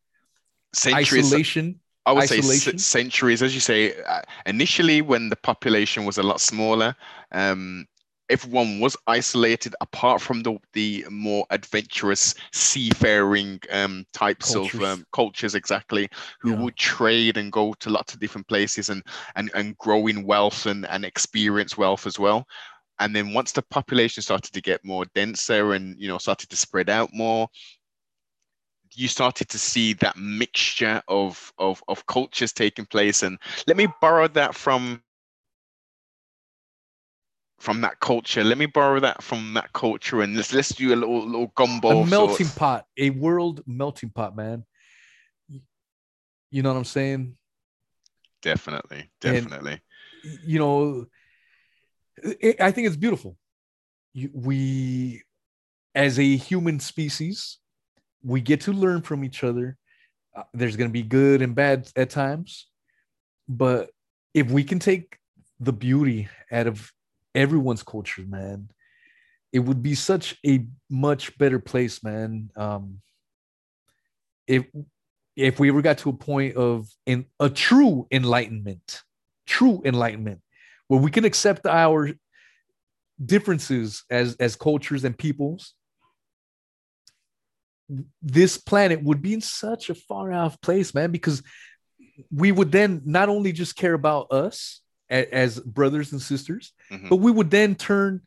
[0.73, 1.27] centuries.
[1.27, 1.81] isolation.
[2.07, 2.79] I would isolation.
[2.79, 3.81] say centuries, as you say.
[4.03, 6.95] Uh, initially, when the population was a lot smaller,
[7.33, 7.87] um,
[8.29, 14.75] everyone was isolated apart from the the more adventurous seafaring um, types cultures.
[14.75, 16.09] of um, cultures exactly
[16.41, 16.61] who yeah.
[16.61, 19.03] would trade and go to lots of different places and
[19.37, 22.47] and and grow in wealth and and experience wealth as well
[22.99, 26.57] and then once the population started to get more denser and you know started to
[26.57, 27.49] spread out more
[28.95, 33.87] you started to see that mixture of of of cultures taking place and let me
[34.01, 35.03] borrow that from
[37.59, 38.45] from that culture.
[38.45, 42.03] Let me borrow that from that culture and let's let's do a little little gumbo.
[42.03, 44.65] A melting pot, a world melting pot, man.
[46.51, 47.37] You know what I'm saying?
[48.43, 49.81] Definitely, definitely.
[50.23, 51.07] And, you know,
[52.23, 53.37] it, I think it's beautiful.
[54.33, 55.23] We,
[55.95, 57.59] as a human species,
[58.23, 59.77] we get to learn from each other.
[60.35, 62.69] Uh, there's going to be good and bad at times,
[63.49, 63.91] but
[64.33, 65.19] if we can take
[65.59, 66.93] the beauty out of
[67.37, 68.71] everyone's culture, man,
[69.53, 72.51] it would be such a much better place, man.
[72.57, 73.01] Um,
[74.47, 74.67] if
[75.37, 79.03] if we ever got to a point of in a true enlightenment,
[79.47, 80.41] true enlightenment,
[80.89, 82.11] where we can accept our
[83.25, 85.75] differences as as cultures and peoples,
[88.23, 91.43] this planet would be in such a far off place, man, because
[92.31, 94.81] we would then not only just care about us
[95.11, 97.09] as, brothers and sisters, mm-hmm.
[97.09, 98.23] but we would then turn,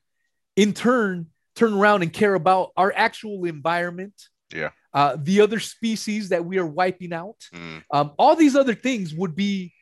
[0.55, 4.13] in turn, turn around and care about our actual environment.
[4.53, 4.69] Yeah.
[4.93, 7.37] Uh, the other species that we are wiping out.
[7.53, 7.83] Mm.
[7.93, 9.73] Um, all these other things would be,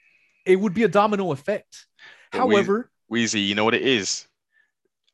[0.46, 1.86] it would be a domino effect.
[2.32, 4.28] But However, Wheezy, you know what it is?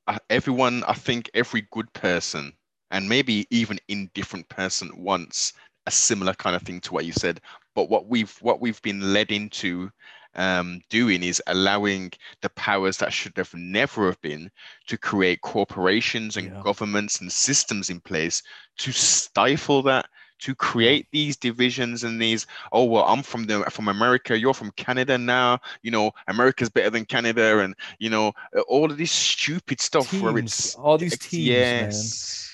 [0.08, 2.54] Uh, everyone, I think every good person,
[2.92, 5.54] and maybe even indifferent person, wants
[5.86, 7.40] a similar kind of thing to what you said.
[7.76, 9.92] But what we've what we've been led into
[10.36, 12.12] um, doing is allowing
[12.42, 14.50] the powers that should have never have been
[14.88, 16.62] to create corporations and yeah.
[16.64, 18.42] governments and systems in place
[18.78, 20.06] to stifle that
[20.40, 24.72] to create these divisions and these oh well i'm from the from america you're from
[24.72, 28.34] canada now you know america's better than canada and you know
[28.68, 32.52] all of this stupid stuff teams, where it's all these teams yes.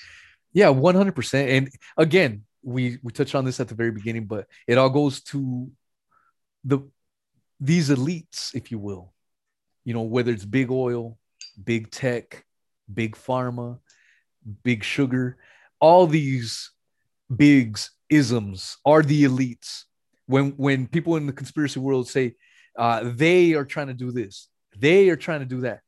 [0.54, 4.46] man yeah 100% and again we we touched on this at the very beginning but
[4.68, 5.70] it all goes to
[6.64, 6.78] the
[7.60, 9.12] these elites, if you will,
[9.84, 11.18] you know, whether it's big oil,
[11.62, 12.44] big tech,
[12.92, 13.78] big pharma,
[14.62, 15.36] big sugar,
[15.78, 16.70] all these
[17.34, 19.84] bigs isms are the elites.
[20.26, 22.34] When when people in the conspiracy world say
[22.78, 25.80] uh, they are trying to do this, they are trying to do that.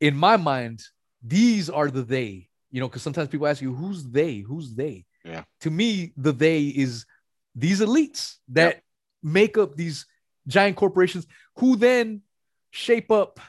[0.00, 0.82] In my mind,
[1.22, 2.48] these are the they.
[2.70, 4.38] You know, because sometimes people ask you, "Who's they?
[4.38, 5.44] Who's they?" Yeah.
[5.60, 7.06] To me, the they is
[7.54, 8.82] these elites that yep.
[9.22, 10.06] make up these
[10.50, 12.22] giant corporations who then
[12.70, 13.40] shape up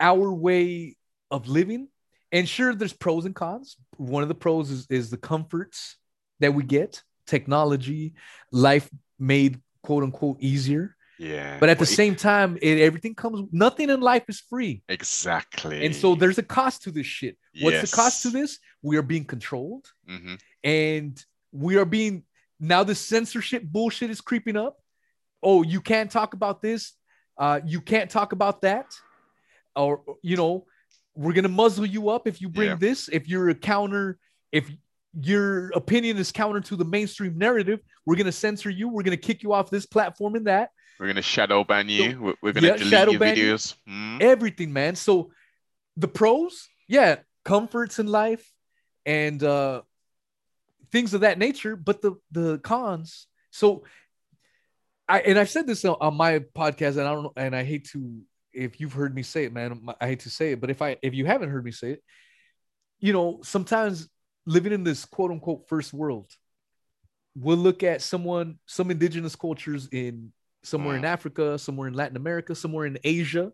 [0.00, 0.96] our way
[1.30, 1.88] of living.
[2.30, 3.76] And sure, there's pros and cons.
[3.96, 5.96] One of the pros is, is the comforts
[6.40, 8.14] that we get, technology,
[8.52, 8.88] life
[9.18, 10.94] made quote unquote easier.
[11.18, 11.56] Yeah.
[11.58, 14.82] But at the same time, it, everything comes, nothing in life is free.
[14.88, 15.84] Exactly.
[15.84, 17.36] And so there's a cost to this shit.
[17.60, 17.90] What's yes.
[17.90, 18.58] the cost to this?
[18.82, 20.34] We are being controlled mm-hmm.
[20.62, 22.22] and we are being,
[22.60, 24.76] now the censorship bullshit is creeping up
[25.42, 26.92] oh, you can't talk about this,
[27.36, 28.86] uh, you can't talk about that,
[29.76, 30.66] or you know,
[31.14, 32.76] we're gonna muzzle you up if you bring yeah.
[32.76, 33.08] this.
[33.08, 34.18] If you're a counter,
[34.52, 34.70] if
[35.20, 38.88] your opinion is counter to the mainstream narrative, we're gonna censor you.
[38.88, 40.70] We're gonna kick you off this platform and that.
[40.98, 42.20] We're gonna shadow ban you.
[42.20, 43.74] We're, we're gonna yeah, delete your videos.
[43.86, 43.92] You.
[43.92, 44.22] Mm.
[44.22, 44.96] Everything, man.
[44.96, 45.30] So
[45.96, 48.52] the pros, yeah, comforts in life
[49.06, 49.82] and uh
[50.90, 53.26] things of that nature, but the the cons.
[53.50, 53.84] So
[55.08, 58.20] I and I've said this on my podcast, and I don't and I hate to
[58.52, 60.96] if you've heard me say it, man, I hate to say it, but if I
[61.02, 62.04] if you haven't heard me say it,
[63.00, 64.08] you know, sometimes
[64.46, 66.30] living in this quote unquote first world,
[67.34, 70.32] we'll look at someone, some indigenous cultures in
[70.62, 73.52] somewhere in Africa, somewhere in Latin America, somewhere in Asia,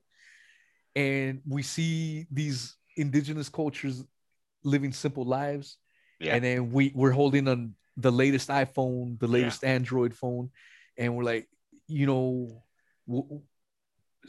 [0.96, 4.04] and we see these indigenous cultures
[4.62, 5.76] living simple lives
[6.20, 6.34] Yeah.
[6.36, 9.32] and then we we're holding on the latest iphone the Yeah.
[9.32, 10.50] latest android phone
[10.96, 11.48] and we're like
[11.88, 12.62] you know
[13.06, 13.42] w-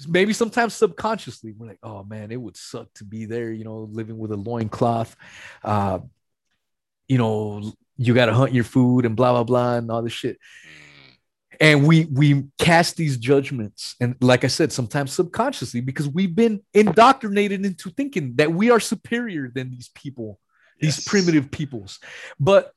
[0.08, 3.88] maybe sometimes subconsciously we're like oh man it would suck to be there you know
[3.92, 5.16] living with a loincloth
[5.64, 6.00] uh
[7.08, 10.12] you know you got to hunt your food and blah blah blah and all this
[10.14, 10.38] shit
[11.62, 16.62] and we we cast these judgments and like i said sometimes subconsciously because we've been
[16.74, 20.40] indoctrinated into thinking that we are superior than these people
[20.82, 21.08] these yes.
[21.08, 22.00] primitive peoples
[22.40, 22.74] but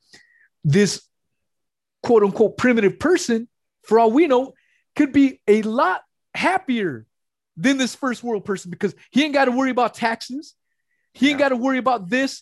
[0.63, 1.05] this
[2.01, 3.48] quote unquote primitive person
[3.83, 4.53] for all we know
[4.95, 6.01] could be a lot
[6.33, 7.05] happier
[7.57, 10.55] than this first world person because he ain't got to worry about taxes
[11.13, 11.45] he ain't Yeah.
[11.45, 12.41] got to worry about this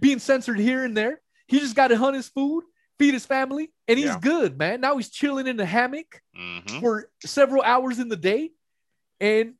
[0.00, 2.64] being censored here and there he just got to hunt his food
[2.98, 4.18] feed his family and he's Yeah.
[4.20, 6.80] good man now he's chilling in the hammock Mhm.
[6.80, 8.50] for several hours in the day
[9.20, 9.54] and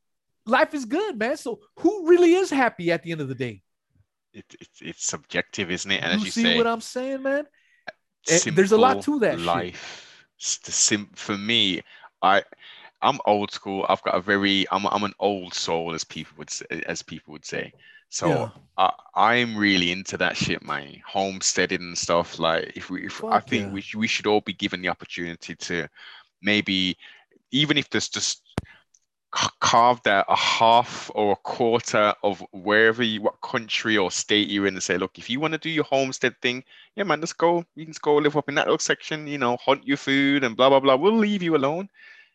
[0.47, 3.62] life is good man so who really is happy at the end of the day
[4.32, 6.03] It, it's it's subjective, isn't it?
[6.03, 7.47] And you, as you see say, what i'm saying man
[8.28, 9.82] Eh, there's a lot to that life.
[9.82, 10.12] The
[10.43, 11.82] sim for me.
[12.23, 12.43] I
[13.02, 13.86] I'm old school.
[13.89, 17.32] I've got a very I'm I'm an old soul, as people would say, as people
[17.32, 17.74] would say.
[18.10, 18.51] So Yeah.
[18.77, 21.01] I I'm really into that shit, man.
[21.06, 22.39] Homesteading and stuff.
[22.39, 23.73] Like if we, if I think yeah.
[23.73, 25.89] we we should all be given the opportunity to
[26.43, 26.97] maybe,
[27.52, 28.41] even if there's just
[29.33, 34.67] carved out a half or a quarter of wherever you what country or state you're
[34.67, 36.63] in and say look if you want to do your homestead thing
[36.97, 39.39] yeah man let's go you can just go live up in that little section you
[39.39, 40.97] know hunt your food and blah blah blah.
[40.97, 41.89] We'll leave you alone.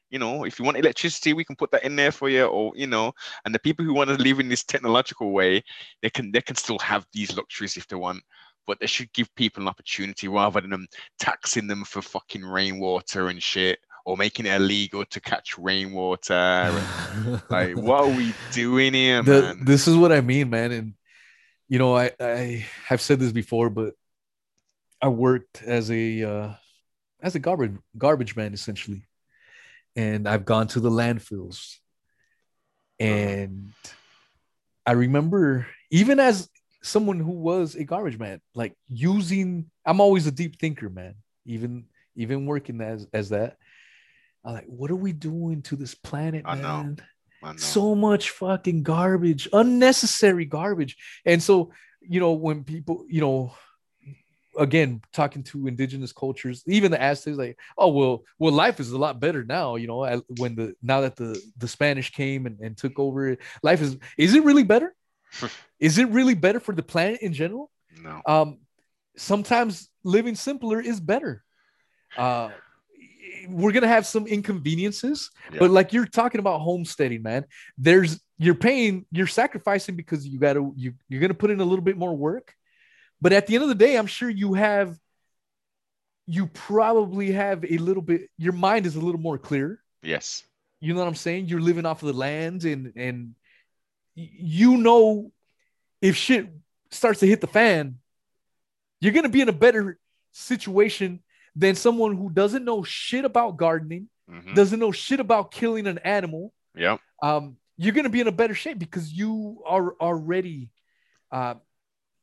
[0.10, 2.74] You know if you want electricity we can put that in there for you or
[2.76, 3.11] you know
[3.45, 5.64] and the people who want to live in this technological way
[6.02, 8.24] they can they can still have these luxuries if they want
[8.65, 10.88] but they should give people an opportunity rather than them
[11.19, 16.71] taxing them for fucking rainwater and shit or making it illegal to catch rainwater
[17.49, 20.71] like what are we doing here The- man this is what I mean, man.
[20.71, 20.93] And
[21.67, 23.95] you know, I I have said this before, but
[25.01, 26.53] I worked as a uh,
[27.21, 29.05] as a garbage garbage man essentially,
[29.97, 31.75] and I've gone to the landfills,
[33.01, 33.73] and
[34.85, 36.49] I remember even as
[36.81, 39.69] someone who was a garbage man, like using.
[39.85, 41.15] I'm always a deep thinker, man.
[41.45, 43.57] Even even working as as that.
[44.48, 46.61] I'm like, what are we doing to this planet, I know.
[46.61, 46.99] man?
[47.44, 47.57] I know.
[47.57, 50.98] so much fucking garbage, unnecessary garbage.
[51.26, 51.72] And so,
[52.02, 53.53] you know, when people, you know,
[54.57, 58.98] again, talking to indigenous cultures, even the Aztecs, like, oh well, well, life is a
[58.98, 59.76] lot better now.
[59.76, 63.82] You know, when the now that the the Spanish came and, and took over, life
[63.82, 64.95] is is it really better?
[65.80, 67.69] is it really better for the planet in general?
[68.02, 68.60] no um
[69.15, 71.44] sometimes living simpler is better
[72.15, 72.49] uh
[73.49, 75.60] we're gonna have some inconveniences Yeah.
[75.60, 77.45] but like you're talking about homesteading man
[77.78, 81.84] there's you're paying you're sacrificing because you gotta you, you're gonna put in a little
[81.84, 82.53] bit more work
[83.22, 84.98] but at the end of the day i'm sure you have
[86.26, 90.44] you probably have a little bit your mind is a little more clear yes
[90.80, 91.48] you know what I'm saying?
[91.48, 93.34] You're living off of the land and and
[94.14, 95.32] you know
[96.03, 96.49] if shit
[96.91, 97.95] starts to hit the fan,
[99.02, 99.98] you're gonna be in a better
[100.34, 101.24] situation
[101.57, 105.97] than someone who doesn't know shit about gardening, hmm doesn't know shit about killing an
[105.99, 106.53] animal.
[106.75, 110.69] yep Um, you're gonna be in a better shape because you are already
[111.31, 111.55] uh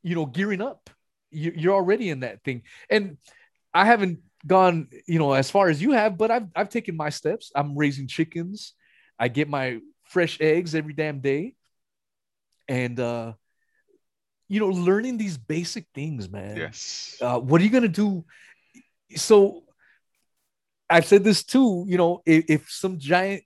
[0.02, 0.90] you know gearing up.
[1.30, 2.62] You, you're already in that thing.
[2.88, 3.18] And
[3.74, 7.10] I haven't gone, you know, as far as you have, but I've I've taken my
[7.10, 7.50] steps.
[7.54, 8.74] I'm raising chickens.
[9.18, 11.54] I get my fresh eggs every damn day.
[12.68, 13.32] And uh
[14.48, 16.56] you know, learning these basic things, man.
[16.56, 18.24] yes Uh what are you going to do?
[19.16, 19.64] So
[20.88, 23.44] I've said this too, you know, if, if some giant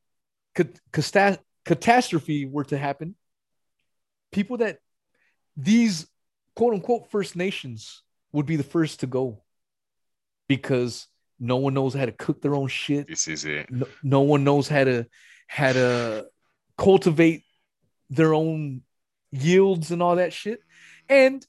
[0.55, 3.15] cat- catastrophe were to happen,
[4.32, 4.78] people that
[5.57, 6.07] these
[6.55, 9.43] quote unquote First Nations would be the first to go
[10.49, 11.07] because
[11.40, 13.07] no one knows how to cook their own shit.
[13.07, 15.07] this is it No, no one knows how to
[15.47, 16.27] how to
[16.77, 17.45] cultivate
[18.11, 18.82] their own
[19.31, 20.61] yields and all that shit.
[21.09, 21.45] And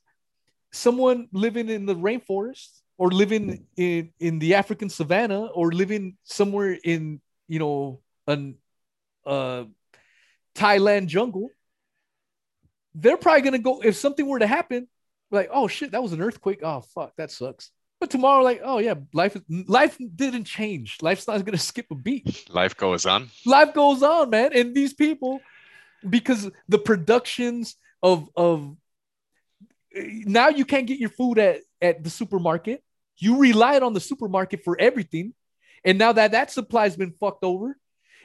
[0.72, 6.78] someone living in the rainforest or living in in the African savannah or living somewhere
[6.84, 8.56] in you know an
[9.26, 9.64] uh
[10.54, 11.50] Thailand jungle,
[12.94, 14.88] they're probably gonna go if something were to happen,
[15.32, 16.60] like oh shit, that was an earthquake.
[16.62, 17.72] Oh fuck, that sucks.
[18.02, 20.98] But tomorrow, like oh yeah, life life didn't change.
[21.02, 24.52] Life's not gonna skip a beat life goes on life goes on, man.
[24.54, 25.40] And these people,
[26.08, 28.76] because the productions of of
[29.94, 32.84] now you can't get your food at at the supermarket.
[33.20, 35.34] You relied on the supermarket for everything,
[35.84, 37.78] and now that that supply's been fucked over,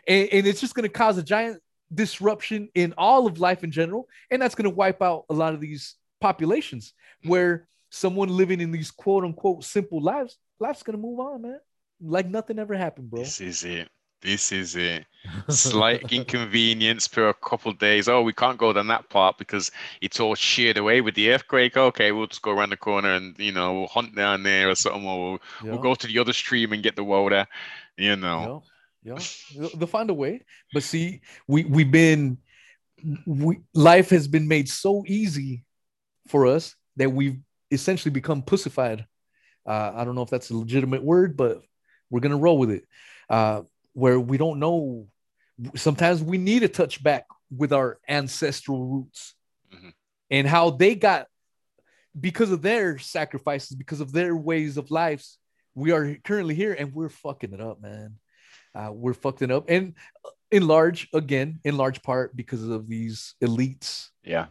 [0.06, 1.60] and, and it's just going to cause a giant
[1.92, 5.54] disruption in all of life in general, and that's going to wipe out a lot
[5.54, 6.94] of these populations
[7.24, 11.60] where someone living in these quote unquote simple lives, life's going to move on, man.
[12.00, 13.20] Like nothing ever happened, bro.
[13.20, 13.88] This is it.
[14.24, 15.04] This is it.
[15.48, 18.08] Slight inconvenience for a couple days.
[18.08, 19.70] Oh, we can't go down that part because
[20.00, 21.76] it's all sheared away with the earthquake.
[21.76, 24.74] Okay, we'll just go around the corner and you know we'll hunt down there or
[24.74, 25.70] something, or we'll, Yeah.
[25.72, 27.46] we'll go to the other stream and get the water.
[27.98, 28.62] You know.
[29.04, 29.18] Yeah, yeah.
[29.60, 30.40] They'll- They'll find a way.
[30.72, 32.38] But see, we we've been
[33.26, 35.64] we life has been made so easy
[36.28, 37.38] for us that we've
[37.70, 39.06] essentially become pussified.
[39.66, 41.62] Uh, I don't know if that's a legitimate word, but
[42.10, 42.84] we're gonna roll with it.
[43.28, 43.62] Uh,
[43.94, 45.08] where we don't know.
[45.76, 49.34] Sometimes we need to touch back with our ancestral roots
[49.72, 49.92] Mhm.
[50.30, 51.26] and how they got
[52.20, 55.38] because of their sacrifices, because of their ways of lives.
[55.74, 58.18] We are currently here and we're fucking it up, man.
[58.74, 59.94] Uh, we're fucking it up, and
[60.50, 64.46] in large, again, in large part because of these elites, Yeah.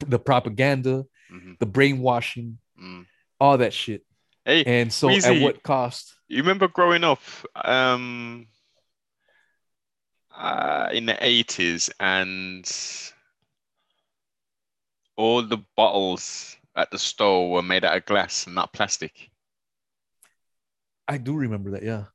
[0.00, 3.06] the propaganda, hmm the brainwashing, Mm.
[3.40, 4.04] all that shit.
[4.44, 6.14] Hey, And so, at what cost?
[6.28, 7.20] you remember growing up
[7.64, 8.46] um,
[10.36, 12.64] uh, in the eighties and
[15.16, 19.30] all the bottles at the store were made out of glass and not plastic.
[21.08, 22.06] I do remember that, yeah.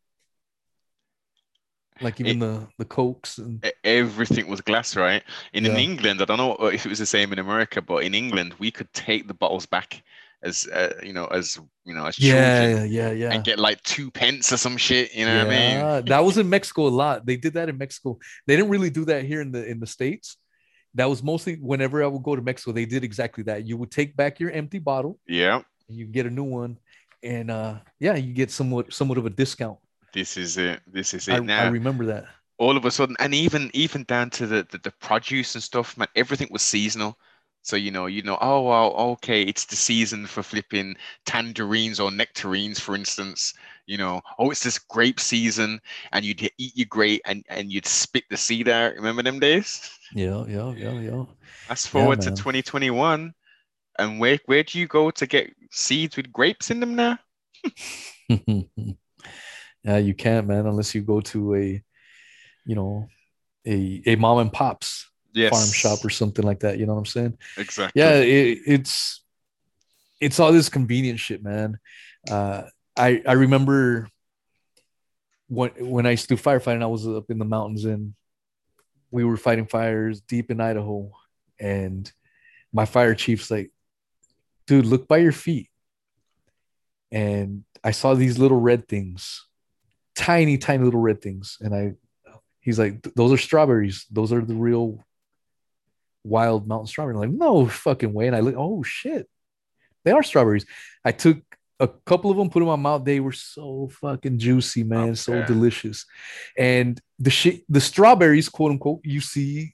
[2.00, 5.24] Like even the the cokes and Everything was glass, right?
[5.54, 8.16] In, in England, I don't know if it was the same in America, but in
[8.16, 10.02] England, we could take the bottles back
[10.44, 13.32] as uh, you know, as you know, as children, yeah, yeah, yeah.
[13.34, 15.14] and get like two pence or some shit.
[15.14, 16.06] You know what I mean?
[16.06, 17.26] That was in Mexico a lot.
[17.26, 18.18] They did that in Mexico.
[18.48, 20.38] They didn't really do that here in the in the states.
[20.96, 22.72] That was mostly whenever I would go to Mexico.
[22.74, 23.66] They did exactly that.
[23.66, 25.62] You would take back your empty bottle, Yeah.
[25.88, 26.78] and you get a new one,
[27.24, 29.78] and uh, yeah, you get somewhat somewhat of a discount.
[30.14, 30.82] This is it.
[30.88, 31.64] This is it I, now.
[31.64, 32.26] I remember that.
[32.58, 35.96] all of a sudden, and even even down to the, the the produce and stuff,
[35.98, 37.18] man, everything was seasonal.
[37.64, 42.10] So you know, you know, oh well, okay, it's the season for flipping tangerines or
[42.12, 43.54] nectarines, for instance.
[43.86, 45.80] You know, oh, it's this grape season,
[46.12, 48.96] and you'd eat your grape and and you'd spit the seed out.
[48.96, 49.92] Remember them days?
[50.14, 51.24] Yeah, yeah, yeah, yeah.
[51.68, 53.34] Fast forward to 2021,
[54.00, 57.20] and where where do you go to get seeds with grapes in them now?
[58.28, 61.84] yeah, you can't, man, unless you go to a,
[62.66, 63.08] you know,
[63.68, 66.78] a a mom and pops Yes, farm shop or something like that.
[66.78, 67.38] You know what I'm saying?
[67.58, 68.02] exactly.
[68.02, 69.22] yeah it, it's
[70.20, 71.80] it's all this convenient shit man
[72.30, 72.64] uh
[72.96, 74.08] i i remember
[75.48, 78.14] when when i used to do firefighting i was up in the mountains and
[79.10, 81.10] we were fighting fires deep in idaho
[81.60, 82.12] and
[82.72, 83.72] my fire chief's like
[84.68, 85.70] dude look by your feet
[87.12, 89.48] and i saw these little red things
[90.16, 91.94] tiny tiny little red things and i
[92.60, 95.04] he's like those are strawberries those are the real
[96.24, 97.16] wild mountain strawberry.
[97.16, 98.28] I'm like, no fucking way.
[98.28, 99.28] And I look, oh shit,
[100.06, 100.66] they are strawberries.
[101.06, 101.40] I took
[101.80, 103.04] a couple of them, put them in my mouth.
[103.06, 106.06] They were so fucking juicy, man, so delicious.
[106.58, 109.74] And the shit, the strawberries, quote unquote, you see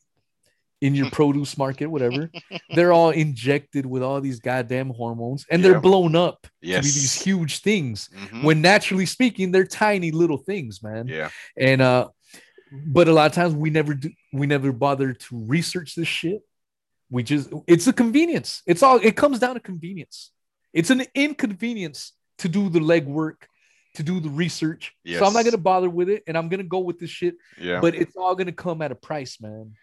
[0.80, 2.30] in your produce market, whatever,
[2.76, 5.72] they're all injected with all these goddamn hormones, and Yeah.
[5.72, 8.10] they're blown up to be these huge things.
[8.16, 8.44] Mhm.
[8.44, 11.30] When naturally speaking, they're tiny little things, man yeah.
[11.58, 12.08] and uh
[12.72, 16.42] but a lot of times we never do we never bother to research this shit.
[17.10, 18.62] We just it's a convenience.
[18.66, 20.32] It's all it comes down to convenience.
[20.74, 23.44] It's an inconvenience to do the legwork
[23.96, 24.94] to do the research.
[25.08, 27.10] So i'm not going to bother with it and i'm going to go with this
[27.10, 27.80] shit Yeah.
[27.82, 29.74] but it's all going to come at a price man.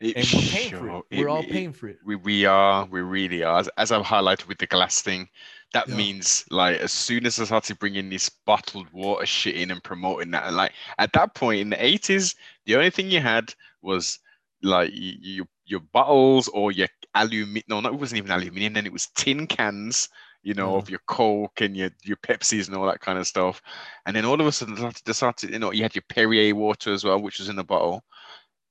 [0.00, 1.04] It- and we're paying for it.
[1.18, 1.98] we're all it- paying for it.
[2.04, 3.58] we, we are we really are.
[3.58, 5.28] As, as i've highlighted with the glass thing
[5.76, 5.96] that Yeah.
[5.96, 10.30] means like as soon as i started bringing this bottled water shit in and promoting
[10.30, 12.34] that and like at that point in the 80s
[12.64, 14.18] the only thing you had was
[14.62, 18.92] like your your bottles or your aluminum no no, it wasn't even aluminum then it
[18.92, 20.08] was tin cans
[20.42, 20.78] you know Yeah.
[20.78, 20.90] of mm.
[20.90, 23.60] your coke and your your pepsis and all that kind of stuff
[24.06, 26.90] and then all of a sudden they started you know you had your perrier water
[26.92, 28.02] as well which was in a bottle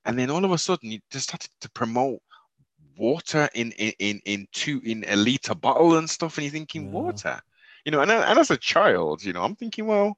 [0.06, 2.20] and then all of a sudden you just started to promote
[2.96, 6.84] water in in in, in two in a liter bottle and stuff and you're thinking
[6.86, 6.90] Yeah.
[6.90, 7.40] water
[7.84, 10.16] you know and, and as a child you know i'm thinking well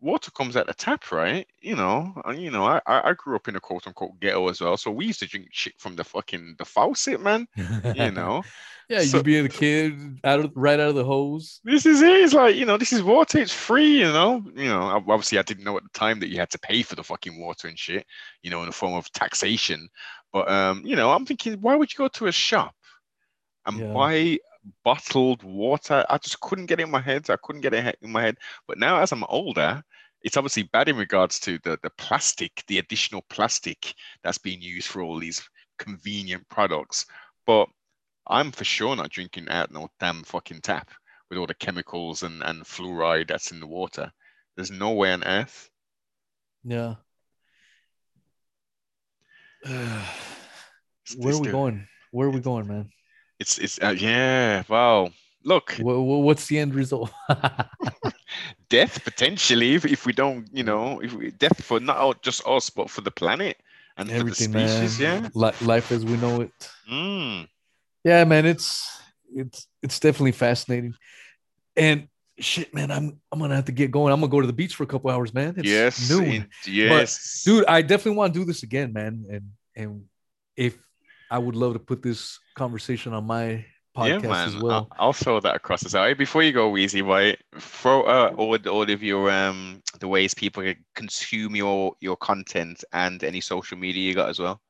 [0.00, 3.48] water comes out the tap right you know and, you know I, I grew up
[3.48, 6.04] in a quote unquote ghetto as well so we used to drink shit from the
[6.04, 7.46] fucking the faucet man
[7.94, 8.42] you know
[8.90, 12.02] yeah So- you being a kid out of right out of the hose this is
[12.02, 12.10] it.
[12.20, 13.38] It's like, you know, this is water.
[13.38, 14.44] It's free, you know.
[14.54, 16.94] You know, obviously I didn't know at the time that you had to pay for
[16.94, 18.06] the fucking water and shit,
[18.42, 19.88] you know, in the form of taxation.
[20.36, 22.74] But um, you know, I'm thinking, why would you go to a shop
[23.66, 23.92] and Yeah.
[23.92, 24.38] buy
[24.84, 26.04] bottled water?
[26.10, 27.30] I just couldn't get it in my head.
[27.30, 28.38] I couldn't get it in my head.
[28.68, 29.82] But now as I'm older,
[30.22, 34.88] it's obviously bad in regards to the the plastic, the additional plastic that's being used
[34.88, 35.42] for all these
[35.78, 37.06] convenient products.
[37.46, 37.68] But
[38.28, 40.90] I'm for sure not drinking out no damn fucking tap
[41.30, 44.12] with all the chemicals and, and fluoride that's in the water.
[44.56, 45.70] There's no way on earth.
[46.64, 46.96] Yeah.
[51.16, 51.86] Where are we going?
[52.10, 52.90] Where are we going, man?
[53.38, 54.62] It's it's uh, yeah.
[54.68, 55.10] Wow.
[55.44, 55.76] Look.
[55.78, 57.12] what's the end result?
[58.68, 62.68] death potentially if, if we don't, you know, if we, death for not just us
[62.68, 63.56] but for the planet
[63.96, 64.98] and everything, for the species.
[64.98, 65.30] Man.
[65.34, 65.50] Yeah.
[65.60, 66.70] Life as we know it.
[66.90, 67.48] Mm.
[68.02, 68.46] Yeah, man.
[68.46, 69.00] It's
[69.34, 70.94] it's it's definitely fascinating.
[71.76, 72.08] And
[72.38, 74.12] shit, man, I'm I'm gonna have to get going.
[74.12, 75.54] I'm gonna go to the beach for a couple hours, man.
[75.56, 76.48] It's yes, noon.
[76.66, 77.64] yes, but, dude.
[77.66, 79.24] I definitely want to do this again, man.
[79.30, 80.04] And and
[80.56, 80.76] if
[81.30, 83.64] I would love to put this conversation on my
[83.96, 84.48] podcast yeah, man.
[84.48, 84.88] as well.
[84.92, 86.14] I'll, I'll, throw that across as well.
[86.14, 87.38] Before you go, Wheezy, right?
[87.58, 92.84] Throw uh, all, all of your um the ways people can consume your your content
[92.92, 94.60] and any social media you got as well.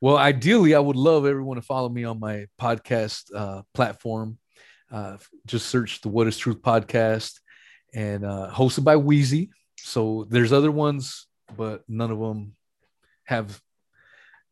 [0.00, 4.38] Well, ideally, I would love everyone to follow me on my podcast uh, platform.
[4.94, 7.40] Uh, just search the What Is Truth podcast
[7.92, 9.50] and uh, hosted by Wheezy.
[9.76, 11.26] So there's other ones,
[11.56, 12.54] but none of them
[13.24, 13.60] have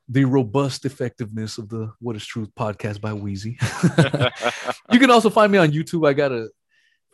[0.08, 3.56] the robust effectiveness of the What Is Truth podcast by Wheezy.
[4.90, 6.08] you can also find me on YouTube.
[6.08, 6.48] I got a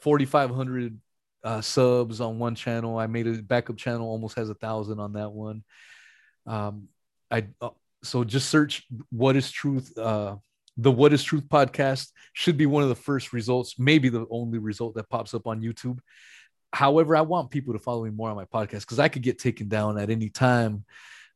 [0.00, 0.98] 4,500
[1.44, 2.98] uh, subs on one channel.
[2.98, 5.64] I made a backup channel, almost has a thousand on that one.
[6.46, 6.88] Um,
[7.30, 7.70] I uh,
[8.02, 9.98] so just search What Is Truth.
[9.98, 10.36] Uh,
[10.78, 14.58] the What Is Truth podcast should be one of the first results, maybe the only
[14.58, 15.98] result that pops up on YouTube.
[16.72, 19.38] However, I want people to follow me more on my podcast because I could get
[19.38, 20.84] taken down at any time.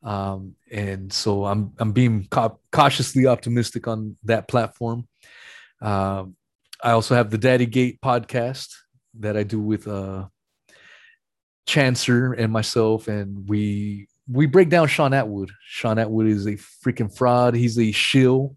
[0.03, 5.09] Um, and so I'm I'm being ca- cautiously optimistic on that platform.
[5.81, 6.25] Uh,
[6.83, 8.75] I also have the Daddy Gate podcast
[9.21, 10.27] that I do with uh,
[11.67, 15.51] Chancer and myself, and we we break down Shaun Attwood.
[15.65, 17.55] Shaun Attwood is a freaking fraud.
[17.55, 18.57] He's a shill.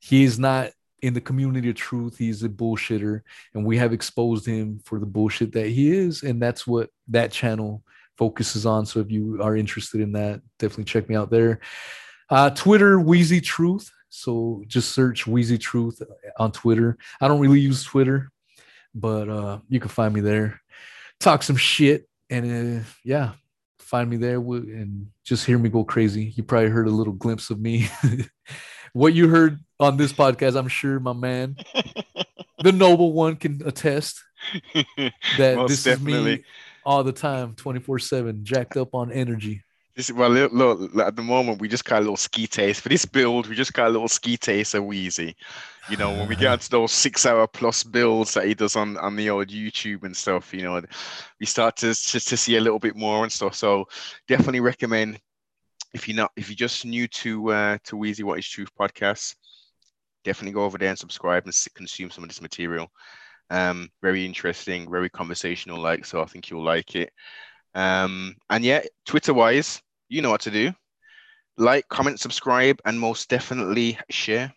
[0.00, 0.70] He is not
[1.02, 2.18] in the community of truth.
[2.18, 3.22] He's a bullshitter,
[3.54, 7.32] and we have exposed him for the bullshit that he is, and that's what that
[7.32, 7.82] channel
[8.16, 8.86] focuses on.
[8.86, 11.60] So if you are interested in that, definitely check me out there.
[12.30, 13.90] Uh, Twitter, Wheezy Truth.
[14.08, 16.02] So just search Wheezy Truth
[16.38, 16.96] on Twitter.
[17.20, 18.30] I don't really use Twitter,
[18.94, 20.60] but uh, you can find me there.
[21.20, 23.32] Talk some shit, and uh, yeah,
[23.78, 26.32] find me there and just hear me go crazy.
[26.34, 27.88] You probably heard a little glimpse of me.
[28.92, 31.56] what you heard on this podcast, I'm sure my man,
[32.62, 34.22] the noble one, can attest
[35.38, 36.32] that Most this definitely.
[36.32, 36.44] is me
[36.84, 39.62] all the time, 24 7, jacked up on energy.
[39.96, 42.90] This well, look, look, at the moment we just got a little ski taste for
[42.90, 43.48] this build.
[43.48, 45.34] We just got a little ski taste of Wheezy.
[45.88, 49.16] You know, when we get into those six-hour plus builds that he does on on
[49.16, 50.82] the old YouTube and stuff, you know,
[51.40, 53.54] we start to just to see a little bit more and stuff.
[53.54, 53.88] So
[54.28, 55.18] definitely recommend
[55.94, 59.34] if you're not if you're just new to uh, to Wheezy What Is Truth podcast,
[60.26, 62.90] definitely go over there and subscribe and consume some of this material.
[63.48, 67.12] Um, very interesting, very conversational like, so I think you'll like it.
[67.74, 70.72] Um, and yeah, Twitter wise, you know what to do.
[71.56, 74.52] Like, comment, subscribe, and most definitely share.